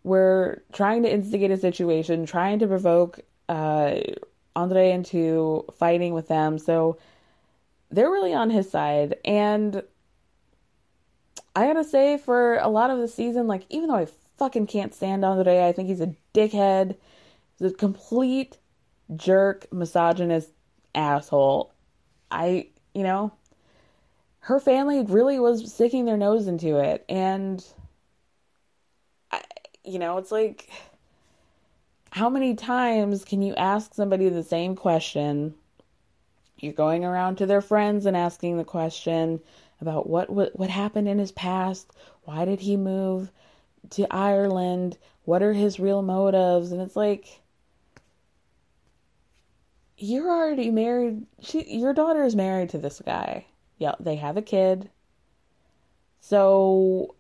were 0.02 0.62
trying 0.72 1.02
to 1.02 1.12
instigate 1.12 1.50
a 1.50 1.56
situation, 1.56 2.26
trying 2.26 2.58
to 2.58 2.66
provoke 2.66 3.20
uh, 3.48 3.96
Andre 4.54 4.90
into 4.90 5.64
fighting 5.78 6.12
with 6.12 6.28
them. 6.28 6.58
So 6.58 6.98
they're 7.90 8.10
really 8.10 8.34
on 8.34 8.50
his 8.50 8.70
side. 8.70 9.16
And 9.24 9.82
I 11.56 11.66
gotta 11.66 11.84
say, 11.84 12.18
for 12.18 12.58
a 12.58 12.68
lot 12.68 12.90
of 12.90 12.98
the 12.98 13.08
season, 13.08 13.46
like, 13.46 13.64
even 13.70 13.88
though 13.88 13.96
I 13.96 14.08
fucking 14.38 14.66
can't 14.66 14.94
stand 14.94 15.24
Andre, 15.24 15.66
I 15.66 15.72
think 15.72 15.88
he's 15.88 16.00
a 16.00 16.14
dickhead, 16.34 16.96
he's 17.58 17.70
a 17.70 17.74
complete 17.74 18.58
jerk, 19.14 19.72
misogynist 19.72 20.50
asshole. 20.94 21.72
I, 22.30 22.68
you 22.94 23.04
know, 23.04 23.32
her 24.44 24.60
family 24.60 25.02
really 25.02 25.40
was 25.40 25.72
sticking 25.72 26.04
their 26.04 26.18
nose 26.18 26.48
into 26.48 26.76
it. 26.78 27.02
And, 27.08 27.64
I, 29.30 29.40
you 29.82 29.98
know, 29.98 30.18
it's 30.18 30.30
like, 30.30 30.68
how 32.10 32.28
many 32.28 32.54
times 32.54 33.24
can 33.24 33.40
you 33.40 33.54
ask 33.54 33.94
somebody 33.94 34.28
the 34.28 34.42
same 34.42 34.76
question? 34.76 35.54
You're 36.58 36.74
going 36.74 37.06
around 37.06 37.36
to 37.36 37.46
their 37.46 37.62
friends 37.62 38.04
and 38.04 38.14
asking 38.14 38.58
the 38.58 38.64
question 38.64 39.40
about 39.80 40.10
what, 40.10 40.28
what, 40.28 40.58
what 40.58 40.68
happened 40.68 41.08
in 41.08 41.18
his 41.18 41.32
past. 41.32 41.90
Why 42.24 42.44
did 42.44 42.60
he 42.60 42.76
move 42.76 43.30
to 43.90 44.06
Ireland? 44.14 44.98
What 45.24 45.42
are 45.42 45.54
his 45.54 45.80
real 45.80 46.02
motives? 46.02 46.70
And 46.70 46.82
it's 46.82 46.96
like, 46.96 47.40
you're 49.96 50.28
already 50.28 50.70
married. 50.70 51.24
She, 51.40 51.64
your 51.78 51.94
daughter 51.94 52.24
is 52.24 52.36
married 52.36 52.68
to 52.70 52.78
this 52.78 53.00
guy 53.06 53.46
yeah, 53.84 53.94
they 54.00 54.16
have 54.16 54.38
a 54.38 54.42
kid. 54.42 54.88
So 56.20 57.16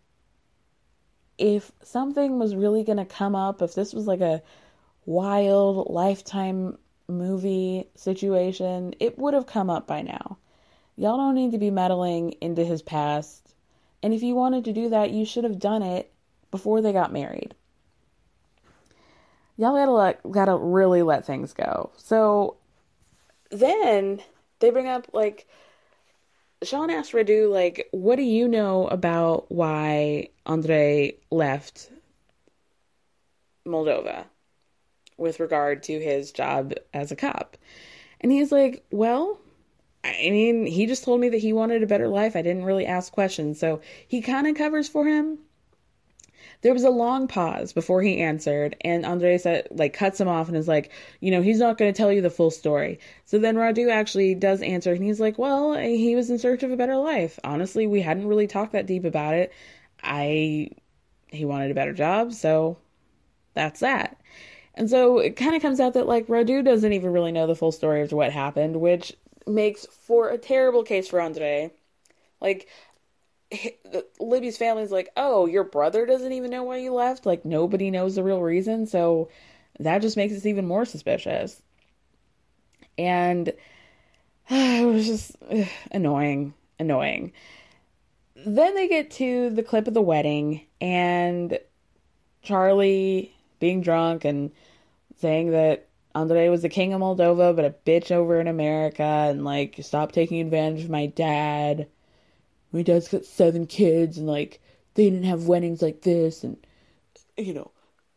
if 1.36 1.70
something 1.82 2.38
was 2.38 2.56
really 2.56 2.84
going 2.84 2.96
to 2.96 3.04
come 3.04 3.34
up, 3.34 3.60
if 3.60 3.74
this 3.74 3.92
was 3.92 4.06
like 4.06 4.22
a 4.22 4.42
wild 5.04 5.90
lifetime 5.90 6.78
movie 7.06 7.86
situation, 7.96 8.94
it 8.98 9.18
would 9.18 9.34
have 9.34 9.46
come 9.46 9.68
up 9.68 9.86
by 9.86 10.00
now. 10.00 10.38
Y'all 10.96 11.18
don't 11.18 11.34
need 11.34 11.52
to 11.52 11.58
be 11.58 11.70
meddling 11.70 12.32
into 12.40 12.64
his 12.64 12.80
past. 12.80 13.54
And 14.02 14.14
if 14.14 14.22
you 14.22 14.34
wanted 14.34 14.64
to 14.64 14.72
do 14.72 14.88
that, 14.88 15.10
you 15.10 15.26
should 15.26 15.44
have 15.44 15.58
done 15.58 15.82
it 15.82 16.10
before 16.50 16.80
they 16.80 16.94
got 16.94 17.12
married. 17.12 17.54
Y'all 19.58 19.74
gotta 19.74 19.90
let, 19.90 20.30
gotta 20.30 20.56
really 20.56 21.02
let 21.02 21.26
things 21.26 21.52
go. 21.52 21.90
So 21.98 22.56
then 23.50 24.22
they 24.60 24.70
bring 24.70 24.88
up 24.88 25.08
like 25.12 25.46
Sean 26.64 26.90
asked 26.90 27.12
Radu, 27.12 27.50
like, 27.50 27.88
what 27.92 28.16
do 28.16 28.22
you 28.22 28.48
know 28.48 28.88
about 28.88 29.50
why 29.50 30.28
Andre 30.46 31.16
left 31.30 31.90
Moldova 33.66 34.24
with 35.16 35.40
regard 35.40 35.82
to 35.84 36.00
his 36.00 36.32
job 36.32 36.74
as 36.92 37.12
a 37.12 37.16
cop? 37.16 37.56
And 38.20 38.32
he's 38.32 38.50
like, 38.50 38.84
well, 38.90 39.38
I 40.02 40.30
mean, 40.30 40.66
he 40.66 40.86
just 40.86 41.04
told 41.04 41.20
me 41.20 41.28
that 41.30 41.38
he 41.38 41.52
wanted 41.52 41.82
a 41.82 41.86
better 41.86 42.08
life. 42.08 42.36
I 42.36 42.42
didn't 42.42 42.64
really 42.64 42.86
ask 42.86 43.12
questions. 43.12 43.58
So 43.58 43.80
he 44.06 44.20
kind 44.20 44.46
of 44.46 44.56
covers 44.56 44.88
for 44.88 45.06
him 45.06 45.38
there 46.64 46.72
was 46.72 46.82
a 46.82 46.90
long 46.90 47.28
pause 47.28 47.74
before 47.74 48.00
he 48.00 48.20
answered, 48.22 48.74
and 48.80 49.04
Andres 49.04 49.46
like 49.70 49.92
cuts 49.92 50.18
him 50.18 50.28
off 50.28 50.48
and 50.48 50.56
is 50.56 50.66
like, 50.66 50.90
you 51.20 51.30
know, 51.30 51.42
he's 51.42 51.58
not 51.58 51.76
going 51.76 51.92
to 51.92 51.96
tell 51.96 52.10
you 52.10 52.22
the 52.22 52.30
full 52.30 52.50
story. 52.50 52.98
So 53.26 53.38
then 53.38 53.56
Radu 53.56 53.92
actually 53.92 54.34
does 54.34 54.62
answer, 54.62 54.94
and 54.94 55.04
he's 55.04 55.20
like, 55.20 55.38
well, 55.38 55.74
he 55.74 56.16
was 56.16 56.30
in 56.30 56.38
search 56.38 56.62
of 56.62 56.72
a 56.72 56.76
better 56.76 56.96
life. 56.96 57.38
Honestly, 57.44 57.86
we 57.86 58.00
hadn't 58.00 58.26
really 58.26 58.46
talked 58.46 58.72
that 58.72 58.86
deep 58.86 59.04
about 59.04 59.34
it. 59.34 59.52
I 60.02 60.70
he 61.28 61.44
wanted 61.44 61.70
a 61.70 61.74
better 61.74 61.92
job, 61.92 62.32
so 62.32 62.78
that's 63.52 63.80
that. 63.80 64.18
And 64.74 64.88
so 64.88 65.18
it 65.18 65.36
kind 65.36 65.54
of 65.54 65.60
comes 65.60 65.80
out 65.80 65.92
that 65.92 66.06
like 66.06 66.28
Radu 66.28 66.64
doesn't 66.64 66.94
even 66.94 67.12
really 67.12 67.32
know 67.32 67.46
the 67.46 67.54
full 67.54 67.72
story 67.72 68.00
of 68.00 68.10
what 68.12 68.32
happened, 68.32 68.80
which 68.80 69.14
makes 69.46 69.84
for 69.84 70.30
a 70.30 70.38
terrible 70.38 70.82
case 70.82 71.08
for 71.08 71.20
Andre. 71.20 71.70
Like 72.40 72.68
Libby's 74.20 74.56
family's 74.56 74.90
like, 74.90 75.10
oh, 75.16 75.46
your 75.46 75.64
brother 75.64 76.06
doesn't 76.06 76.32
even 76.32 76.50
know 76.50 76.64
why 76.64 76.78
you 76.78 76.92
left. 76.92 77.26
Like 77.26 77.44
nobody 77.44 77.90
knows 77.90 78.14
the 78.14 78.22
real 78.22 78.40
reason, 78.40 78.86
so 78.86 79.28
that 79.78 80.02
just 80.02 80.16
makes 80.16 80.34
us 80.34 80.46
even 80.46 80.66
more 80.66 80.84
suspicious. 80.84 81.62
And 82.96 83.48
it 84.50 84.86
was 84.86 85.06
just 85.06 85.36
ugh, 85.50 85.68
annoying, 85.90 86.54
annoying. 86.78 87.32
Then 88.46 88.74
they 88.74 88.88
get 88.88 89.10
to 89.12 89.50
the 89.50 89.62
clip 89.62 89.88
of 89.88 89.94
the 89.94 90.02
wedding 90.02 90.66
and 90.80 91.58
Charlie 92.42 93.34
being 93.58 93.80
drunk 93.80 94.24
and 94.24 94.50
saying 95.18 95.52
that 95.52 95.88
Andre 96.14 96.48
was 96.48 96.62
the 96.62 96.68
king 96.68 96.92
of 96.92 97.00
Moldova, 97.00 97.56
but 97.56 97.64
a 97.64 97.74
bitch 97.86 98.12
over 98.12 98.38
in 98.38 98.46
America, 98.46 99.02
and 99.02 99.44
like, 99.44 99.76
stop 99.82 100.12
taking 100.12 100.40
advantage 100.40 100.84
of 100.84 100.90
my 100.90 101.06
dad 101.06 101.88
my 102.74 102.82
dad's 102.82 103.08
got 103.08 103.24
seven 103.24 103.66
kids 103.66 104.18
and 104.18 104.26
like 104.26 104.60
they 104.94 105.08
didn't 105.08 105.24
have 105.24 105.46
weddings 105.46 105.80
like 105.80 106.02
this 106.02 106.42
and 106.42 106.56
you 107.38 107.54
know 107.54 107.70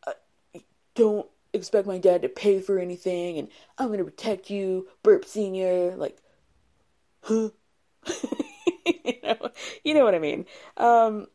I 0.05 0.13
don't 0.95 1.27
expect 1.53 1.87
my 1.87 1.99
dad 1.99 2.23
to 2.23 2.29
pay 2.29 2.59
for 2.59 2.79
anything 2.79 3.37
and 3.37 3.49
I'm 3.77 3.89
gonna 3.89 4.03
protect 4.03 4.49
you, 4.49 4.87
Burp 5.03 5.25
Senior, 5.25 5.95
like 5.95 6.17
huh 7.21 7.49
you 8.85 9.13
know 9.23 9.51
you 9.83 9.93
know 9.93 10.03
what 10.03 10.15
I 10.15 10.19
mean. 10.19 10.45
Um 10.75 11.27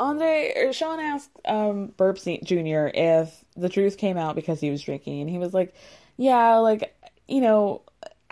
Andre 0.00 0.54
or 0.56 0.72
Sean 0.72 0.98
asked 0.98 1.30
um 1.44 1.92
Burp 1.96 2.18
Jr. 2.18 2.90
if 2.92 3.44
the 3.56 3.68
truth 3.68 3.96
came 3.96 4.16
out 4.16 4.34
because 4.34 4.58
he 4.60 4.70
was 4.70 4.82
drinking 4.82 5.20
and 5.20 5.30
he 5.30 5.38
was 5.38 5.54
like, 5.54 5.72
Yeah, 6.16 6.56
like 6.56 6.96
you 7.28 7.40
know, 7.40 7.82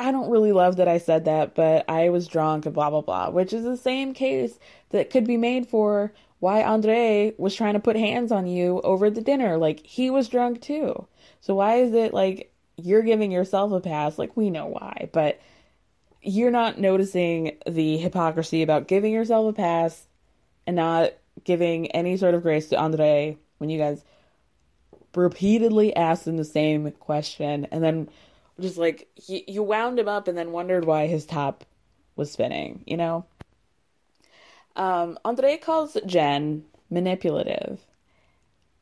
I 0.00 0.12
don't 0.12 0.30
really 0.30 0.52
love 0.52 0.76
that 0.76 0.88
I 0.88 0.96
said 0.96 1.26
that, 1.26 1.54
but 1.54 1.84
I 1.86 2.08
was 2.08 2.26
drunk 2.26 2.64
and 2.64 2.74
blah 2.74 2.88
blah 2.88 3.02
blah, 3.02 3.28
which 3.30 3.52
is 3.52 3.64
the 3.64 3.76
same 3.76 4.14
case 4.14 4.58
that 4.90 5.10
could 5.10 5.26
be 5.26 5.36
made 5.36 5.66
for 5.68 6.12
why 6.38 6.62
Andre 6.64 7.34
was 7.36 7.54
trying 7.54 7.74
to 7.74 7.80
put 7.80 7.96
hands 7.96 8.32
on 8.32 8.46
you 8.46 8.80
over 8.80 9.10
the 9.10 9.20
dinner. 9.20 9.58
Like 9.58 9.86
he 9.86 10.08
was 10.08 10.28
drunk 10.28 10.62
too. 10.62 11.06
So 11.42 11.54
why 11.54 11.76
is 11.76 11.92
it 11.92 12.14
like 12.14 12.50
you're 12.76 13.02
giving 13.02 13.30
yourself 13.30 13.72
a 13.72 13.80
pass? 13.80 14.18
Like 14.18 14.34
we 14.38 14.48
know 14.48 14.68
why, 14.68 15.10
but 15.12 15.38
you're 16.22 16.50
not 16.50 16.78
noticing 16.78 17.58
the 17.66 17.98
hypocrisy 17.98 18.62
about 18.62 18.88
giving 18.88 19.12
yourself 19.12 19.50
a 19.50 19.52
pass 19.52 20.06
and 20.66 20.76
not 20.76 21.12
giving 21.44 21.90
any 21.90 22.16
sort 22.16 22.34
of 22.34 22.42
grace 22.42 22.70
to 22.70 22.80
Andre 22.80 23.36
when 23.58 23.68
you 23.68 23.78
guys 23.78 24.02
repeatedly 25.14 25.94
asked 25.94 26.26
him 26.26 26.38
the 26.38 26.44
same 26.44 26.90
question 26.92 27.66
and 27.70 27.84
then 27.84 28.08
just 28.60 28.78
like 28.78 29.08
he, 29.14 29.44
you 29.48 29.62
wound 29.62 29.98
him 29.98 30.08
up 30.08 30.28
and 30.28 30.36
then 30.36 30.52
wondered 30.52 30.84
why 30.84 31.06
his 31.06 31.26
top 31.26 31.64
was 32.16 32.30
spinning, 32.30 32.82
you 32.86 32.96
know? 32.96 33.24
Um, 34.76 35.18
Andre 35.24 35.56
calls 35.56 35.96
Jen 36.06 36.64
manipulative 36.90 37.80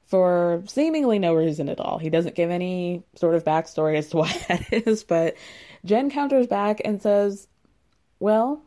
for 0.06 0.62
seemingly 0.66 1.18
no 1.18 1.34
reason 1.34 1.68
at 1.68 1.80
all. 1.80 1.98
He 1.98 2.10
doesn't 2.10 2.34
give 2.34 2.50
any 2.50 3.02
sort 3.14 3.34
of 3.34 3.44
backstory 3.44 3.96
as 3.96 4.08
to 4.08 4.18
why 4.18 4.32
that 4.48 4.72
is, 4.72 5.04
but 5.04 5.36
Jen 5.84 6.10
counters 6.10 6.46
back 6.46 6.80
and 6.84 7.00
says, 7.00 7.46
Well, 8.18 8.62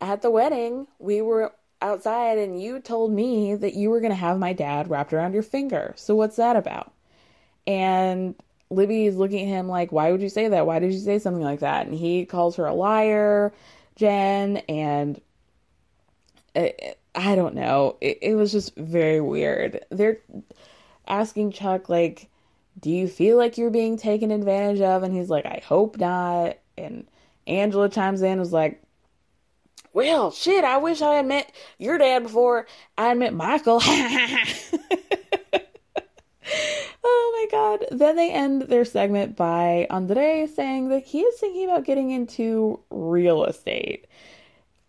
at 0.00 0.22
the 0.22 0.30
wedding, 0.30 0.88
we 0.98 1.22
were 1.22 1.52
outside 1.80 2.38
and 2.38 2.60
you 2.60 2.80
told 2.80 3.12
me 3.12 3.54
that 3.54 3.74
you 3.74 3.90
were 3.90 4.00
going 4.00 4.12
to 4.12 4.16
have 4.16 4.38
my 4.38 4.52
dad 4.52 4.88
wrapped 4.88 5.12
around 5.12 5.34
your 5.34 5.42
finger. 5.42 5.94
So 5.96 6.14
what's 6.14 6.36
that 6.36 6.56
about? 6.56 6.92
And 7.66 8.34
Libby 8.72 9.06
is 9.06 9.16
looking 9.16 9.42
at 9.42 9.54
him 9.54 9.68
like, 9.68 9.92
why 9.92 10.10
would 10.10 10.22
you 10.22 10.28
say 10.28 10.48
that? 10.48 10.66
Why 10.66 10.78
did 10.78 10.92
you 10.92 10.98
say 10.98 11.18
something 11.18 11.42
like 11.42 11.60
that? 11.60 11.86
And 11.86 11.94
he 11.94 12.24
calls 12.24 12.56
her 12.56 12.66
a 12.66 12.74
liar, 12.74 13.52
Jen, 13.96 14.58
and 14.68 15.20
it, 16.54 16.98
I 17.14 17.34
don't 17.34 17.54
know. 17.54 17.96
It, 18.00 18.18
it 18.22 18.34
was 18.34 18.52
just 18.52 18.74
very 18.76 19.20
weird. 19.20 19.84
They're 19.90 20.18
asking 21.06 21.52
Chuck, 21.52 21.88
like, 21.88 22.28
do 22.80 22.90
you 22.90 23.06
feel 23.08 23.36
like 23.36 23.58
you're 23.58 23.70
being 23.70 23.96
taken 23.96 24.30
advantage 24.30 24.80
of? 24.80 25.02
And 25.02 25.14
he's 25.14 25.30
like, 25.30 25.46
I 25.46 25.62
hope 25.64 25.98
not. 25.98 26.56
And 26.78 27.06
Angela 27.46 27.88
chimes 27.88 28.22
in, 28.22 28.38
was 28.38 28.52
like, 28.52 28.82
well, 29.92 30.30
shit, 30.30 30.64
I 30.64 30.78
wish 30.78 31.02
I 31.02 31.14
had 31.16 31.26
met 31.26 31.52
your 31.78 31.98
dad 31.98 32.22
before 32.22 32.66
I 32.96 33.12
met 33.14 33.34
Michael. 33.34 33.82
god. 37.52 37.84
Then 37.90 38.16
they 38.16 38.32
end 38.32 38.62
their 38.62 38.84
segment 38.84 39.36
by 39.36 39.86
Andre 39.90 40.46
saying 40.46 40.88
that 40.88 41.04
he 41.04 41.20
is 41.20 41.38
thinking 41.38 41.68
about 41.68 41.84
getting 41.84 42.10
into 42.10 42.80
real 42.90 43.44
estate. 43.44 44.06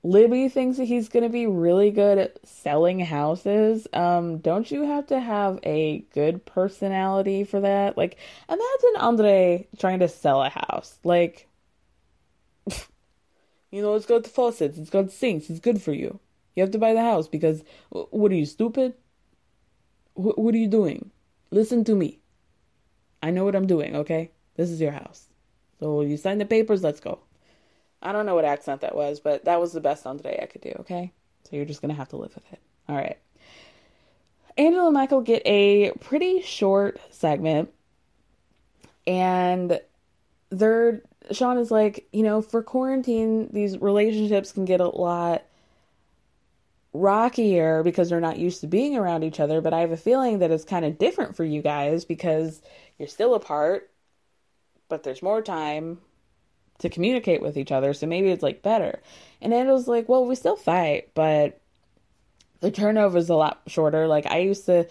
Libby 0.05 0.49
thinks 0.49 0.77
that 0.77 0.85
he's 0.85 1.07
going 1.07 1.23
to 1.23 1.29
be 1.29 1.47
really 1.47 1.91
good 1.91 2.17
at 2.17 2.45
selling 2.45 2.99
houses. 2.99 3.87
Um, 3.93 4.39
don't 4.39 4.69
you 4.69 4.83
have 4.83 5.07
to 5.07 5.19
have 5.19 5.59
a 5.63 5.99
good 6.13 6.45
personality 6.45 7.45
for 7.45 7.61
that? 7.61 7.97
Like, 7.97 8.17
imagine 8.49 8.95
Andre 8.97 9.67
trying 9.79 9.99
to 9.99 10.09
sell 10.09 10.43
a 10.43 10.49
house. 10.49 10.97
Like, 11.05 11.47
you 13.71 13.81
know, 13.81 13.93
it's 13.95 14.05
got 14.05 14.27
faucets, 14.27 14.77
it's 14.77 14.89
got 14.89 15.11
sinks, 15.11 15.49
it's 15.49 15.61
good 15.61 15.81
for 15.81 15.93
you. 15.93 16.19
You 16.55 16.63
have 16.63 16.71
to 16.71 16.79
buy 16.79 16.93
the 16.93 17.01
house 17.01 17.29
because, 17.29 17.63
what 17.89 18.31
are 18.31 18.35
you, 18.35 18.45
stupid? 18.45 18.95
What 20.15 20.53
are 20.53 20.57
you 20.57 20.67
doing? 20.67 21.11
Listen 21.53 21.83
to 21.83 21.95
me. 21.95 22.19
I 23.21 23.29
know 23.29 23.45
what 23.45 23.55
I'm 23.55 23.67
doing, 23.67 23.95
okay? 23.95 24.31
This 24.55 24.71
is 24.71 24.81
your 24.81 24.91
house. 24.91 25.27
So 25.79 26.01
you 26.01 26.17
sign 26.17 26.39
the 26.39 26.45
papers, 26.45 26.83
let's 26.83 26.99
go. 26.99 27.19
I 28.01 28.11
don't 28.11 28.25
know 28.25 28.33
what 28.33 28.43
accent 28.43 28.81
that 28.81 28.95
was, 28.95 29.19
but 29.19 29.45
that 29.45 29.61
was 29.61 29.71
the 29.71 29.79
best 29.79 30.07
Andre 30.07 30.39
I 30.41 30.47
could 30.47 30.61
do, 30.61 30.73
okay? 30.79 31.13
So 31.43 31.55
you're 31.55 31.65
just 31.65 31.79
gonna 31.79 31.93
have 31.93 32.09
to 32.09 32.17
live 32.17 32.33
with 32.33 32.51
it. 32.51 32.59
All 32.89 32.95
right. 32.95 33.19
Angela 34.57 34.85
and 34.85 34.95
Michael 34.95 35.21
get 35.21 35.43
a 35.45 35.91
pretty 35.99 36.41
short 36.41 36.99
segment, 37.11 37.69
and 39.05 39.79
they're 40.49 41.03
Sean 41.31 41.59
is 41.59 41.69
like, 41.69 42.07
you 42.11 42.23
know, 42.23 42.41
for 42.41 42.63
quarantine, 42.63 43.49
these 43.53 43.77
relationships 43.77 44.51
can 44.51 44.65
get 44.65 44.81
a 44.81 44.89
lot 44.89 45.43
rockier 46.93 47.83
because 47.83 48.09
they're 48.09 48.19
not 48.19 48.37
used 48.37 48.61
to 48.61 48.67
being 48.67 48.95
around 48.95 49.23
each 49.23 49.39
other. 49.39 49.61
But 49.61 49.73
I 49.73 49.79
have 49.79 49.91
a 49.91 49.97
feeling 49.97 50.39
that 50.39 50.51
it's 50.51 50.63
kind 50.63 50.85
of 50.85 50.97
different 50.97 51.35
for 51.35 51.43
you 51.43 51.61
guys 51.61 52.05
because 52.05 52.61
you're 52.97 53.07
still 53.07 53.33
apart, 53.33 53.89
but 54.89 55.03
there's 55.03 55.23
more 55.23 55.41
time 55.41 55.99
to 56.79 56.89
communicate 56.89 57.41
with 57.41 57.57
each 57.57 57.71
other. 57.71 57.93
So 57.93 58.07
maybe 58.07 58.29
it's 58.29 58.43
like 58.43 58.61
better. 58.61 59.01
And 59.41 59.53
Angela's 59.53 59.87
like, 59.87 60.07
well, 60.07 60.25
we 60.25 60.35
still 60.35 60.55
fight, 60.55 61.09
but 61.13 61.59
the 62.59 62.71
turnover 62.71 63.17
is 63.17 63.29
a 63.29 63.35
lot 63.35 63.61
shorter. 63.67 64.07
Like 64.07 64.25
I 64.25 64.39
used 64.39 64.65
to 64.67 64.87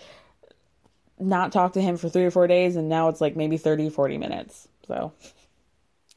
not 1.19 1.53
talk 1.53 1.75
to 1.75 1.81
him 1.81 1.97
for 1.97 2.09
three 2.09 2.25
or 2.25 2.31
four 2.31 2.47
days, 2.47 2.77
and 2.77 2.89
now 2.89 3.09
it's 3.09 3.21
like 3.21 3.37
maybe 3.37 3.57
30, 3.57 3.91
40 3.91 4.19
minutes. 4.19 4.69
So 4.87 5.13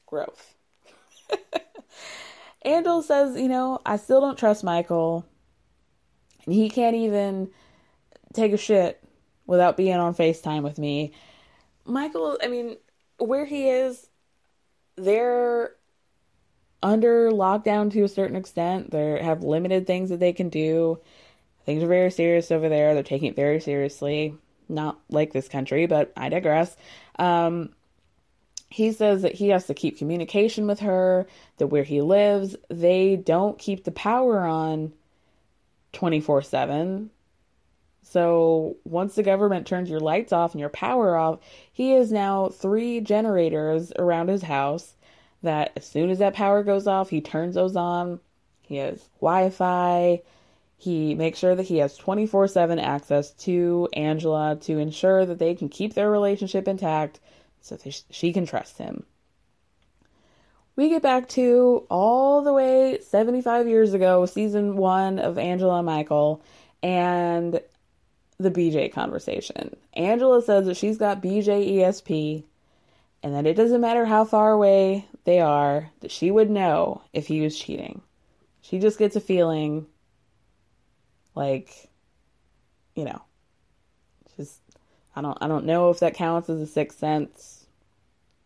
growth. 0.05 0.55
Angel 2.65 3.01
says, 3.01 3.37
you 3.39 3.47
know, 3.47 3.79
I 3.85 3.97
still 3.97 4.21
don't 4.21 4.37
trust 4.37 4.63
Michael. 4.63 5.25
He 6.47 6.69
can't 6.69 6.95
even 6.95 7.49
take 8.33 8.53
a 8.53 8.57
shit 8.57 9.03
without 9.47 9.77
being 9.77 9.95
on 9.95 10.15
FaceTime 10.15 10.63
with 10.63 10.77
me. 10.77 11.13
Michael, 11.85 12.37
I 12.41 12.47
mean, 12.47 12.77
where 13.17 13.45
he 13.45 13.69
is, 13.69 14.07
they're 14.95 15.71
under 16.81 17.31
lockdown 17.31 17.91
to 17.91 18.03
a 18.03 18.07
certain 18.07 18.35
extent. 18.35 18.91
They 18.91 19.21
have 19.21 19.43
limited 19.43 19.87
things 19.87 20.09
that 20.09 20.19
they 20.19 20.33
can 20.33 20.49
do. 20.49 20.99
Things 21.65 21.83
are 21.83 21.87
very 21.87 22.11
serious 22.11 22.51
over 22.51 22.69
there. 22.69 22.93
They're 22.93 23.03
taking 23.03 23.29
it 23.29 23.35
very 23.35 23.59
seriously. 23.59 24.35
Not 24.69 24.99
like 25.09 25.33
this 25.33 25.47
country, 25.47 25.85
but 25.85 26.11
I 26.17 26.29
digress. 26.29 26.75
Um, 27.17 27.71
he 28.69 28.91
says 28.91 29.21
that 29.21 29.35
he 29.35 29.49
has 29.49 29.67
to 29.67 29.73
keep 29.73 29.97
communication 29.97 30.67
with 30.67 30.79
her, 30.81 31.27
that 31.57 31.67
where 31.67 31.83
he 31.83 32.01
lives, 32.01 32.55
they 32.69 33.15
don't 33.15 33.57
keep 33.57 33.83
the 33.83 33.91
power 33.91 34.39
on 34.41 34.93
24 35.95 36.43
7. 36.43 37.09
So 38.03 38.77
once 38.83 39.15
the 39.15 39.23
government 39.23 39.65
turns 39.65 39.89
your 39.89 39.99
lights 39.99 40.31
off 40.31 40.51
and 40.51 40.59
your 40.59 40.69
power 40.69 41.17
off, 41.17 41.39
he 41.73 41.91
has 41.91 42.11
now 42.11 42.49
three 42.49 43.01
generators 43.01 43.91
around 43.97 44.27
his 44.27 44.43
house 44.43 44.93
that 45.41 45.71
as 45.75 45.85
soon 45.85 46.11
as 46.11 46.19
that 46.19 46.35
power 46.35 46.61
goes 46.63 46.85
off, 46.85 47.09
he 47.09 47.21
turns 47.21 47.55
those 47.55 47.75
on. 47.75 48.19
He 48.61 48.77
has 48.77 49.09
Wi 49.21 49.49
Fi. 49.49 50.21
He 50.77 51.15
makes 51.15 51.39
sure 51.39 51.55
that 51.55 51.63
he 51.63 51.77
has 51.77 51.97
24 51.97 52.47
7 52.47 52.77
access 52.77 53.31
to 53.31 53.89
Angela 53.93 54.57
to 54.61 54.77
ensure 54.77 55.25
that 55.25 55.39
they 55.39 55.55
can 55.55 55.69
keep 55.69 55.93
their 55.93 56.11
relationship 56.11 56.67
intact 56.67 57.19
so 57.61 57.77
she 58.11 58.33
can 58.33 58.45
trust 58.45 58.77
him. 58.77 59.05
We 60.75 60.89
get 60.89 61.01
back 61.01 61.29
to 61.29 61.85
all 61.89 62.41
the 62.41 62.51
way 62.51 62.99
75 62.99 63.67
years 63.67 63.93
ago, 63.93 64.25
season 64.25 64.75
one 64.75 65.19
of 65.19 65.37
Angela 65.37 65.77
and 65.77 65.85
Michael, 65.85 66.43
and 66.83 67.61
the 68.37 68.51
BJ 68.51 68.91
conversation. 68.91 69.75
Angela 69.93 70.41
says 70.41 70.65
that 70.65 70.75
she's 70.75 70.97
got 70.97 71.21
BJ 71.21 71.77
ESP 71.77 72.43
and 73.23 73.33
that 73.33 73.45
it 73.45 73.55
doesn't 73.55 73.81
matter 73.81 74.05
how 74.05 74.25
far 74.25 74.51
away 74.51 75.07
they 75.23 75.39
are, 75.39 75.89
that 76.01 76.11
she 76.11 76.29
would 76.29 76.49
know 76.49 77.01
if 77.13 77.27
he 77.27 77.41
was 77.41 77.57
cheating. 77.57 78.01
She 78.61 78.77
just 78.77 78.99
gets 78.99 79.15
a 79.15 79.21
feeling 79.21 79.87
like, 81.33 81.89
you 82.95 83.05
know, 83.05 83.21
just 84.35 84.59
I 85.15 85.21
don't 85.21 85.37
I 85.41 85.47
don't 85.47 85.65
know 85.65 85.89
if 85.89 85.99
that 85.99 86.15
counts 86.15 86.49
as 86.49 86.59
a 86.59 86.67
sixth 86.67 86.99
sense. 86.99 87.65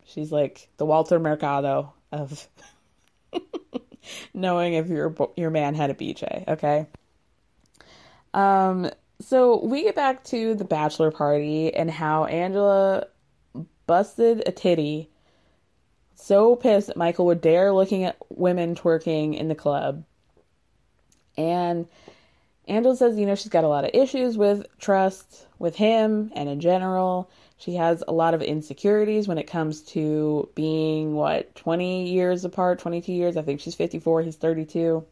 She's 0.06 0.32
like 0.32 0.70
the 0.78 0.86
Walter 0.86 1.20
Mercado 1.20 1.94
of 2.12 2.48
knowing 4.34 4.74
if 4.74 4.88
your 4.88 5.16
your 5.36 5.50
man 5.50 5.76
had 5.76 5.90
a 5.90 5.94
BJ, 5.94 6.48
okay? 6.48 6.88
Um 8.34 8.90
so 9.22 9.64
we 9.64 9.84
get 9.84 9.96
back 9.96 10.24
to 10.26 10.56
the 10.56 10.64
bachelor 10.64 11.12
party 11.12 11.74
and 11.74 11.92
how 11.92 12.26
Angela 12.26 13.08
busted 13.86 14.48
a 14.48 14.52
titty 14.52 15.10
so 16.16 16.56
pissed 16.56 16.88
that 16.88 16.98
Michael 16.98 17.26
would 17.28 17.42
dare 17.42 17.74
looking 17.74 18.04
at 18.04 18.18
women 18.30 18.76
twerking 18.76 19.38
in 19.38 19.48
the 19.48 19.56
club. 19.56 20.04
And 21.38 21.88
Angela 22.68 22.96
says, 22.96 23.18
you 23.18 23.26
know, 23.26 23.36
she's 23.36 23.50
got 23.50 23.64
a 23.64 23.70
lot 23.70 23.86
of 23.86 23.92
issues 23.94 24.38
with 24.38 24.66
trust 24.80 25.48
with 25.58 25.76
him 25.76 26.32
and 26.36 26.50
in 26.50 26.60
general. 26.60 27.32
She 27.60 27.76
has 27.76 28.02
a 28.08 28.14
lot 28.14 28.34
of 28.34 28.42
insecurities 28.42 29.28
when 29.28 29.38
it 29.38 29.44
comes 29.44 29.82
to 29.82 30.50
being, 30.56 31.14
what, 31.14 31.54
20 31.56 32.10
years 32.10 32.46
apart, 32.46 32.80
22 32.80 33.12
years. 33.12 33.36
I 33.36 33.42
think 33.42 33.60
she's 33.60 33.76
54, 33.76 34.22
he's 34.22 34.38
32. 34.38 35.06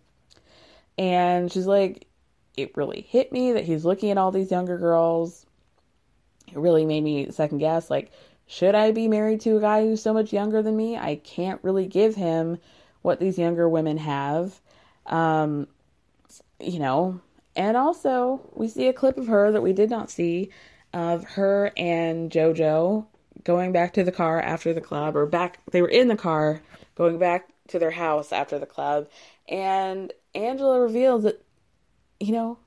And 0.97 1.51
she's 1.51 1.67
like, 1.67 2.07
it 2.55 2.75
really 2.77 3.01
hit 3.01 3.33
me 3.33 3.51
that 3.51 3.65
he's 3.65 3.83
looking 3.83 4.11
at 4.11 4.17
all 4.17 4.31
these 4.31 4.49
younger 4.49 4.77
girls. 4.77 5.45
It 6.47 6.57
really 6.57 6.85
made 6.85 7.03
me 7.03 7.29
second 7.31 7.57
guess, 7.57 7.89
like, 7.89 8.13
should 8.47 8.75
I 8.75 8.91
be 8.91 9.09
married 9.09 9.41
to 9.41 9.57
a 9.57 9.61
guy 9.61 9.81
who's 9.81 10.01
so 10.01 10.13
much 10.13 10.31
younger 10.31 10.61
than 10.61 10.77
me? 10.77 10.95
I 10.95 11.17
can't 11.17 11.61
really 11.63 11.85
give 11.85 12.15
him 12.15 12.59
what 13.01 13.19
these 13.19 13.37
younger 13.37 13.67
women 13.67 13.97
have. 13.97 14.57
Um, 15.05 15.67
you 16.61 16.79
know, 16.79 17.19
and 17.57 17.75
also 17.75 18.39
we 18.53 18.69
see 18.69 18.87
a 18.87 18.93
clip 18.93 19.17
of 19.17 19.27
her 19.27 19.51
that 19.51 19.61
we 19.61 19.73
did 19.73 19.89
not 19.89 20.09
see 20.09 20.49
of 20.97 21.23
her 21.23 21.71
and 21.77 22.31
JoJo 22.31 23.05
going 23.43 23.71
back 23.71 23.93
to 23.93 24.03
the 24.03 24.11
car 24.11 24.41
after 24.41 24.73
the 24.73 24.81
club, 24.81 25.15
or 25.15 25.27
back, 25.27 25.59
they 25.69 25.83
were 25.83 25.87
in 25.87 26.07
the 26.07 26.15
car 26.15 26.59
going 26.95 27.19
back 27.19 27.49
to 27.67 27.77
their 27.77 27.91
house 27.91 28.31
after 28.31 28.57
the 28.57 28.65
club. 28.65 29.07
And 29.47 30.11
Angela 30.33 30.81
reveals 30.81 31.21
that, 31.21 31.45
you 32.19 32.31
know, 32.31 32.57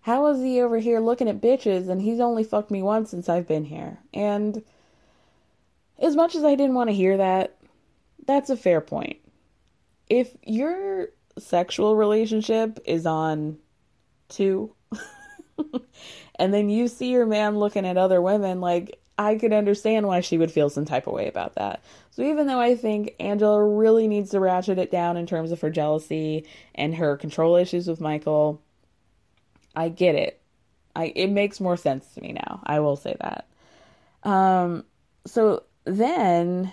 how 0.00 0.28
is 0.28 0.40
he 0.40 0.62
over 0.62 0.78
here 0.78 0.98
looking 0.98 1.28
at 1.28 1.42
bitches 1.42 1.90
and 1.90 2.00
he's 2.00 2.20
only 2.20 2.42
fucked 2.42 2.70
me 2.70 2.82
once 2.82 3.10
since 3.10 3.28
I've 3.28 3.46
been 3.46 3.66
here? 3.66 3.98
And 4.14 4.64
as 5.98 6.16
much 6.16 6.34
as 6.34 6.42
I 6.42 6.54
didn't 6.54 6.74
want 6.74 6.88
to 6.88 6.96
hear 6.96 7.18
that, 7.18 7.58
that's 8.26 8.48
a 8.48 8.56
fair 8.56 8.80
point. 8.80 9.18
If 10.08 10.34
your 10.42 11.08
sexual 11.38 11.96
relationship 11.96 12.78
is 12.86 13.04
on 13.04 13.58
two, 14.30 14.72
and 16.36 16.52
then 16.52 16.68
you 16.70 16.88
see 16.88 17.10
your 17.10 17.26
man 17.26 17.58
looking 17.58 17.86
at 17.86 17.96
other 17.96 18.20
women, 18.20 18.60
like, 18.60 19.00
I 19.18 19.34
could 19.34 19.52
understand 19.52 20.06
why 20.06 20.20
she 20.20 20.38
would 20.38 20.52
feel 20.52 20.70
some 20.70 20.84
type 20.84 21.08
of 21.08 21.12
way 21.12 21.26
about 21.26 21.56
that. 21.56 21.82
So 22.12 22.22
even 22.22 22.46
though 22.46 22.60
I 22.60 22.76
think 22.76 23.16
Angela 23.18 23.62
really 23.62 24.06
needs 24.06 24.30
to 24.30 24.40
ratchet 24.40 24.78
it 24.78 24.92
down 24.92 25.16
in 25.16 25.26
terms 25.26 25.50
of 25.50 25.60
her 25.60 25.70
jealousy 25.70 26.46
and 26.74 26.94
her 26.94 27.16
control 27.16 27.56
issues 27.56 27.88
with 27.88 28.00
Michael, 28.00 28.62
I 29.74 29.88
get 29.88 30.14
it. 30.14 30.40
I 30.94 31.12
it 31.16 31.28
makes 31.28 31.60
more 31.60 31.76
sense 31.76 32.06
to 32.14 32.20
me 32.20 32.32
now. 32.32 32.60
I 32.64 32.78
will 32.80 32.96
say 32.96 33.16
that. 33.20 33.46
Um 34.22 34.84
so 35.26 35.64
then 35.84 36.72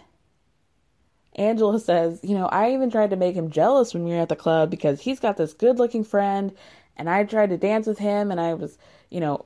Angela 1.35 1.79
says, 1.91 2.19
you 2.23 2.35
know, 2.37 2.45
I 2.45 2.73
even 2.73 2.91
tried 2.91 3.09
to 3.09 3.15
make 3.15 3.35
him 3.35 3.49
jealous 3.49 3.93
when 3.93 4.03
we 4.03 4.11
were 4.11 4.21
at 4.21 4.29
the 4.29 4.35
club 4.35 4.69
because 4.69 5.01
he's 5.01 5.19
got 5.19 5.37
this 5.37 5.53
good-looking 5.53 6.03
friend 6.03 6.53
and 6.97 7.09
I 7.09 7.23
tried 7.23 7.49
to 7.49 7.57
dance 7.57 7.87
with 7.87 7.99
him 7.99 8.31
and 8.31 8.39
I 8.39 8.53
was, 8.53 8.77
you 9.09 9.19
know, 9.19 9.45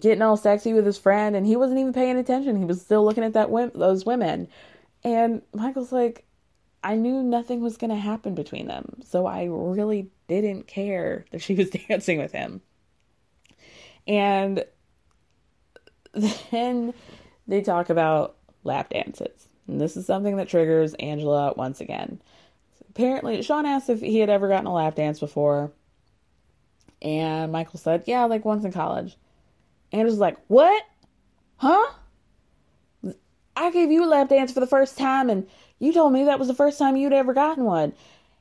getting 0.00 0.22
all 0.22 0.36
sexy 0.36 0.72
with 0.72 0.84
his 0.84 0.98
friend 0.98 1.36
and 1.36 1.46
he 1.46 1.56
wasn't 1.56 1.80
even 1.80 1.92
paying 1.92 2.16
attention. 2.16 2.56
He 2.56 2.64
was 2.64 2.80
still 2.80 3.04
looking 3.04 3.24
at 3.24 3.32
that 3.34 3.50
those 3.74 4.04
women. 4.04 4.48
And 5.04 5.42
Michael's 5.54 5.92
like, 5.92 6.24
I 6.82 6.96
knew 6.96 7.22
nothing 7.22 7.62
was 7.62 7.76
going 7.76 7.90
to 7.90 7.96
happen 7.96 8.34
between 8.34 8.66
them. 8.66 9.00
So 9.04 9.26
I 9.26 9.44
really 9.44 10.10
didn't 10.28 10.66
care 10.66 11.24
that 11.30 11.42
she 11.42 11.54
was 11.54 11.70
dancing 11.88 12.18
with 12.18 12.32
him. 12.32 12.60
And 14.06 14.64
then 16.50 16.94
they 17.46 17.60
talk 17.62 17.90
about 17.90 18.36
lap 18.64 18.90
dances. 18.90 19.48
And 19.66 19.80
this 19.80 19.96
is 19.96 20.06
something 20.06 20.36
that 20.36 20.48
triggers 20.48 20.94
Angela 20.94 21.54
once 21.56 21.80
again. 21.80 22.20
Apparently, 22.90 23.42
Sean 23.42 23.66
asked 23.66 23.90
if 23.90 24.00
he 24.00 24.20
had 24.20 24.30
ever 24.30 24.48
gotten 24.48 24.66
a 24.66 24.72
lap 24.72 24.94
dance 24.94 25.20
before. 25.20 25.72
And 27.02 27.52
Michael 27.52 27.78
said, 27.78 28.04
Yeah, 28.06 28.24
like 28.24 28.44
once 28.44 28.64
in 28.64 28.72
college. 28.72 29.16
And 29.92 30.00
it 30.00 30.04
was 30.04 30.18
like, 30.18 30.36
What? 30.48 30.82
Huh? 31.56 31.92
I 33.56 33.70
gave 33.70 33.90
you 33.90 34.04
a 34.04 34.06
lap 34.06 34.28
dance 34.28 34.52
for 34.52 34.60
the 34.60 34.66
first 34.66 34.98
time, 34.98 35.30
and 35.30 35.46
you 35.78 35.92
told 35.92 36.12
me 36.12 36.24
that 36.24 36.38
was 36.38 36.48
the 36.48 36.54
first 36.54 36.78
time 36.78 36.96
you'd 36.96 37.12
ever 37.14 37.32
gotten 37.32 37.64
one. 37.64 37.94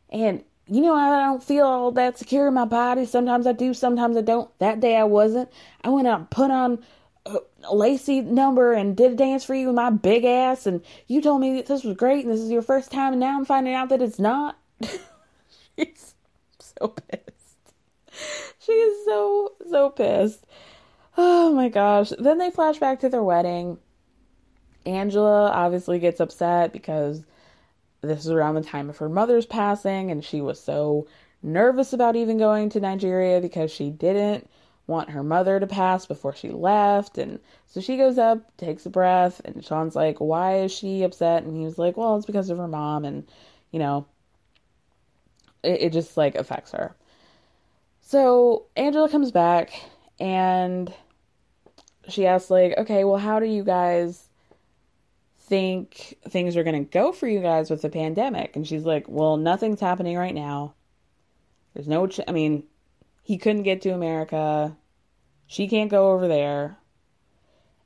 And 0.09 0.43
you 0.67 0.81
know, 0.81 0.95
I 0.95 1.25
don't 1.25 1.43
feel 1.43 1.65
all 1.65 1.91
that 1.91 2.17
secure 2.17 2.47
in 2.47 2.53
my 2.55 2.65
body. 2.65 3.05
Sometimes 3.05 3.45
I 3.45 3.51
do, 3.51 3.73
sometimes 3.73 4.17
I 4.17 4.21
don't. 4.21 4.49
That 4.59 4.79
day 4.79 4.97
I 4.97 5.03
wasn't. 5.03 5.49
I 5.83 5.89
went 5.89 6.07
out 6.07 6.19
and 6.19 6.29
put 6.29 6.51
on 6.51 6.83
a 7.25 7.75
Lacey 7.75 8.21
number 8.21 8.73
and 8.73 8.95
did 8.95 9.13
a 9.13 9.15
dance 9.15 9.43
for 9.43 9.55
you 9.55 9.67
with 9.67 9.75
my 9.75 9.89
big 9.89 10.25
ass, 10.25 10.65
and 10.65 10.81
you 11.07 11.21
told 11.21 11.41
me 11.41 11.55
that 11.55 11.67
this 11.67 11.83
was 11.83 11.95
great 11.95 12.25
and 12.25 12.33
this 12.33 12.41
is 12.41 12.51
your 12.51 12.61
first 12.61 12.91
time, 12.91 13.13
and 13.13 13.19
now 13.19 13.37
I'm 13.37 13.45
finding 13.45 13.73
out 13.73 13.89
that 13.89 14.01
it's 14.01 14.19
not. 14.19 14.57
She's 15.77 16.15
so 16.59 16.87
pissed. 16.87 17.73
She 18.65 18.71
is 18.71 19.05
so, 19.05 19.53
so 19.69 19.89
pissed. 19.89 20.45
Oh 21.17 21.53
my 21.53 21.69
gosh. 21.69 22.11
Then 22.17 22.37
they 22.37 22.51
flash 22.51 22.79
back 22.79 22.99
to 23.01 23.09
their 23.09 23.23
wedding. 23.23 23.77
Angela 24.85 25.49
obviously 25.51 25.99
gets 25.99 26.19
upset 26.19 26.73
because 26.73 27.23
this 28.01 28.25
is 28.25 28.31
around 28.31 28.55
the 28.55 28.61
time 28.61 28.89
of 28.89 28.97
her 28.97 29.09
mother's 29.09 29.45
passing, 29.45 30.11
and 30.11 30.23
she 30.23 30.41
was 30.41 30.61
so 30.61 31.07
nervous 31.41 31.93
about 31.93 32.15
even 32.15 32.37
going 32.37 32.69
to 32.69 32.79
Nigeria 32.79 33.41
because 33.41 33.71
she 33.71 33.89
didn't 33.89 34.49
want 34.87 35.09
her 35.09 35.23
mother 35.23 35.59
to 35.59 35.67
pass 35.67 36.05
before 36.05 36.35
she 36.35 36.49
left. 36.49 37.17
And 37.17 37.39
so 37.67 37.81
she 37.81 37.97
goes 37.97 38.17
up, 38.17 38.55
takes 38.57 38.85
a 38.85 38.89
breath, 38.89 39.41
and 39.45 39.63
Sean's 39.63 39.95
like, 39.95 40.19
Why 40.19 40.59
is 40.59 40.71
she 40.71 41.03
upset? 41.03 41.43
And 41.43 41.55
he 41.55 41.63
was 41.63 41.77
like, 41.77 41.97
Well, 41.97 42.17
it's 42.17 42.25
because 42.25 42.49
of 42.49 42.57
her 42.57 42.67
mom, 42.67 43.05
and 43.05 43.27
you 43.71 43.79
know, 43.79 44.05
it, 45.63 45.81
it 45.81 45.93
just 45.93 46.17
like 46.17 46.35
affects 46.35 46.71
her. 46.71 46.95
So 48.15 48.67
Angela 48.77 49.09
comes 49.09 49.29
back 49.29 49.73
and 50.21 50.93
she 52.07 52.25
asks, 52.25 52.49
like, 52.49 52.77
okay, 52.77 53.03
well, 53.03 53.17
how 53.17 53.41
do 53.41 53.45
you 53.45 53.61
guys 53.61 54.29
think 55.37 56.17
things 56.29 56.55
are 56.55 56.63
going 56.63 56.81
to 56.85 56.89
go 56.89 57.11
for 57.11 57.27
you 57.27 57.41
guys 57.41 57.69
with 57.69 57.81
the 57.81 57.89
pandemic? 57.89 58.55
And 58.55 58.65
she's 58.65 58.85
like, 58.85 59.09
well, 59.09 59.35
nothing's 59.35 59.81
happening 59.81 60.15
right 60.15 60.33
now. 60.33 60.75
There's 61.73 61.89
no, 61.89 62.07
ch- 62.07 62.21
I 62.25 62.31
mean, 62.31 62.63
he 63.21 63.37
couldn't 63.37 63.63
get 63.63 63.81
to 63.81 63.89
America. 63.89 64.77
She 65.45 65.67
can't 65.67 65.91
go 65.91 66.13
over 66.13 66.29
there. 66.29 66.77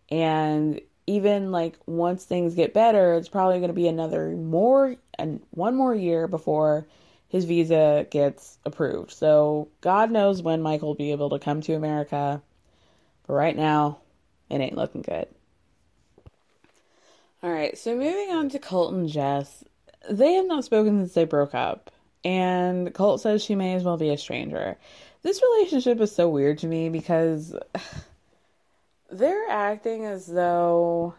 And 0.09 0.79
even 1.07 1.51
like 1.51 1.75
once 1.87 2.23
things 2.23 2.53
get 2.53 2.71
better, 2.75 3.15
it's 3.15 3.29
probably 3.29 3.57
going 3.57 3.69
to 3.69 3.73
be 3.73 3.87
another 3.87 4.29
more 4.29 4.95
and 5.17 5.41
one 5.49 5.75
more 5.75 5.95
year 5.95 6.27
before 6.27 6.85
his 7.29 7.45
visa 7.45 8.05
gets 8.09 8.57
approved. 8.65 9.11
So 9.11 9.69
God 9.81 10.11
knows 10.11 10.41
when 10.41 10.61
Michael 10.61 10.89
will 10.89 10.95
be 10.95 11.11
able 11.11 11.29
to 11.29 11.39
come 11.39 11.61
to 11.61 11.73
America. 11.73 12.41
But 13.25 13.33
right 13.33 13.55
now, 13.55 13.99
it 14.49 14.59
ain't 14.59 14.75
looking 14.75 15.01
good. 15.01 15.27
All 17.41 17.51
right, 17.51 17.77
so 17.77 17.95
moving 17.95 18.35
on 18.35 18.49
to 18.49 18.59
Colt 18.59 18.93
and 18.93 19.07
Jess. 19.07 19.63
They 20.09 20.33
have 20.33 20.47
not 20.47 20.65
spoken 20.65 20.99
since 20.99 21.13
they 21.13 21.23
broke 21.23 21.55
up, 21.55 21.91
and 22.25 22.93
Colt 22.93 23.21
says 23.21 23.43
she 23.43 23.55
may 23.55 23.75
as 23.75 23.83
well 23.83 23.95
be 23.95 24.09
a 24.09 24.17
stranger. 24.17 24.77
This 25.21 25.41
relationship 25.41 26.01
is 26.01 26.13
so 26.13 26.27
weird 26.27 26.57
to 26.59 26.67
me 26.67 26.89
because 26.89 27.55
they're 29.11 29.49
acting 29.49 30.05
as 30.05 30.25
though 30.25 31.13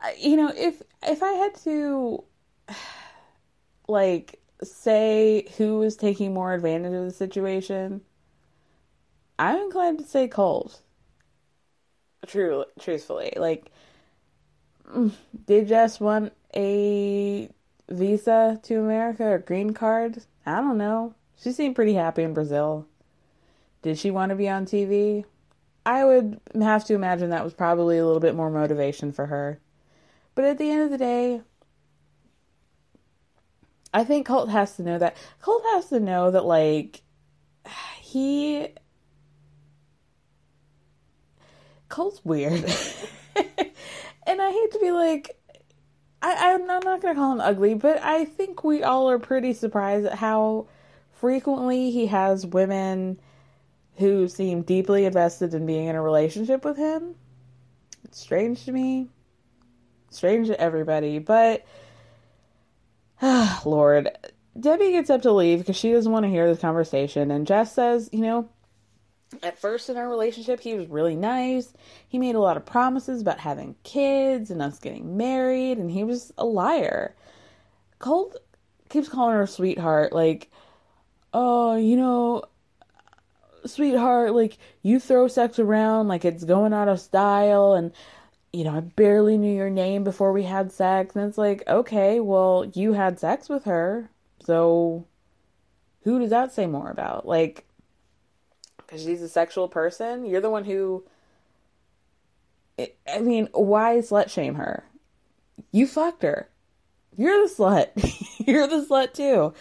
you 0.18 0.36
know, 0.36 0.52
if 0.54 0.82
if 1.02 1.22
I 1.22 1.32
had 1.32 1.54
to 1.64 2.24
like 3.88 4.40
say 4.62 5.46
who 5.56 5.82
is 5.82 5.96
taking 5.96 6.34
more 6.34 6.52
advantage 6.54 6.92
of 6.92 7.04
the 7.04 7.10
situation, 7.10 8.02
I'm 9.38 9.58
inclined 9.62 9.98
to 9.98 10.04
say 10.04 10.28
Colt. 10.28 10.82
True, 12.26 12.64
truthfully, 12.80 13.32
like, 13.36 13.70
did 15.46 15.68
Jess 15.68 16.00
want 16.00 16.32
a 16.54 17.48
visa 17.88 18.60
to 18.62 18.80
America 18.80 19.24
or 19.24 19.38
green 19.38 19.72
card? 19.72 20.22
I 20.44 20.56
don't 20.56 20.78
know. 20.78 21.14
She 21.36 21.52
seemed 21.52 21.76
pretty 21.76 21.94
happy 21.94 22.22
in 22.22 22.34
Brazil. 22.34 22.86
Did 23.82 23.98
she 23.98 24.10
want 24.10 24.30
to 24.30 24.36
be 24.36 24.48
on 24.48 24.66
TV? 24.66 25.24
I 25.86 26.04
would 26.04 26.40
have 26.60 26.84
to 26.86 26.94
imagine 26.94 27.30
that 27.30 27.44
was 27.44 27.54
probably 27.54 27.96
a 27.96 28.04
little 28.04 28.20
bit 28.20 28.34
more 28.34 28.50
motivation 28.50 29.12
for 29.12 29.26
her. 29.26 29.60
But 30.34 30.44
at 30.44 30.58
the 30.58 30.70
end 30.70 30.82
of 30.82 30.90
the 30.90 30.98
day, 30.98 31.42
I 33.92 34.04
think 34.04 34.26
Colt 34.26 34.50
has 34.50 34.76
to 34.76 34.82
know 34.82 34.98
that. 34.98 35.16
Colt 35.40 35.62
has 35.72 35.86
to 35.86 36.00
know 36.00 36.30
that, 36.30 36.44
like, 36.44 37.02
he. 38.00 38.68
Colt's 41.88 42.24
weird. 42.24 42.64
and 43.36 44.42
I 44.42 44.50
hate 44.50 44.72
to 44.72 44.78
be 44.80 44.90
like. 44.90 45.34
I, 46.20 46.52
I'm 46.52 46.66
not 46.66 46.82
going 46.82 47.14
to 47.14 47.14
call 47.14 47.32
him 47.32 47.40
ugly, 47.40 47.74
but 47.74 48.02
I 48.02 48.24
think 48.24 48.64
we 48.64 48.82
all 48.82 49.08
are 49.08 49.20
pretty 49.20 49.52
surprised 49.52 50.04
at 50.04 50.14
how 50.14 50.66
frequently 51.12 51.92
he 51.92 52.06
has 52.06 52.44
women 52.44 53.20
who 53.98 54.28
seem 54.28 54.62
deeply 54.62 55.04
invested 55.04 55.54
in 55.54 55.66
being 55.66 55.86
in 55.86 55.96
a 55.96 56.02
relationship 56.02 56.64
with 56.64 56.76
him. 56.76 57.14
It's 58.04 58.20
strange 58.20 58.64
to 58.64 58.72
me. 58.72 59.08
Strange 60.10 60.46
to 60.48 60.60
everybody, 60.60 61.18
but 61.18 61.64
Lord. 63.64 64.10
Debbie 64.58 64.90
gets 64.90 65.10
up 65.10 65.22
to 65.22 65.32
leave 65.32 65.60
because 65.60 65.76
she 65.76 65.92
doesn't 65.92 66.10
want 66.10 66.24
to 66.24 66.30
hear 66.30 66.48
this 66.48 66.60
conversation. 66.60 67.30
And 67.30 67.46
Jess 67.46 67.72
says, 67.72 68.08
you 68.12 68.20
know, 68.20 68.48
at 69.42 69.58
first 69.58 69.88
in 69.88 69.96
our 69.96 70.08
relationship, 70.08 70.60
he 70.60 70.74
was 70.74 70.88
really 70.88 71.14
nice. 71.14 71.72
He 72.08 72.18
made 72.18 72.34
a 72.34 72.40
lot 72.40 72.56
of 72.56 72.64
promises 72.64 73.20
about 73.20 73.38
having 73.38 73.76
kids 73.84 74.50
and 74.50 74.62
us 74.62 74.78
getting 74.78 75.16
married, 75.16 75.78
and 75.78 75.90
he 75.90 76.02
was 76.02 76.32
a 76.38 76.44
liar. 76.44 77.14
Colt 77.98 78.36
keeps 78.88 79.08
calling 79.08 79.36
her 79.36 79.46
sweetheart, 79.46 80.12
like, 80.12 80.50
oh, 81.34 81.76
you 81.76 81.96
know, 81.96 82.42
sweetheart, 83.66 84.34
like, 84.34 84.56
you 84.82 84.98
throw 84.98 85.28
sex 85.28 85.58
around 85.58 86.08
like 86.08 86.24
it's 86.24 86.44
going 86.44 86.72
out 86.72 86.88
of 86.88 87.00
style, 87.00 87.74
and 87.74 87.92
you 88.58 88.64
know, 88.64 88.74
I 88.74 88.80
barely 88.80 89.38
knew 89.38 89.54
your 89.54 89.70
name 89.70 90.02
before 90.02 90.32
we 90.32 90.42
had 90.42 90.72
sex. 90.72 91.14
And 91.14 91.28
it's 91.28 91.38
like, 91.38 91.62
okay, 91.68 92.18
well, 92.18 92.68
you 92.74 92.92
had 92.92 93.20
sex 93.20 93.48
with 93.48 93.66
her. 93.66 94.10
So 94.44 95.06
who 96.02 96.18
does 96.18 96.30
that 96.30 96.52
say 96.52 96.66
more 96.66 96.90
about? 96.90 97.24
Like, 97.24 97.66
because 98.78 99.04
she's 99.04 99.22
a 99.22 99.28
sexual 99.28 99.68
person? 99.68 100.26
You're 100.26 100.40
the 100.40 100.50
one 100.50 100.64
who. 100.64 101.04
I 103.06 103.20
mean, 103.20 103.48
why 103.52 103.98
slut 103.98 104.28
shame 104.28 104.56
her? 104.56 104.84
You 105.70 105.86
fucked 105.86 106.24
her. 106.24 106.48
You're 107.16 107.46
the 107.46 107.54
slut. 107.54 107.90
You're 108.44 108.66
the 108.66 108.84
slut 108.84 109.12
too. 109.12 109.54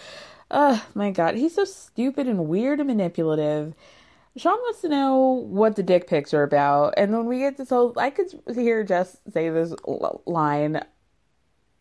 Oh 0.50 0.84
my 0.96 1.12
god, 1.12 1.36
he's 1.36 1.54
so 1.54 1.66
stupid 1.66 2.28
and 2.28 2.48
weird 2.48 2.80
and 2.80 2.88
manipulative. 2.88 3.76
Sean 4.38 4.58
wants 4.60 4.82
to 4.82 4.90
know 4.90 5.18
what 5.50 5.76
the 5.76 5.84
dick 5.84 6.08
pics 6.08 6.34
are 6.34 6.44
about, 6.44 6.94
and 6.96 7.12
when 7.12 7.26
we 7.26 7.40
get 7.40 7.58
this 7.58 7.70
whole, 7.70 7.94
I 7.98 8.12
could 8.12 8.28
hear 8.54 8.84
Jess 8.84 9.18
say 9.32 9.50
this 9.50 9.74
line 10.26 10.82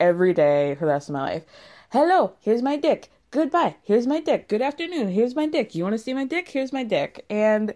every 0.01 0.33
day 0.33 0.75
for 0.75 0.87
the 0.87 0.93
rest 0.93 1.09
of 1.09 1.13
my 1.13 1.23
life. 1.23 1.45
Hello, 1.91 2.33
here's 2.41 2.63
my 2.63 2.77
dick. 2.77 3.11
Goodbye. 3.31 3.77
Here's 3.83 4.07
my 4.07 4.21
dick. 4.21 4.49
Good 4.49 4.63
afternoon. 4.63 5.09
Here's 5.09 5.37
my 5.37 5.47
dick. 5.47 5.75
You 5.75 5.83
want 5.83 5.95
to 5.95 5.99
see 5.99 6.15
my 6.15 6.25
dick? 6.25 6.49
Here's 6.49 6.73
my 6.73 6.85
dick. 6.85 7.25
And 7.29 7.75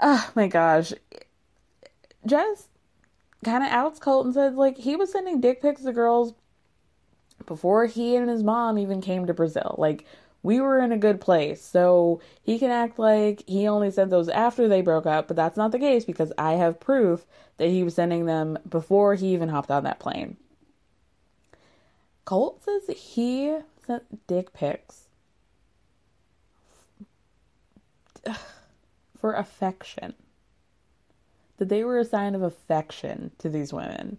oh 0.00 0.30
my 0.34 0.48
gosh, 0.48 0.92
Jess 2.26 2.68
kind 3.44 3.62
of 3.62 3.70
outs 3.70 4.00
Colt 4.00 4.24
and 4.24 4.34
said 4.34 4.56
like 4.56 4.78
he 4.78 4.96
was 4.96 5.12
sending 5.12 5.40
dick 5.40 5.62
pics 5.62 5.82
to 5.82 5.92
girls 5.92 6.34
before 7.46 7.86
he 7.86 8.16
and 8.16 8.28
his 8.28 8.42
mom 8.42 8.78
even 8.78 9.00
came 9.00 9.26
to 9.26 9.34
Brazil. 9.34 9.74
Like 9.78 10.06
we 10.44 10.60
were 10.60 10.78
in 10.78 10.92
a 10.92 10.98
good 10.98 11.20
place. 11.20 11.64
So 11.64 12.20
he 12.42 12.60
can 12.60 12.70
act 12.70 12.98
like 12.98 13.42
he 13.48 13.66
only 13.66 13.90
sent 13.90 14.10
those 14.10 14.28
after 14.28 14.68
they 14.68 14.82
broke 14.82 15.06
up, 15.06 15.26
but 15.26 15.36
that's 15.36 15.56
not 15.56 15.72
the 15.72 15.78
case 15.78 16.04
because 16.04 16.32
I 16.38 16.52
have 16.52 16.78
proof 16.78 17.24
that 17.56 17.70
he 17.70 17.82
was 17.82 17.94
sending 17.94 18.26
them 18.26 18.58
before 18.68 19.14
he 19.14 19.32
even 19.32 19.48
hopped 19.48 19.70
on 19.70 19.84
that 19.84 19.98
plane. 19.98 20.36
Colt 22.26 22.62
says 22.62 22.96
he 22.96 23.56
sent 23.86 24.26
dick 24.26 24.52
pics 24.52 25.08
for 29.18 29.32
affection. 29.32 30.12
That 31.56 31.70
they 31.70 31.84
were 31.84 31.98
a 31.98 32.04
sign 32.04 32.34
of 32.34 32.42
affection 32.42 33.30
to 33.38 33.48
these 33.48 33.72
women 33.72 34.18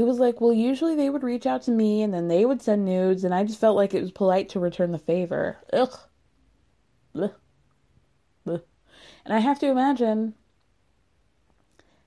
he 0.00 0.04
was 0.04 0.18
like, 0.18 0.40
Well, 0.40 0.54
usually 0.54 0.96
they 0.96 1.10
would 1.10 1.22
reach 1.22 1.44
out 1.44 1.60
to 1.64 1.70
me 1.70 2.00
and 2.00 2.14
then 2.14 2.28
they 2.28 2.46
would 2.46 2.62
send 2.62 2.86
nudes, 2.86 3.22
and 3.22 3.34
I 3.34 3.44
just 3.44 3.60
felt 3.60 3.76
like 3.76 3.92
it 3.92 4.00
was 4.00 4.10
polite 4.10 4.48
to 4.50 4.58
return 4.58 4.92
the 4.92 4.98
favor. 4.98 5.58
Ugh. 5.74 5.92
And 9.22 9.34
I 9.34 9.40
have 9.40 9.58
to 9.58 9.68
imagine 9.68 10.32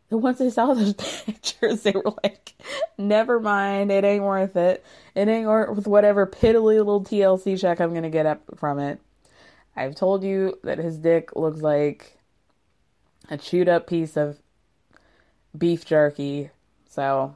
that 0.09 0.17
once 0.17 0.39
they 0.39 0.49
saw 0.49 0.73
those 0.73 0.93
pictures, 1.25 1.83
they 1.83 1.91
were 1.91 2.15
like, 2.23 2.55
never 2.97 3.39
mind, 3.39 3.91
it 3.91 4.03
ain't 4.03 4.23
worth 4.23 4.55
it. 4.55 4.83
It 5.13 5.27
ain't 5.27 5.47
worth 5.47 5.85
whatever 5.85 6.25
piddly 6.25 6.77
little 6.77 7.03
TLC 7.03 7.61
check 7.61 7.79
I'm 7.79 7.91
going 7.91 8.01
to 8.01 8.09
get 8.09 8.25
up 8.25 8.41
from 8.57 8.79
it. 8.79 8.99
I've 9.75 9.93
told 9.93 10.23
you 10.23 10.57
that 10.63 10.79
his 10.79 10.97
dick 10.97 11.35
looks 11.35 11.61
like 11.61 12.17
a 13.29 13.37
chewed 13.37 13.69
up 13.69 13.85
piece 13.85 14.17
of 14.17 14.39
beef 15.55 15.85
jerky. 15.85 16.49
So, 16.89 17.35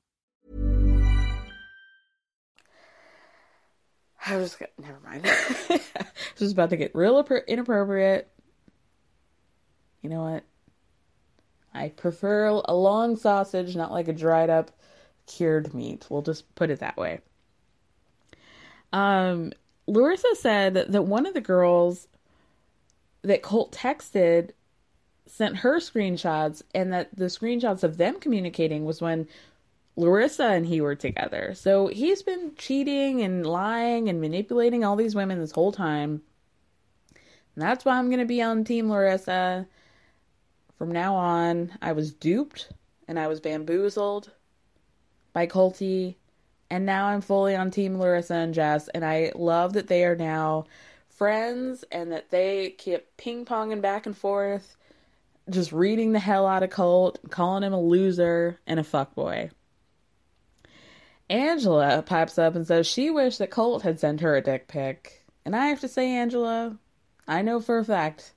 I 4.25 4.35
was 4.37 4.55
gonna, 4.55 4.71
never 4.79 4.99
mind. 5.03 5.23
this 5.67 6.41
is 6.41 6.51
about 6.51 6.69
to 6.69 6.77
get 6.77 6.95
real 6.95 7.25
inappropriate. 7.47 8.27
You 10.01 10.09
know 10.09 10.23
what? 10.23 10.43
I 11.73 11.89
prefer 11.89 12.47
a 12.47 12.75
long 12.75 13.15
sausage, 13.15 13.75
not 13.75 13.91
like 13.91 14.07
a 14.07 14.13
dried 14.13 14.49
up 14.49 14.71
cured 15.25 15.73
meat. 15.73 16.05
We'll 16.09 16.21
just 16.21 16.53
put 16.55 16.69
it 16.69 16.79
that 16.79 16.97
way. 16.97 17.21
Um, 18.91 19.53
Larissa 19.87 20.35
said 20.35 20.73
that 20.89 21.05
one 21.05 21.25
of 21.25 21.33
the 21.33 21.41
girls 21.41 22.07
that 23.21 23.41
Colt 23.41 23.71
texted 23.71 24.51
sent 25.27 25.57
her 25.57 25.79
screenshots, 25.79 26.61
and 26.75 26.91
that 26.91 27.15
the 27.15 27.25
screenshots 27.25 27.83
of 27.83 27.97
them 27.97 28.19
communicating 28.19 28.83
was 28.83 29.01
when 29.01 29.27
Larissa 29.95 30.45
and 30.45 30.65
he 30.65 30.81
were 30.81 30.95
together. 30.95 31.53
So 31.53 31.87
he's 31.87 32.23
been 32.23 32.53
cheating 32.57 33.21
and 33.21 33.45
lying 33.45 34.09
and 34.09 34.21
manipulating 34.21 34.83
all 34.83 34.95
these 34.95 35.15
women 35.15 35.39
this 35.39 35.51
whole 35.51 35.71
time. 35.71 36.21
And 37.55 37.61
that's 37.61 37.83
why 37.83 37.97
I'm 37.97 38.07
going 38.07 38.19
to 38.19 38.25
be 38.25 38.41
on 38.41 38.63
Team 38.63 38.89
Larissa. 38.89 39.67
From 40.77 40.91
now 40.91 41.15
on, 41.15 41.77
I 41.81 41.91
was 41.91 42.13
duped 42.13 42.69
and 43.07 43.19
I 43.19 43.27
was 43.27 43.41
bamboozled 43.41 44.31
by 45.33 45.45
Colty. 45.47 46.15
And 46.69 46.85
now 46.85 47.07
I'm 47.07 47.21
fully 47.21 47.55
on 47.55 47.69
Team 47.69 47.99
Larissa 47.99 48.35
and 48.35 48.53
Jess. 48.53 48.87
And 48.87 49.03
I 49.03 49.33
love 49.35 49.73
that 49.73 49.87
they 49.87 50.05
are 50.05 50.15
now 50.15 50.65
friends 51.09 51.83
and 51.91 52.11
that 52.11 52.31
they 52.31 52.71
keep 52.77 53.05
ping 53.17 53.45
ponging 53.45 53.81
back 53.81 54.05
and 54.05 54.17
forth, 54.17 54.77
just 55.49 55.73
reading 55.73 56.13
the 56.13 56.19
hell 56.19 56.47
out 56.47 56.63
of 56.63 56.69
Colt, 56.69 57.19
calling 57.29 57.63
him 57.63 57.73
a 57.73 57.79
loser 57.79 58.59
and 58.65 58.79
a 58.79 58.83
fuckboy. 58.83 59.51
Angela 61.31 62.03
pipes 62.05 62.37
up 62.37 62.55
and 62.55 62.67
says 62.67 62.85
she 62.85 63.09
wished 63.09 63.39
that 63.39 63.49
Colt 63.49 63.83
had 63.83 63.99
sent 63.99 64.19
her 64.19 64.35
a 64.35 64.41
dick 64.41 64.67
pic. 64.67 65.23
And 65.45 65.55
I 65.55 65.67
have 65.67 65.79
to 65.79 65.87
say, 65.87 66.11
Angela, 66.11 66.77
I 67.27 67.41
know 67.41 67.61
for 67.61 67.79
a 67.79 67.85
fact 67.85 68.33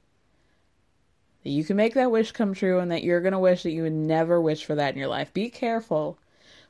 that 1.43 1.51
you 1.51 1.65
can 1.65 1.77
make 1.77 1.95
that 1.95 2.13
wish 2.13 2.31
come 2.31 2.55
true 2.55 2.79
and 2.79 2.93
that 2.93 3.03
you're 3.03 3.21
going 3.21 3.33
to 3.33 3.39
wish 3.39 3.65
that 3.65 3.73
you 3.73 3.83
would 3.83 3.93
never 3.93 4.41
wish 4.41 4.65
for 4.65 4.77
that 4.77 4.95
in 4.95 4.99
your 4.99 5.09
life. 5.09 5.35
Be 5.35 5.51
careful 5.51 6.19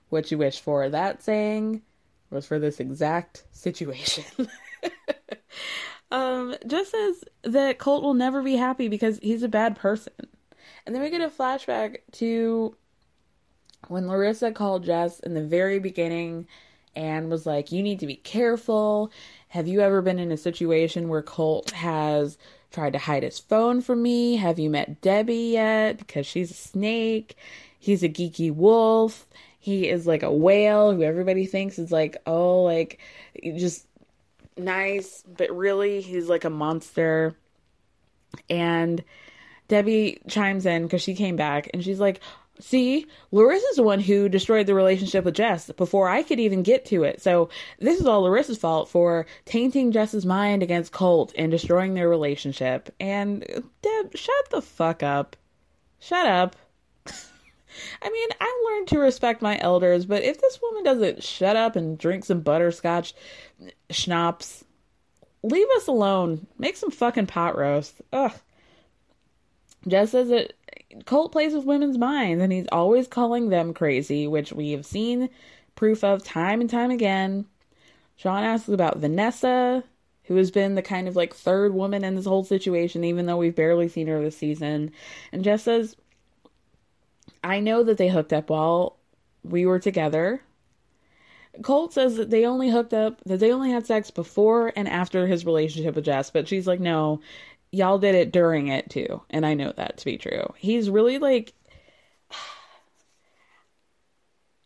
what 0.08 0.30
you 0.30 0.38
wish 0.38 0.60
for. 0.60 0.88
That 0.88 1.22
saying 1.22 1.82
was 2.30 2.46
for 2.46 2.58
this 2.58 2.80
exact 2.80 3.44
situation. 3.52 4.48
um, 6.10 6.56
Jess 6.66 6.90
says 6.90 7.24
that 7.42 7.78
Colt 7.78 8.02
will 8.02 8.14
never 8.14 8.42
be 8.42 8.56
happy 8.56 8.88
because 8.88 9.18
he's 9.18 9.42
a 9.42 9.48
bad 9.48 9.76
person. 9.76 10.14
And 10.86 10.94
then 10.94 11.02
we 11.02 11.10
get 11.10 11.20
a 11.20 11.28
flashback 11.28 11.98
to 12.12 12.74
when 13.88 14.06
Larissa 14.08 14.52
called 14.52 14.84
Jess 14.84 15.20
in 15.20 15.34
the 15.34 15.42
very 15.42 15.78
beginning 15.78 16.46
and 16.96 17.30
was 17.30 17.46
like, 17.46 17.72
You 17.72 17.82
need 17.82 18.00
to 18.00 18.06
be 18.06 18.16
careful. 18.16 19.10
Have 19.48 19.68
you 19.68 19.80
ever 19.80 20.02
been 20.02 20.18
in 20.18 20.32
a 20.32 20.36
situation 20.36 21.08
where 21.08 21.22
Colt 21.22 21.70
has 21.72 22.38
tried 22.70 22.92
to 22.92 22.98
hide 22.98 23.22
his 23.22 23.38
phone 23.38 23.80
from 23.80 24.02
me? 24.02 24.36
Have 24.36 24.58
you 24.58 24.68
met 24.68 25.00
Debbie 25.00 25.52
yet? 25.52 25.98
Because 25.98 26.26
she's 26.26 26.50
a 26.50 26.54
snake. 26.54 27.36
He's 27.78 28.02
a 28.02 28.08
geeky 28.08 28.52
wolf. 28.52 29.26
He 29.60 29.88
is 29.88 30.06
like 30.06 30.22
a 30.22 30.32
whale 30.32 30.92
who 30.92 31.02
everybody 31.02 31.46
thinks 31.46 31.78
is 31.78 31.92
like, 31.92 32.16
oh, 32.26 32.62
like 32.62 32.98
just 33.42 33.86
nice, 34.56 35.22
but 35.26 35.50
really 35.50 36.00
he's 36.00 36.28
like 36.28 36.44
a 36.44 36.50
monster. 36.50 37.36
And 38.50 39.02
Debbie 39.68 40.20
chimes 40.28 40.66
in 40.66 40.82
because 40.82 41.02
she 41.02 41.14
came 41.14 41.36
back 41.36 41.70
and 41.72 41.82
she's 41.82 42.00
like, 42.00 42.20
See, 42.60 43.06
Larissa's 43.32 43.76
the 43.76 43.82
one 43.82 43.98
who 43.98 44.28
destroyed 44.28 44.66
the 44.66 44.74
relationship 44.74 45.24
with 45.24 45.34
Jess 45.34 45.70
before 45.72 46.08
I 46.08 46.22
could 46.22 46.38
even 46.38 46.62
get 46.62 46.84
to 46.86 47.02
it. 47.02 47.20
So 47.20 47.48
this 47.80 47.98
is 47.98 48.06
all 48.06 48.22
Larissa's 48.22 48.58
fault 48.58 48.88
for 48.88 49.26
tainting 49.44 49.90
Jess's 49.90 50.24
mind 50.24 50.62
against 50.62 50.92
Colt 50.92 51.32
and 51.36 51.50
destroying 51.50 51.94
their 51.94 52.08
relationship. 52.08 52.94
And 53.00 53.40
Deb, 53.82 54.16
shut 54.16 54.50
the 54.50 54.62
fuck 54.62 55.02
up. 55.02 55.36
Shut 55.98 56.26
up. 56.26 56.54
I 57.06 58.10
mean, 58.10 58.28
I've 58.40 58.72
learned 58.72 58.88
to 58.88 58.98
respect 59.00 59.42
my 59.42 59.58
elders, 59.60 60.06
but 60.06 60.22
if 60.22 60.40
this 60.40 60.60
woman 60.62 60.84
doesn't 60.84 61.24
shut 61.24 61.56
up 61.56 61.74
and 61.74 61.98
drink 61.98 62.24
some 62.24 62.40
butterscotch 62.40 63.14
schnapps, 63.90 64.64
leave 65.42 65.68
us 65.76 65.88
alone. 65.88 66.46
Make 66.56 66.76
some 66.76 66.92
fucking 66.92 67.26
pot 67.26 67.58
roast. 67.58 68.00
Ugh. 68.12 68.32
Jess 69.86 70.12
says 70.12 70.28
that 70.28 70.54
Colt 71.06 71.32
plays 71.32 71.54
with 71.54 71.64
women's 71.64 71.98
minds 71.98 72.42
and 72.42 72.52
he's 72.52 72.66
always 72.70 73.08
calling 73.08 73.48
them 73.48 73.74
crazy, 73.74 74.26
which 74.26 74.52
we 74.52 74.72
have 74.72 74.86
seen 74.86 75.28
proof 75.74 76.04
of 76.04 76.22
time 76.22 76.60
and 76.60 76.70
time 76.70 76.90
again. 76.90 77.46
Sean 78.16 78.44
asks 78.44 78.68
about 78.68 78.98
Vanessa, 78.98 79.82
who 80.24 80.36
has 80.36 80.50
been 80.50 80.74
the 80.74 80.82
kind 80.82 81.08
of 81.08 81.16
like 81.16 81.34
third 81.34 81.74
woman 81.74 82.04
in 82.04 82.14
this 82.14 82.26
whole 82.26 82.44
situation, 82.44 83.04
even 83.04 83.26
though 83.26 83.36
we've 83.36 83.56
barely 83.56 83.88
seen 83.88 84.06
her 84.06 84.22
this 84.22 84.36
season. 84.36 84.92
And 85.32 85.42
Jess 85.44 85.64
says, 85.64 85.96
I 87.42 87.60
know 87.60 87.82
that 87.82 87.98
they 87.98 88.08
hooked 88.08 88.32
up 88.32 88.50
while 88.50 88.96
we 89.42 89.66
were 89.66 89.78
together. 89.78 90.42
Colt 91.62 91.92
says 91.92 92.16
that 92.16 92.30
they 92.30 92.46
only 92.46 92.70
hooked 92.70 92.94
up, 92.94 93.20
that 93.26 93.38
they 93.38 93.52
only 93.52 93.70
had 93.70 93.86
sex 93.86 94.10
before 94.10 94.72
and 94.74 94.88
after 94.88 95.26
his 95.26 95.46
relationship 95.46 95.94
with 95.94 96.04
Jess, 96.04 96.30
but 96.30 96.48
she's 96.48 96.66
like, 96.66 96.80
no, 96.80 97.20
y'all 97.74 97.98
did 97.98 98.14
it 98.14 98.32
during 98.32 98.68
it 98.68 98.88
too. 98.90 99.22
And 99.30 99.44
I 99.44 99.54
know 99.54 99.72
that 99.76 99.98
to 99.98 100.04
be 100.04 100.16
true. 100.16 100.52
He's 100.56 100.88
really 100.88 101.18
like 101.18 101.52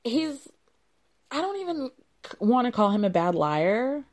he's 0.05 0.49
I 1.31 1.41
don't 1.41 1.61
even 1.61 1.91
want 2.41 2.67
to 2.67 2.73
call 2.73 2.91
him 2.91 3.05
a 3.05 3.11
bad 3.11 3.35
liar. 3.35 4.05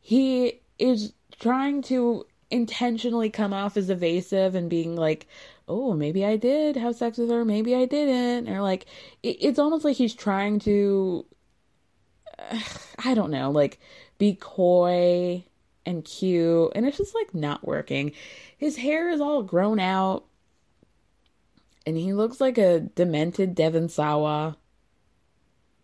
He 0.00 0.60
is 0.78 1.12
trying 1.38 1.82
to 1.82 2.24
intentionally 2.50 3.28
come 3.30 3.52
off 3.52 3.76
as 3.76 3.90
evasive 3.90 4.54
and 4.54 4.70
being 4.70 4.96
like, 4.96 5.26
"Oh, 5.68 5.92
maybe 5.94 6.24
I 6.24 6.36
did 6.36 6.76
have 6.76 6.96
sex 6.96 7.18
with 7.18 7.30
her, 7.30 7.44
maybe 7.44 7.74
I 7.74 7.84
didn't," 7.84 8.48
or 8.48 8.62
like 8.62 8.86
it, 9.22 9.36
it's 9.40 9.58
almost 9.58 9.84
like 9.84 9.96
he's 9.96 10.14
trying 10.14 10.58
to 10.60 11.26
uh, 12.38 12.58
I 13.04 13.14
don't 13.14 13.30
know, 13.30 13.50
like 13.50 13.78
be 14.18 14.34
coy 14.34 15.44
and 15.88 16.04
cute, 16.04 16.70
and 16.74 16.86
it's 16.86 16.98
just 16.98 17.14
like 17.14 17.34
not 17.34 17.66
working. 17.66 18.12
His 18.56 18.76
hair 18.76 19.08
is 19.08 19.20
all 19.20 19.42
grown 19.42 19.80
out. 19.80 20.24
and 21.86 21.96
he 21.96 22.12
looks 22.12 22.40
like 22.40 22.58
a 22.58 22.80
demented 22.80 23.54
Devon 23.54 23.88
Sawa. 23.88 24.56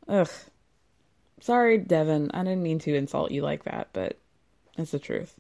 Ugh. 0.07 0.29
Sorry, 1.41 1.79
Devon. 1.79 2.31
I 2.35 2.43
didn't 2.45 2.63
mean 2.63 2.79
to 2.81 2.95
insult 2.95 3.31
you 3.31 3.43
like 3.43 3.65
that, 3.65 3.89
but 3.95 4.19
it's 4.77 4.91
the 4.91 4.99
truth. 4.99 5.35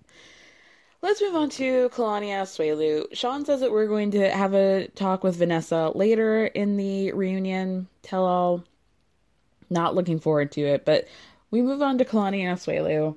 Let's 1.03 1.21
move 1.21 1.35
on 1.35 1.51
to 1.51 1.91
Kalani 1.91 2.29
Asuelu. 2.29 3.15
Sean 3.15 3.45
says 3.45 3.61
that 3.61 3.73
we're 3.73 3.87
going 3.89 4.11
to 4.13 4.31
have 4.31 4.55
a 4.55 4.89
talk 4.95 5.23
with 5.23 5.37
Vanessa 5.37 5.93
later 5.95 6.47
in 6.47 6.79
the 6.79 7.13
reunion 7.13 7.89
tell 8.03 8.25
all. 8.25 8.65
Not 9.69 9.95
looking 9.95 10.21
forward 10.21 10.53
to 10.53 10.63
it, 10.63 10.85
but 10.87 11.07
we 11.51 11.61
move 11.61 11.83
on 11.83 11.99
to 11.99 12.05
Kalani 12.05 12.45
Asuelu. 12.45 13.17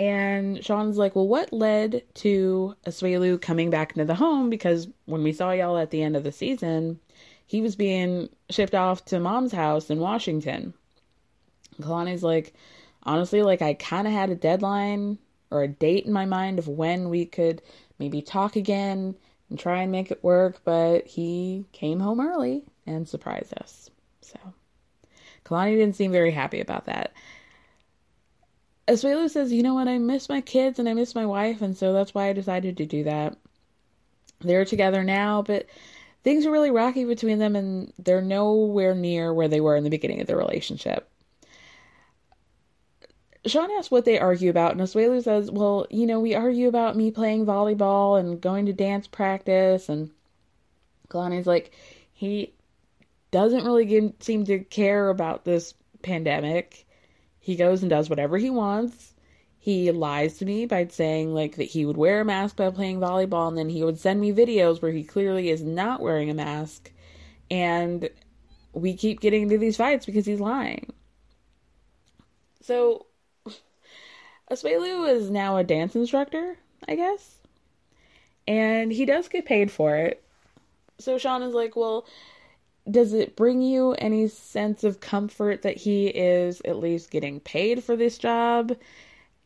And 0.00 0.64
Sean's 0.64 0.96
like, 0.96 1.14
Well, 1.14 1.28
what 1.28 1.52
led 1.52 2.02
to 2.14 2.74
Asuelu 2.86 3.38
coming 3.38 3.68
back 3.68 3.92
into 3.92 4.06
the 4.06 4.14
home? 4.14 4.48
Because 4.48 4.88
when 5.04 5.22
we 5.22 5.34
saw 5.34 5.50
y'all 5.50 5.76
at 5.76 5.90
the 5.90 6.02
end 6.02 6.16
of 6.16 6.24
the 6.24 6.32
season, 6.32 6.98
he 7.44 7.60
was 7.60 7.76
being 7.76 8.30
shipped 8.48 8.74
off 8.74 9.04
to 9.06 9.20
mom's 9.20 9.52
house 9.52 9.90
in 9.90 10.00
Washington. 10.00 10.72
Kalani's 11.82 12.22
like, 12.22 12.54
honestly, 13.02 13.42
like 13.42 13.60
I 13.60 13.74
kind 13.74 14.06
of 14.06 14.14
had 14.14 14.30
a 14.30 14.34
deadline 14.34 15.18
or 15.50 15.64
a 15.64 15.68
date 15.68 16.06
in 16.06 16.14
my 16.14 16.24
mind 16.24 16.58
of 16.58 16.66
when 16.66 17.10
we 17.10 17.26
could 17.26 17.60
maybe 17.98 18.22
talk 18.22 18.56
again 18.56 19.14
and 19.50 19.58
try 19.58 19.82
and 19.82 19.92
make 19.92 20.10
it 20.10 20.24
work, 20.24 20.62
but 20.64 21.06
he 21.06 21.66
came 21.72 22.00
home 22.00 22.20
early 22.20 22.62
and 22.86 23.06
surprised 23.06 23.52
us. 23.60 23.90
So 24.22 24.38
Kalani 25.44 25.76
didn't 25.76 25.96
seem 25.96 26.10
very 26.10 26.30
happy 26.30 26.60
about 26.60 26.86
that. 26.86 27.12
Asuelu 28.88 29.30
says, 29.30 29.52
you 29.52 29.62
know 29.62 29.74
what, 29.74 29.88
I 29.88 29.98
miss 29.98 30.28
my 30.28 30.40
kids 30.40 30.78
and 30.78 30.88
I 30.88 30.94
miss 30.94 31.14
my 31.14 31.26
wife, 31.26 31.62
and 31.62 31.76
so 31.76 31.92
that's 31.92 32.14
why 32.14 32.28
I 32.28 32.32
decided 32.32 32.76
to 32.78 32.86
do 32.86 33.04
that. 33.04 33.36
They're 34.40 34.64
together 34.64 35.04
now, 35.04 35.42
but 35.42 35.66
things 36.24 36.46
are 36.46 36.50
really 36.50 36.70
rocky 36.70 37.04
between 37.04 37.38
them 37.38 37.56
and 37.56 37.92
they're 37.98 38.22
nowhere 38.22 38.94
near 38.94 39.32
where 39.32 39.48
they 39.48 39.60
were 39.60 39.76
in 39.76 39.84
the 39.84 39.90
beginning 39.90 40.20
of 40.20 40.26
their 40.26 40.36
relationship. 40.36 41.08
Sean 43.46 43.70
asks 43.72 43.90
what 43.90 44.04
they 44.04 44.18
argue 44.18 44.50
about, 44.50 44.72
and 44.72 44.80
Asuelu 44.80 45.22
says, 45.22 45.50
Well, 45.50 45.86
you 45.90 46.06
know, 46.06 46.20
we 46.20 46.34
argue 46.34 46.68
about 46.68 46.96
me 46.96 47.10
playing 47.10 47.46
volleyball 47.46 48.20
and 48.20 48.40
going 48.40 48.66
to 48.66 48.72
dance 48.72 49.06
practice. 49.06 49.88
And 49.88 50.10
Kalani's 51.08 51.46
like, 51.46 51.72
he 52.12 52.52
doesn't 53.30 53.64
really 53.64 54.14
seem 54.20 54.44
to 54.44 54.58
care 54.58 55.08
about 55.08 55.44
this 55.44 55.72
pandemic. 56.02 56.86
He 57.50 57.56
goes 57.56 57.82
and 57.82 57.90
does 57.90 58.08
whatever 58.08 58.38
he 58.38 58.48
wants. 58.48 59.12
He 59.58 59.90
lies 59.90 60.38
to 60.38 60.44
me 60.44 60.66
by 60.66 60.86
saying, 60.86 61.34
like, 61.34 61.56
that 61.56 61.64
he 61.64 61.84
would 61.84 61.96
wear 61.96 62.20
a 62.20 62.24
mask 62.24 62.54
by 62.54 62.70
playing 62.70 63.00
volleyball, 63.00 63.48
and 63.48 63.58
then 63.58 63.68
he 63.68 63.82
would 63.82 63.98
send 63.98 64.20
me 64.20 64.32
videos 64.32 64.80
where 64.80 64.92
he 64.92 65.02
clearly 65.02 65.50
is 65.50 65.60
not 65.60 66.00
wearing 66.00 66.30
a 66.30 66.34
mask. 66.34 66.92
And 67.50 68.08
we 68.72 68.94
keep 68.94 69.18
getting 69.18 69.42
into 69.42 69.58
these 69.58 69.76
fights 69.76 70.06
because 70.06 70.26
he's 70.26 70.38
lying. 70.38 70.92
So 72.62 73.06
Asuelu 74.52 75.12
is 75.12 75.28
now 75.28 75.56
a 75.56 75.64
dance 75.64 75.96
instructor, 75.96 76.56
I 76.86 76.94
guess. 76.94 77.34
And 78.46 78.92
he 78.92 79.04
does 79.04 79.26
get 79.26 79.44
paid 79.44 79.72
for 79.72 79.96
it. 79.96 80.22
So 81.00 81.18
Sean 81.18 81.42
is 81.42 81.52
like, 81.52 81.74
well, 81.74 82.06
does 82.90 83.12
it 83.12 83.36
bring 83.36 83.62
you 83.62 83.92
any 83.92 84.28
sense 84.28 84.84
of 84.84 85.00
comfort 85.00 85.62
that 85.62 85.76
he 85.76 86.08
is 86.08 86.60
at 86.64 86.78
least 86.78 87.10
getting 87.10 87.40
paid 87.40 87.84
for 87.84 87.96
this 87.96 88.18
job? 88.18 88.76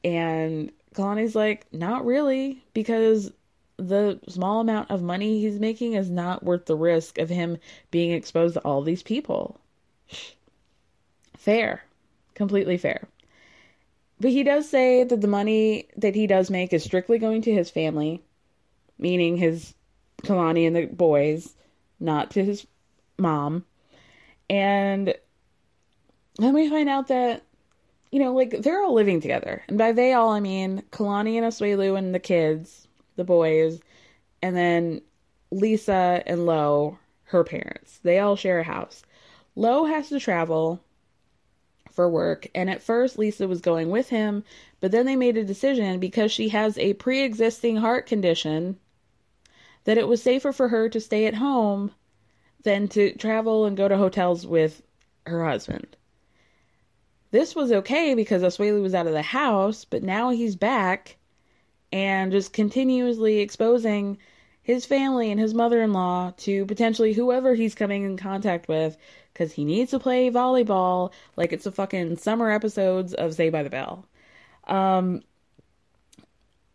And 0.03 0.73
Kalani's 0.95 1.35
like, 1.35 1.67
not 1.73 2.05
really, 2.05 2.63
because 2.75 3.33
the 3.77 4.21
small 4.29 4.61
amount 4.61 4.91
of 4.91 5.03
money 5.03 5.41
he's 5.41 5.59
making 5.59 5.95
is 5.95 6.09
not 6.09 6.45
worth 6.45 6.67
the 6.67 6.77
risk 6.77 7.19
of 7.19 7.29
him 7.29 7.59
being 7.91 8.13
exposed 8.13 8.55
to 8.55 8.61
all 8.61 8.83
these 8.83 9.03
people. 9.03 9.59
Fair. 11.37 11.85
Completely 12.35 12.79
fair. 12.79 13.09
But 14.21 14.31
he 14.31 14.43
does 14.45 14.69
say 14.69 15.05
that 15.05 15.21
the 15.21 15.29
money 15.29 15.89
that 15.97 16.15
he 16.15 16.27
does 16.27 16.51
make 16.51 16.73
is 16.73 16.85
strictly 16.85 17.19
going 17.19 17.43
to 17.43 17.53
his 17.53 17.71
family, 17.71 18.23
meaning 18.99 19.37
his 19.37 19.75
Kalani 20.23 20.67
and 20.67 20.77
the 20.77 20.87
boys, 20.87 21.55
not 22.01 22.31
to 22.33 22.45
his 22.45 22.67
mom. 23.19 23.65
And 24.51 25.15
then 26.39 26.55
we 26.55 26.69
find 26.69 26.89
out 26.89 27.09
that, 27.09 27.43
you 28.11 28.19
know, 28.19 28.33
like 28.33 28.51
they're 28.63 28.83
all 28.83 28.95
living 28.95 29.21
together. 29.21 29.63
And 29.69 29.79
by 29.79 29.93
they 29.93 30.13
all, 30.13 30.31
I 30.31 30.41
mean 30.41 30.83
Kalani 30.91 31.37
and 31.37 31.47
Asuelu 31.47 31.97
and 31.97 32.15
the 32.15 32.21
kids, 32.21 32.87
the 33.17 33.25
boys, 33.25 33.81
and 34.43 34.57
then 34.57 35.01
Lisa 35.51 36.23
and 36.27 36.47
Lo, 36.47 36.99
her 37.25 37.45
parents. 37.45 37.99
They 38.03 38.19
all 38.19 38.37
share 38.37 38.61
a 38.61 38.65
house. 38.65 39.03
Lo 39.57 39.85
has 39.85 40.09
to 40.09 40.19
travel 40.19 40.83
for 41.93 42.09
work, 42.09 42.49
and 42.55 42.69
at 42.69 42.83
first 42.83 43.19
Lisa 43.19 43.47
was 43.47 43.61
going 43.61 43.89
with 43.89 44.09
him, 44.09 44.43
but 44.81 44.91
then 44.91 45.07
they 45.07 45.15
made 45.15 45.37
a 45.37 45.45
decision 45.45 46.01
because 46.01 46.33
she 46.33 46.49
has 46.49 46.77
a 46.77 46.95
pre 46.95 47.23
existing 47.23 47.77
heart 47.77 48.07
condition 48.07 48.79
that 49.85 49.99
it 49.99 50.09
was 50.09 50.23
safer 50.23 50.53
for 50.53 50.69
her 50.69 50.89
to 50.89 51.01
stay 51.01 51.27
at 51.27 51.35
home 51.35 51.93
than 52.65 52.89
to 52.89 53.15
travel 53.15 53.67
and 53.67 53.77
go 53.77 53.89
to 53.89 53.97
hotels 53.97 54.47
with 54.47 54.83
her 55.27 55.45
husband. 55.45 55.97
This 57.31 57.55
was 57.55 57.73
okay 57.73 58.15
because 58.15 58.43
Asuelu 58.43 58.83
was 58.83 58.95
out 58.95 59.07
of 59.07 59.13
the 59.13 59.23
house, 59.23 59.85
but 59.85 60.03
now 60.03 60.31
he's 60.31 60.57
back 60.57 61.17
and 61.93 62.33
just 62.33 62.53
continuously 62.53 63.41
exposing 63.41 64.19
his 64.63 64.87
family 64.87 65.31
and 65.31 65.39
his 65.39 65.53
mother 65.53 65.83
in 65.83 65.93
law 65.93 66.33
to 66.39 66.65
potentially 66.67 67.13
whoever 67.13 67.55
he's 67.55 67.75
coming 67.75 68.05
in 68.05 68.17
contact 68.17 68.67
with 68.67 68.97
because 69.33 69.53
he 69.53 69.65
needs 69.65 69.91
to 69.91 69.99
play 69.99 70.31
volleyball 70.31 71.13
like 71.37 71.53
it's 71.53 71.67
a 71.67 71.73
fucking 71.73 72.17
summer 72.17 72.51
episodes 72.51 73.15
of 73.15 73.35
Saved 73.35 73.53
by 73.53 73.63
the 73.63 73.71
Bell. 73.71 74.07
Um, 74.67 75.23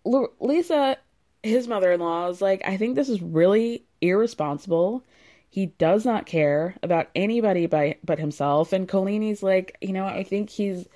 L- 0.05 0.33
Lisa, 0.39 0.97
his 1.41 1.67
mother 1.67 1.91
in 1.91 1.99
law, 1.99 2.27
is 2.29 2.41
like, 2.41 2.61
I 2.65 2.77
think 2.77 2.95
this 2.95 3.09
is 3.09 3.21
really 3.21 3.85
irresponsible. 4.01 5.03
He 5.49 5.67
does 5.67 6.05
not 6.05 6.27
care 6.27 6.75
about 6.83 7.09
anybody 7.15 7.65
by, 7.65 7.97
but 8.03 8.19
himself. 8.19 8.71
And 8.71 8.87
Kolini's 8.87 9.41
like, 9.41 9.77
you 9.81 9.93
know, 9.93 10.05
I 10.05 10.23
think 10.23 10.49
he's 10.49 10.87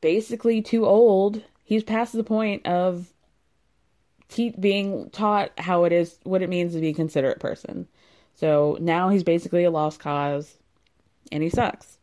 basically 0.00 0.62
too 0.62 0.84
old. 0.84 1.42
He's 1.62 1.84
past 1.84 2.12
the 2.12 2.24
point 2.24 2.66
of 2.66 3.12
te- 4.28 4.54
being 4.58 5.10
taught 5.10 5.52
how 5.58 5.84
it 5.84 5.92
is, 5.92 6.18
what 6.24 6.42
it 6.42 6.48
means 6.48 6.74
to 6.74 6.80
be 6.80 6.88
a 6.88 6.94
considerate 6.94 7.40
person. 7.40 7.86
So 8.34 8.76
now 8.80 9.08
he's 9.08 9.24
basically 9.24 9.64
a 9.64 9.70
lost 9.70 10.00
cause, 10.00 10.58
and 11.30 11.42
he 11.42 11.50
sucks. 11.50 11.98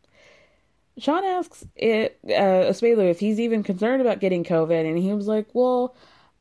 Sean 0.98 1.24
asks 1.24 1.64
it, 1.76 2.18
uh, 2.28 2.72
if 2.72 3.20
he's 3.20 3.38
even 3.38 3.62
concerned 3.62 4.00
about 4.00 4.20
getting 4.20 4.44
COVID, 4.44 4.88
and 4.88 4.96
he 4.96 5.12
was 5.12 5.26
like, 5.28 5.46
"Well, 5.54 5.94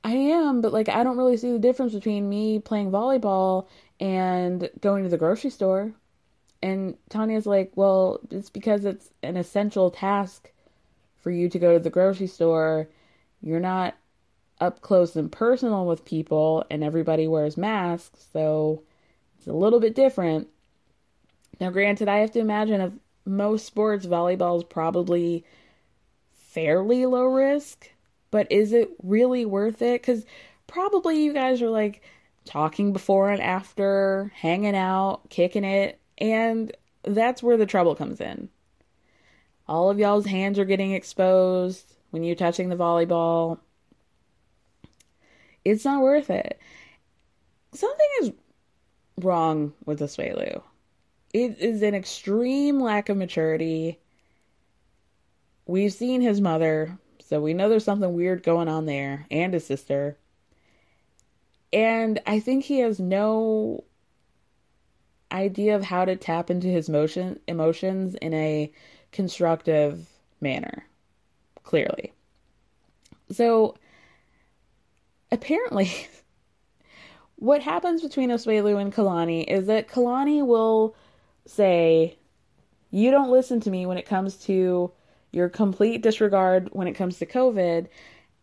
I 0.04 0.12
am, 0.14 0.62
but 0.62 0.72
like 0.72 0.88
I 0.88 1.04
don't 1.04 1.18
really 1.18 1.36
see 1.38 1.52
the 1.52 1.60
difference 1.60 1.94
between 1.94 2.30
me 2.30 2.60
playing 2.60 2.92
volleyball 2.92 3.68
and 4.00 4.70
going 4.82 5.04
to 5.04 5.10
the 5.10 5.18
grocery 5.18 5.50
store." 5.50 5.94
And 6.62 6.98
Tanya's 7.10 7.46
like, 7.46 7.72
"Well, 7.76 8.20
it's 8.32 8.50
because 8.50 8.86
it's 8.86 9.12
an 9.24 9.38
essential 9.38 9.92
task 9.92 10.52
for 11.18 11.32
you 11.32 11.50
to 11.50 11.60
go 11.60 11.74
to 11.74 11.80
the 11.80 11.90
grocery 11.90 12.28
store. 12.28 12.88
You're 13.42 13.60
not 13.60 13.96
up 14.60 14.82
close 14.82 15.16
and 15.16 15.32
personal 15.32 15.86
with 15.86 16.06
people, 16.06 16.66
and 16.70 16.84
everybody 16.84 17.28
wears 17.28 17.58
masks, 17.58 18.28
so." 18.32 18.82
It's 19.38 19.48
a 19.48 19.54
little 19.54 19.80
bit 19.80 19.94
different. 19.94 20.48
Now, 21.60 21.70
granted, 21.70 22.08
I 22.08 22.18
have 22.18 22.32
to 22.32 22.40
imagine 22.40 22.82
of 22.82 23.00
most 23.26 23.66
sports, 23.66 24.08
volleyball 24.08 24.58
is 24.58 24.64
probably 24.64 25.46
fairly 26.34 27.06
low 27.06 27.26
risk, 27.26 27.92
but 28.32 28.52
is 28.52 28.74
it 28.74 28.90
really 29.04 29.46
worth 29.46 29.82
it? 29.82 30.02
Because 30.02 30.26
probably 30.66 31.24
you 31.24 31.32
guys 31.32 31.62
are 31.62 31.70
like 31.70 32.02
talking 32.46 32.94
before 32.94 33.32
and 33.32 33.42
after, 33.42 34.32
hanging 34.36 34.76
out, 34.76 35.30
kicking 35.30 35.64
it, 35.64 36.00
and 36.18 36.72
that's 37.04 37.44
where 37.44 37.58
the 37.58 37.66
trouble 37.66 37.96
comes 37.96 38.22
in. 38.22 38.50
All 39.68 39.90
of 39.90 40.00
y'all's 40.00 40.26
hands 40.26 40.60
are 40.60 40.66
getting 40.66 40.94
exposed 40.94 41.96
when 42.12 42.24
you're 42.24 42.36
touching 42.36 42.70
the 42.70 42.76
volleyball. 42.76 43.60
It's 45.64 45.84
not 45.84 46.04
worth 46.04 46.30
it. 46.30 46.60
Something 47.74 48.08
is 48.22 48.32
wrong 49.20 49.74
with 49.86 50.00
Asuelu. 50.00 50.62
It 51.34 51.60
is 51.60 51.82
an 51.82 51.96
extreme 51.96 52.80
lack 52.80 53.10
of 53.10 53.18
maturity. 53.18 54.00
We've 55.66 55.92
seen 55.92 56.22
his 56.22 56.40
mother, 56.40 56.98
so 57.20 57.42
we 57.42 57.56
know 57.56 57.68
there's 57.68 57.84
something 57.84 58.14
weird 58.14 58.44
going 58.44 58.68
on 58.68 58.86
there, 58.86 59.26
and 59.32 59.54
his 59.54 59.66
sister. 59.66 60.18
And 61.76 62.22
I 62.26 62.40
think 62.40 62.64
he 62.64 62.80
has 62.80 63.02
no 63.02 63.84
idea 65.30 65.76
of 65.76 65.84
how 65.84 66.06
to 66.06 66.16
tap 66.16 66.50
into 66.50 66.68
his 66.70 66.90
motion 66.90 67.38
emotions 67.50 68.16
in 68.16 68.34
a 68.34 68.72
constructive 69.12 70.08
manner. 70.40 70.86
Clearly. 71.64 72.14
So 73.30 73.76
apparently 75.34 75.92
what 77.36 77.62
happens 77.62 78.02
between 78.02 78.30
Asuelu 78.30 78.80
and 78.80 78.94
Kalani 78.94 79.44
is 79.44 79.68
that 79.68 79.90
Kalani 79.90 80.46
will 80.46 80.96
say, 81.46 82.18
You 82.90 83.12
don't 83.12 83.32
listen 83.32 83.60
to 83.60 83.70
me 83.70 83.86
when 83.86 83.98
it 83.98 84.06
comes 84.06 84.38
to 84.46 84.94
your 85.34 85.50
complete 85.50 86.02
disregard 86.02 86.70
when 86.72 86.88
it 86.88 86.94
comes 86.94 87.20
to 87.20 87.26
COVID. 87.26 87.88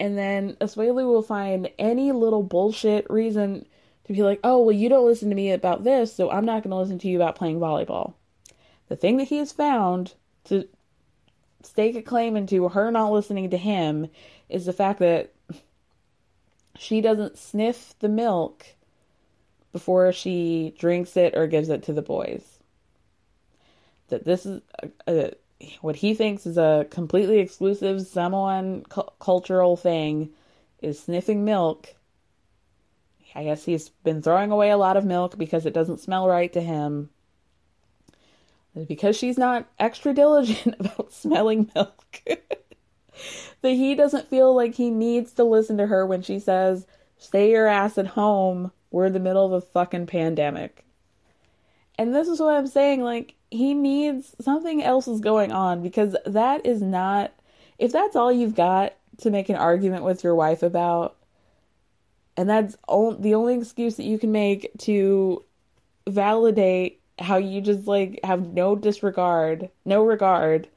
And 0.01 0.18
then 0.18 0.57
Asuelu 0.61 1.07
will 1.07 1.22
find 1.22 1.70
any 1.78 2.12
little 2.12 2.43
bullshit 2.43 3.09
reason 3.09 3.66
to 4.05 4.12
be 4.12 4.22
like, 4.22 4.40
Oh, 4.43 4.61
well, 4.62 4.74
you 4.74 4.88
don't 4.88 5.07
listen 5.07 5.28
to 5.28 5.34
me 5.34 5.53
about 5.53 5.84
this, 5.84 6.14
so 6.14 6.30
I'm 6.30 6.45
not 6.45 6.62
going 6.62 6.70
to 6.70 6.76
listen 6.76 6.99
to 7.01 7.09
you 7.09 7.16
about 7.16 7.36
playing 7.36 7.61
volleyball. 7.61 8.14
The 8.88 8.97
thing 8.97 9.16
that 9.18 9.28
he 9.28 9.38
has 9.38 9.53
found 9.53 10.14
to 10.45 10.68
stake 11.62 11.97
a 11.97 12.03
claim 12.03 12.36
into 12.36 12.68
her 12.68 12.90
not 12.90 13.12
listening 13.12 13.51
to 13.51 13.57
him 13.57 14.09
is 14.49 14.66
the 14.66 14.72
fact 14.72 14.99
that 14.99 15.32
she 16.78 17.01
doesn't 17.01 17.38
sniff 17.38 17.95
the 18.01 18.09
milk 18.09 18.66
before 19.72 20.12
she 20.12 20.74
drinks 20.78 21.16
it 21.16 21.36
or 21.36 21.47
gives 21.47 21.68
it 21.68 21.82
to 21.84 21.93
the 21.93 22.03
boys. 22.03 22.59
That 24.09 24.24
this 24.24 24.45
is 24.45 24.61
a, 24.82 24.90
a, 25.07 25.32
what 25.81 25.97
he 25.97 26.15
thinks 26.15 26.47
is 26.47 26.59
a 26.59 26.87
completely 26.91 27.39
exclusive 27.39 28.07
Samoan 28.07 28.85
cu- 28.89 29.03
cultural 29.21 29.77
thing 29.77 30.31
is 30.81 31.01
sniffing 31.01 31.45
milk. 31.45 31.95
I 33.35 33.45
guess 33.45 33.65
he's 33.65 33.89
been 33.89 34.23
throwing 34.23 34.51
away 34.51 34.71
a 34.71 34.77
lot 34.77 34.97
of 34.97 35.05
milk 35.05 35.39
because 35.39 35.65
it 35.65 35.73
doesn't 35.73 36.01
smell 36.01 36.29
right 36.29 36.53
to 36.53 36.61
him. 36.61 37.11
Because 38.89 39.17
she's 39.17 39.39
not 39.39 39.69
extra 39.79 40.13
diligent 40.13 40.75
about 40.81 41.13
smelling 41.13 41.71
milk. 41.75 42.21
that 42.27 43.71
he 43.71 43.95
doesn't 43.95 44.29
feel 44.29 44.55
like 44.55 44.75
he 44.75 44.91
needs 44.91 45.33
to 45.35 45.45
listen 45.45 45.79
to 45.79 45.87
her 45.87 46.07
when 46.07 46.23
she 46.23 46.39
says, 46.39 46.87
Stay 47.19 47.51
your 47.51 47.69
ass 47.69 47.99
at 47.99 48.09
home. 48.09 48.73
We're 48.91 49.07
in 49.07 49.13
the 49.13 49.21
middle 49.21 49.47
of 49.47 49.53
a 49.53 49.61
fucking 49.61 50.07
pandemic. 50.07 50.85
And 51.99 52.15
this 52.15 52.27
is 52.27 52.41
what 52.41 52.55
I'm 52.55 52.67
saying. 52.67 53.03
Like, 53.03 53.37
he 53.53 53.75
needs 53.75 54.35
something 54.41 54.83
else 54.83 55.07
is 55.07 55.21
going 55.21 55.53
on 55.53 55.83
because 55.83 56.17
that 56.25 56.65
is 56.65 56.81
not, 56.81 57.33
if 57.79 57.93
that's 57.93 58.17
all 58.17 58.33
you've 58.33 58.55
got 58.55 58.95
to 59.19 59.31
make 59.31 59.51
an 59.51 59.57
argument 59.57 60.05
with 60.05 60.25
your 60.25 60.35
wife 60.35 60.63
about, 60.63 61.17
and 62.35 62.49
that's 62.49 62.77
the 62.89 63.35
only 63.35 63.55
excuse 63.55 63.97
that 63.97 64.05
you 64.05 64.19
can 64.19 64.33
make 64.33 64.71
to 64.79 65.45
validate 66.09 67.01
how 67.19 67.37
you 67.37 67.61
just 67.61 67.87
like 67.87 68.21
have 68.25 68.55
no 68.55 68.75
disregard, 68.75 69.69
no 69.85 70.03
regard 70.03 70.69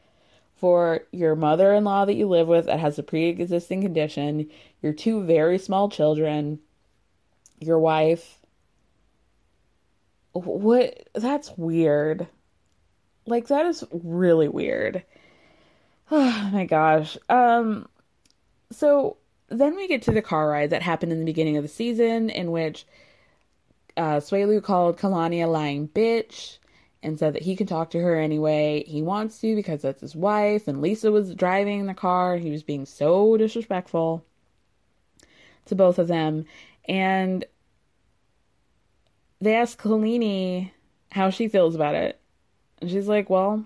for 0.57 1.01
your 1.11 1.35
mother 1.35 1.73
in 1.73 1.85
law 1.85 2.03
that 2.03 2.15
you 2.15 2.27
live 2.27 2.47
with 2.47 2.65
that 2.65 2.79
has 2.79 2.99
a 2.99 3.03
pre 3.03 3.27
existing 3.27 3.81
condition, 3.81 4.49
your 4.81 4.91
two 4.91 5.23
very 5.23 5.57
small 5.57 5.89
children, 5.89 6.59
your 7.61 7.79
wife. 7.79 8.39
What? 10.33 11.07
That's 11.13 11.51
weird. 11.55 12.27
Like, 13.25 13.47
that 13.47 13.65
is 13.65 13.83
really 13.91 14.47
weird. 14.47 15.03
Oh 16.11 16.49
my 16.53 16.65
gosh. 16.65 17.17
Um, 17.29 17.87
so 18.71 19.17
then 19.49 19.75
we 19.75 19.87
get 19.87 20.03
to 20.03 20.11
the 20.11 20.21
car 20.21 20.49
ride 20.49 20.69
that 20.69 20.83
happened 20.83 21.11
in 21.11 21.17
the 21.17 21.25
beginning 21.25 21.57
of 21.57 21.63
the 21.63 21.67
season, 21.69 22.29
in 22.29 22.51
which 22.51 22.85
uh, 23.97 24.17
Asuelu 24.17 24.63
called 24.63 24.97
Kalani 24.99 25.43
a 25.43 25.47
lying 25.47 25.87
bitch 25.87 26.57
and 27.01 27.19
said 27.19 27.33
that 27.33 27.43
he 27.43 27.55
can 27.55 27.67
talk 27.67 27.91
to 27.91 28.01
her 28.01 28.15
anyway 28.19 28.83
he 28.87 29.03
wants 29.03 29.39
to 29.39 29.55
because 29.55 29.81
that's 29.81 30.01
his 30.01 30.15
wife. 30.15 30.67
And 30.67 30.81
Lisa 30.81 31.11
was 31.11 31.35
driving 31.35 31.85
the 31.85 31.93
car. 31.93 32.37
He 32.37 32.51
was 32.51 32.63
being 32.63 32.85
so 32.85 33.37
disrespectful 33.37 34.25
to 35.65 35.75
both 35.75 35.99
of 35.99 36.07
them. 36.07 36.45
And 36.87 37.45
they 39.39 39.55
asked 39.55 39.79
Kalani 39.79 40.71
how 41.11 41.29
she 41.29 41.47
feels 41.47 41.75
about 41.75 41.95
it. 41.95 42.19
And 42.81 42.89
she's 42.89 43.07
like, 43.07 43.29
well, 43.29 43.65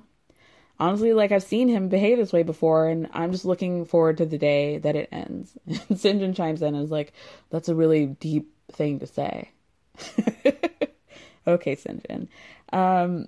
honestly, 0.80 1.14
like 1.14 1.32
I've 1.32 1.43
seen 1.43 1.68
him 1.68 1.89
behave 1.89 2.18
this 2.18 2.34
way 2.34 2.43
before, 2.43 2.88
and 2.88 3.07
I'm 3.14 3.32
just 3.32 3.45
looking 3.45 3.86
forward 3.86 4.18
to 4.18 4.26
the 4.26 4.38
day 4.38 4.78
that 4.80 4.95
it 4.95 5.10
ends. 5.12 5.57
And 5.68 5.97
Syngin 5.97 6.36
chimes 6.36 6.62
in 6.62 6.76
and 6.76 6.84
is 6.84 6.91
like, 6.91 7.14
that's 7.49 7.70
a 7.70 7.76
really 7.76 8.05
deep 8.07 8.51
thing 8.72 8.99
to 8.99 9.07
say. 9.07 9.49
okay, 11.47 11.76
Syngin. 11.76 12.28
Um, 12.72 13.28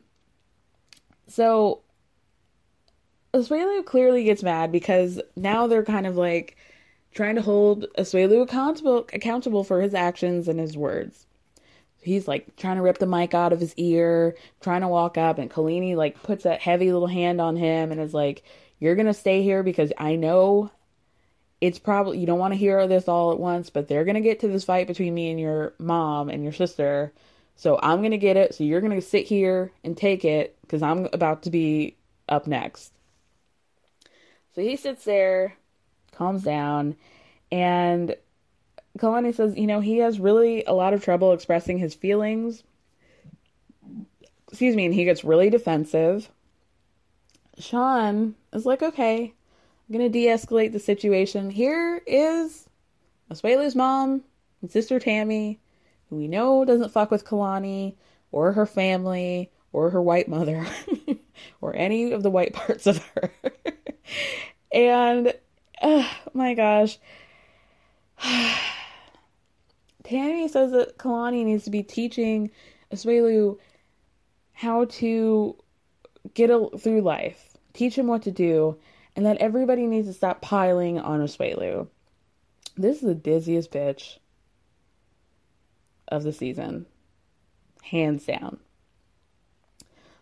so 1.27 1.81
Asuelu 3.33 3.85
clearly 3.85 4.23
gets 4.23 4.43
mad 4.43 4.71
because 4.71 5.21
now 5.35 5.67
they're 5.67 5.85
kind 5.85 6.05
of 6.05 6.17
like 6.17 6.57
trying 7.13 7.35
to 7.35 7.41
hold 7.41 7.85
Asuelu 7.97 8.41
accountable 8.41 9.07
accountable 9.13 9.63
for 9.63 9.81
his 9.81 9.93
actions 9.93 10.47
and 10.47 10.59
his 10.59 10.77
words. 10.77 11.25
He's 12.01 12.27
like 12.27 12.55
trying 12.55 12.77
to 12.77 12.81
rip 12.81 12.97
the 12.97 13.05
mic 13.05 13.33
out 13.33 13.53
of 13.53 13.59
his 13.59 13.73
ear, 13.75 14.35
trying 14.59 14.81
to 14.81 14.87
walk 14.87 15.17
up, 15.17 15.37
and 15.37 15.51
Kalani 15.51 15.95
like 15.95 16.21
puts 16.23 16.43
that 16.43 16.61
heavy 16.61 16.91
little 16.91 17.07
hand 17.07 17.39
on 17.39 17.55
him 17.55 17.91
and 17.91 18.01
is 18.01 18.13
like, 18.13 18.43
You're 18.79 18.95
gonna 18.95 19.13
stay 19.13 19.43
here 19.43 19.63
because 19.63 19.93
I 19.97 20.15
know 20.15 20.71
it's 21.61 21.77
probably 21.77 22.17
you 22.17 22.25
don't 22.25 22.39
want 22.39 22.53
to 22.53 22.57
hear 22.57 22.87
this 22.87 23.07
all 23.07 23.31
at 23.31 23.39
once, 23.39 23.69
but 23.69 23.87
they're 23.87 24.05
gonna 24.05 24.21
get 24.21 24.39
to 24.39 24.47
this 24.47 24.63
fight 24.63 24.87
between 24.87 25.13
me 25.13 25.29
and 25.29 25.39
your 25.39 25.73
mom 25.77 26.29
and 26.29 26.43
your 26.43 26.53
sister. 26.53 27.13
So 27.55 27.79
I'm 27.81 28.01
gonna 28.01 28.17
get 28.17 28.37
it. 28.37 28.55
So 28.55 28.63
you're 28.63 28.81
gonna 28.81 29.01
sit 29.01 29.27
here 29.27 29.71
and 29.83 29.95
take 29.95 30.25
it 30.25 30.57
because 30.61 30.81
I'm 30.81 31.07
about 31.13 31.43
to 31.43 31.51
be 31.51 31.95
up 32.27 32.47
next. 32.47 32.91
So 34.55 34.61
he 34.61 34.75
sits 34.75 35.05
there, 35.05 35.55
calms 36.11 36.43
down, 36.43 36.95
and 37.51 38.15
Kalani 38.97 39.33
says, 39.33 39.55
you 39.55 39.67
know, 39.67 39.79
he 39.79 39.99
has 39.99 40.19
really 40.19 40.63
a 40.65 40.73
lot 40.73 40.93
of 40.93 41.03
trouble 41.03 41.33
expressing 41.33 41.77
his 41.77 41.95
feelings. 41.95 42.63
Excuse 44.49 44.75
me, 44.75 44.85
and 44.85 44.93
he 44.93 45.05
gets 45.05 45.23
really 45.23 45.49
defensive. 45.49 46.29
Sean 47.57 48.35
is 48.51 48.65
like, 48.65 48.81
okay, 48.81 49.33
I'm 49.87 49.93
gonna 49.93 50.09
de-escalate 50.09 50.73
the 50.73 50.79
situation. 50.79 51.49
Here 51.49 52.01
is 52.05 52.67
Asuelu's 53.31 53.75
mom 53.75 54.23
and 54.61 54.69
sister 54.69 54.99
Tammy, 54.99 55.59
who 56.09 56.17
we 56.17 56.27
know 56.27 56.65
doesn't 56.65 56.91
fuck 56.91 57.11
with 57.11 57.25
Kalani 57.25 57.95
or 58.31 58.51
her 58.51 58.65
family 58.65 59.51
or 59.71 59.89
her 59.91 60.01
white 60.01 60.27
mother 60.27 60.65
or 61.61 61.75
any 61.75 62.11
of 62.11 62.23
the 62.23 62.29
white 62.29 62.53
parts 62.53 62.87
of 62.87 62.97
her. 63.15 63.31
and 64.73 65.33
oh 65.81 66.11
my 66.33 66.53
gosh. 66.55 66.99
Tammy 70.03 70.47
says 70.47 70.71
that 70.71 70.97
Kalani 70.97 71.45
needs 71.45 71.63
to 71.65 71.69
be 71.69 71.83
teaching 71.83 72.51
Asuelu 72.91 73.57
how 74.53 74.85
to 74.85 75.55
get 76.33 76.49
a, 76.49 76.69
through 76.77 77.01
life, 77.01 77.57
teach 77.73 77.97
him 77.97 78.07
what 78.07 78.23
to 78.23 78.31
do, 78.31 78.77
and 79.15 79.25
that 79.25 79.37
everybody 79.37 79.87
needs 79.87 80.07
to 80.07 80.13
stop 80.13 80.41
piling 80.41 80.99
on 80.99 81.19
Asuelu. 81.19 81.87
This 82.77 82.97
is 82.97 83.01
the 83.03 83.15
dizziest 83.15 83.69
bitch 83.69 84.17
of 86.07 86.23
the 86.23 86.33
season, 86.33 86.85
hands 87.83 88.25
down. 88.25 88.59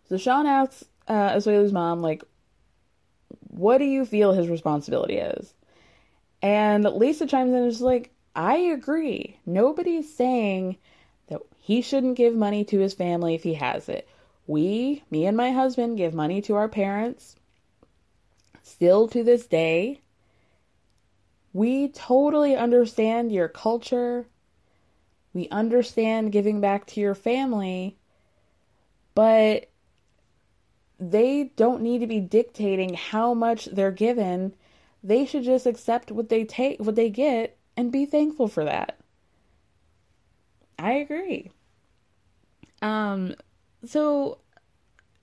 So 0.08 0.18
Sean 0.18 0.46
asks 0.46 0.86
uh, 1.08 1.32
Asuelu's 1.32 1.74
mom, 1.74 2.02
like, 2.02 2.24
what 3.48 3.78
do 3.78 3.86
you 3.86 4.06
feel 4.06 4.34
his 4.34 4.48
responsibility 4.48 5.18
is? 5.18 5.54
And 6.42 6.84
Lisa 6.84 7.28
chimes 7.28 7.52
in 7.52 7.58
and 7.58 7.68
is 7.68 7.82
like, 7.82 8.12
I 8.40 8.56
agree. 8.56 9.38
Nobody's 9.46 10.16
saying 10.16 10.78
that 11.28 11.42
he 11.58 11.82
shouldn't 11.82 12.16
give 12.16 12.34
money 12.34 12.64
to 12.64 12.80
his 12.80 12.94
family 12.94 13.36
if 13.36 13.44
he 13.44 13.56
has 13.56 13.90
it. 13.90 14.08
We, 14.48 15.04
me 15.12 15.26
and 15.26 15.36
my 15.36 15.52
husband, 15.52 15.98
give 15.98 16.14
money 16.14 16.42
to 16.44 16.56
our 16.56 16.70
parents. 16.70 17.36
Still 18.64 19.10
to 19.10 19.26
this 19.26 19.46
day, 19.46 20.00
we 21.52 21.90
totally 21.90 22.56
understand 22.56 23.34
your 23.34 23.50
culture. 23.50 24.26
We 25.34 25.50
understand 25.50 26.32
giving 26.32 26.62
back 26.62 26.88
to 26.88 27.02
your 27.02 27.16
family, 27.16 27.98
but 29.16 29.70
they 30.98 31.52
don't 31.58 31.82
need 31.82 32.00
to 32.00 32.08
be 32.08 32.22
dictating 32.22 32.94
how 32.94 33.34
much 33.34 33.66
they're 33.66 33.92
given. 33.92 34.56
They 35.04 35.26
should 35.26 35.44
just 35.44 35.66
accept 35.66 36.10
what 36.10 36.30
they 36.30 36.46
take, 36.46 36.80
what 36.80 36.96
they 36.96 37.10
get, 37.10 37.59
and 37.80 37.94
be 37.94 38.06
thankful 38.06 38.50
for 38.50 38.66
that. 38.66 39.00
I 40.78 40.96
agree. 40.96 41.50
Um, 42.82 43.36
so 43.86 44.40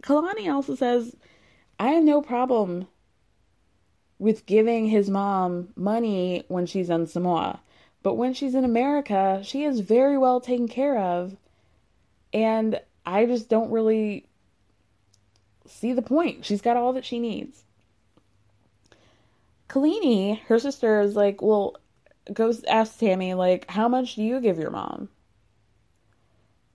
Kalani 0.03 0.51
also 0.51 0.75
says, 0.75 1.15
I 1.79 1.89
have 1.89 2.03
no 2.03 2.23
problem 2.23 2.89
with 4.19 4.47
giving 4.47 4.87
his 4.87 5.11
mom 5.11 5.69
money 5.77 6.45
when 6.49 6.65
she's 6.65 6.89
in 6.89 7.07
Samoa. 7.07 7.61
But 8.03 8.15
when 8.15 8.33
she's 8.33 8.55
in 8.55 8.65
America, 8.65 9.43
she 9.45 9.65
is 9.65 9.81
very 9.81 10.17
well 10.17 10.41
taken 10.41 10.67
care 10.67 10.99
of. 10.99 11.37
And 12.33 12.81
I 13.05 13.27
just 13.27 13.51
don't 13.51 13.71
really 13.71 14.25
see 15.67 15.93
the 15.93 16.01
point. 16.01 16.47
She's 16.47 16.63
got 16.63 16.79
all 16.79 16.95
that 16.95 17.05
she 17.05 17.19
needs. 17.19 17.65
Kolini, 19.69 20.41
her 20.47 20.59
sister, 20.59 21.03
is 21.03 21.17
like, 21.17 21.43
well, 21.43 21.77
goes 22.33 22.65
ask 22.65 22.99
Tammy, 22.99 23.35
like, 23.35 23.71
how 23.71 23.89
much 23.89 24.15
do 24.15 24.23
you 24.23 24.41
give 24.41 24.59
your 24.59 24.71
mom? 24.71 25.09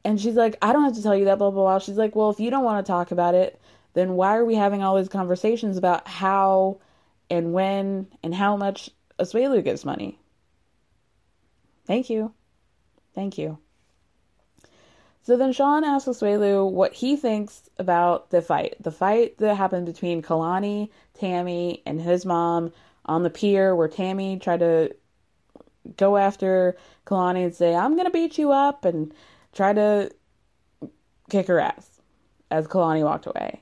And 0.04 0.20
she's 0.20 0.36
like, 0.36 0.58
I 0.62 0.74
don't 0.74 0.84
have 0.84 0.96
to 0.96 1.04
tell 1.04 1.16
you 1.16 1.26
that, 1.26 1.38
blah, 1.38 1.52
blah, 1.52 1.64
blah. 1.64 1.80
She's 1.80 1.98
like, 1.98 2.16
well, 2.16 2.30
if 2.30 2.40
you 2.40 2.50
don't 2.50 2.64
want 2.64 2.84
to 2.84 2.90
talk 2.90 3.12
about 3.12 3.36
it, 3.36 3.62
then 3.94 4.14
why 4.14 4.38
are 4.38 4.46
we 4.46 4.56
having 4.56 4.82
all 4.82 4.98
these 4.98 5.10
conversations 5.10 5.78
about 5.78 6.08
how 6.08 6.80
and 7.30 7.54
when 7.54 8.08
and 8.24 8.34
how 8.34 8.58
much 8.58 8.90
Asuelu 9.20 9.64
gives 9.64 9.86
money? 9.86 10.20
Thank 11.86 12.10
you. 12.10 12.34
Thank 13.14 13.38
you. 13.38 13.60
So 15.24 15.38
then 15.38 15.54
Sean 15.54 15.84
asks 15.84 16.08
Asuelu 16.08 16.70
what 16.70 16.94
he 16.94 17.16
thinks 17.16 17.70
about 17.78 18.32
the 18.32 18.42
fight. 18.42 18.76
The 18.80 18.92
fight 18.92 19.38
that 19.38 19.56
happened 19.56 19.86
between 19.86 20.24
Kalani, 20.24 20.90
Tammy, 21.14 21.84
and 21.86 22.02
his 22.02 22.26
mom 22.26 22.72
on 23.06 23.22
the 23.22 23.30
pier 23.30 23.76
where 23.76 23.88
Tammy 23.88 24.40
tried 24.40 24.62
to 24.62 24.96
go 25.98 26.18
after 26.18 26.76
Kalani 27.06 27.44
and 27.44 27.56
say, 27.56 27.76
I'm 27.76 27.96
going 27.96 28.06
to 28.06 28.12
beat 28.12 28.38
you 28.38 28.52
up 28.52 28.86
and 28.86 29.14
try 29.54 29.74
to 29.74 30.12
kick 31.30 31.48
her 31.48 31.60
ass 31.60 32.02
as 32.50 32.68
Kalani 32.68 33.04
walked 33.04 33.26
away. 33.26 33.62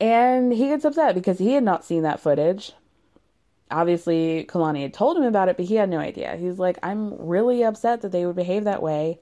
And 0.00 0.52
he 0.52 0.68
gets 0.68 0.84
upset 0.84 1.14
because 1.14 1.38
he 1.38 1.52
had 1.52 1.62
not 1.62 1.84
seen 1.84 2.02
that 2.02 2.20
footage. 2.20 2.72
Obviously, 3.70 4.46
Kalani 4.48 4.82
had 4.82 4.94
told 4.94 5.16
him 5.16 5.22
about 5.22 5.48
it, 5.48 5.56
but 5.56 5.66
he 5.66 5.76
had 5.76 5.90
no 5.90 5.98
idea. 5.98 6.36
He's 6.36 6.58
like, 6.58 6.78
I'm 6.82 7.14
really 7.18 7.62
upset 7.62 8.00
that 8.00 8.10
they 8.10 8.26
would 8.26 8.36
behave 8.36 8.64
that 8.64 8.82
way. 8.82 9.20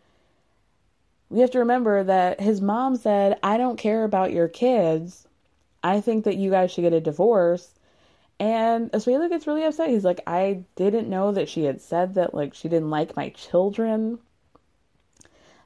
We 1.28 1.40
have 1.40 1.50
to 1.50 1.58
remember 1.58 2.04
that 2.04 2.40
his 2.40 2.62
mom 2.62 2.96
said, 2.96 3.38
I 3.42 3.58
don't 3.58 3.76
care 3.76 4.04
about 4.04 4.32
your 4.32 4.48
kids. 4.48 5.26
I 5.82 6.00
think 6.00 6.24
that 6.24 6.36
you 6.36 6.50
guys 6.50 6.70
should 6.70 6.82
get 6.82 6.94
a 6.94 7.00
divorce. 7.00 7.77
And 8.40 8.92
Asuelu 8.92 9.28
gets 9.28 9.46
really 9.46 9.64
upset. 9.64 9.90
He's 9.90 10.04
like, 10.04 10.20
I 10.26 10.64
didn't 10.76 11.10
know 11.10 11.32
that 11.32 11.48
she 11.48 11.64
had 11.64 11.80
said 11.80 12.14
that, 12.14 12.34
like, 12.34 12.54
she 12.54 12.68
didn't 12.68 12.90
like 12.90 13.16
my 13.16 13.30
children, 13.30 14.20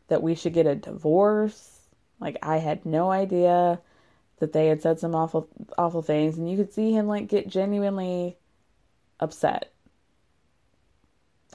that 0.09 0.23
we 0.23 0.35
should 0.35 0.55
get 0.55 0.67
a 0.67 0.75
divorce. 0.75 1.81
Like, 2.19 2.39
I 2.43 2.57
had 2.59 2.87
no 2.87 3.11
idea 3.11 3.79
that 4.39 4.53
they 4.55 4.69
had 4.69 4.81
said 4.81 4.99
some 4.99 5.15
awful, 5.15 5.49
awful 5.77 6.03
things. 6.03 6.39
And 6.39 6.51
you 6.51 6.57
could 6.57 6.73
see 6.73 6.93
him, 6.93 7.07
like, 7.07 7.29
get 7.29 7.47
genuinely 7.47 8.37
upset. 9.21 9.71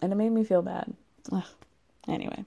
And 0.01 0.11
it 0.11 0.15
made 0.15 0.31
me 0.31 0.43
feel 0.43 0.61
bad. 0.61 0.93
Ugh. 1.31 1.43
Anyway, 2.07 2.45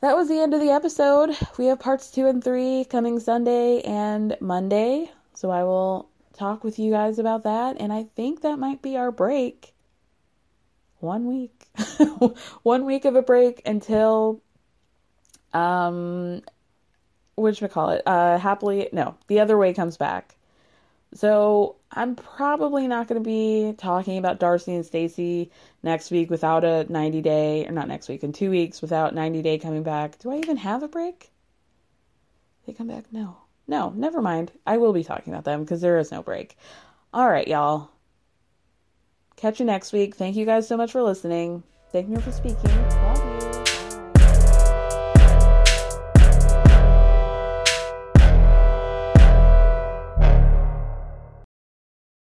that 0.00 0.14
was 0.14 0.28
the 0.28 0.38
end 0.38 0.52
of 0.52 0.60
the 0.60 0.70
episode. 0.70 1.34
We 1.58 1.66
have 1.66 1.80
parts 1.80 2.10
two 2.10 2.26
and 2.26 2.44
three 2.44 2.84
coming 2.84 3.18
Sunday 3.18 3.80
and 3.80 4.36
Monday. 4.40 5.10
So 5.34 5.50
I 5.50 5.64
will 5.64 6.08
talk 6.32 6.64
with 6.64 6.78
you 6.78 6.90
guys 6.90 7.18
about 7.18 7.44
that. 7.44 7.76
And 7.80 7.92
I 7.92 8.04
think 8.16 8.42
that 8.42 8.58
might 8.58 8.82
be 8.82 8.96
our 8.96 9.10
break. 9.10 9.74
One 10.98 11.26
week. 11.26 11.66
One 12.62 12.84
week 12.84 13.04
of 13.04 13.16
a 13.16 13.22
break 13.22 13.62
until 13.66 14.42
um 15.52 16.42
which 17.34 17.60
we 17.60 17.68
call 17.68 17.90
it? 17.90 18.02
Uh 18.06 18.38
happily 18.38 18.88
no, 18.92 19.16
the 19.26 19.40
other 19.40 19.58
way 19.58 19.72
comes 19.74 19.96
back. 19.96 20.36
So 21.14 21.76
I'm 21.90 22.16
probably 22.16 22.88
not 22.88 23.06
going 23.06 23.22
to 23.22 23.26
be 23.28 23.74
talking 23.76 24.16
about 24.16 24.40
Darcey 24.40 24.74
and 24.74 24.86
Stacey 24.86 25.50
next 25.82 26.10
week 26.10 26.30
without 26.30 26.64
a 26.64 26.90
90 26.90 27.20
day, 27.20 27.66
or 27.66 27.72
not 27.72 27.86
next 27.88 28.08
week, 28.08 28.24
in 28.24 28.32
two 28.32 28.50
weeks 28.50 28.80
without 28.80 29.14
90 29.14 29.42
day 29.42 29.58
coming 29.58 29.82
back. 29.82 30.18
Do 30.18 30.30
I 30.30 30.36
even 30.38 30.56
have 30.56 30.82
a 30.82 30.88
break? 30.88 31.30
They 32.66 32.72
come 32.72 32.88
back? 32.88 33.04
No. 33.12 33.41
No, 33.66 33.90
never 33.90 34.20
mind. 34.20 34.52
I 34.66 34.78
will 34.78 34.92
be 34.92 35.04
talking 35.04 35.32
about 35.32 35.44
them 35.44 35.62
because 35.62 35.80
there 35.80 35.98
is 35.98 36.10
no 36.10 36.22
break. 36.22 36.56
All 37.12 37.28
right, 37.28 37.46
y'all. 37.46 37.90
Catch 39.36 39.60
you 39.60 39.66
next 39.66 39.92
week. 39.92 40.14
Thank 40.14 40.36
you 40.36 40.46
guys 40.46 40.68
so 40.68 40.76
much 40.76 40.92
for 40.92 41.02
listening. 41.02 41.62
Thank 41.90 42.08
you 42.08 42.18
for 42.18 42.32
speaking. 42.32 43.01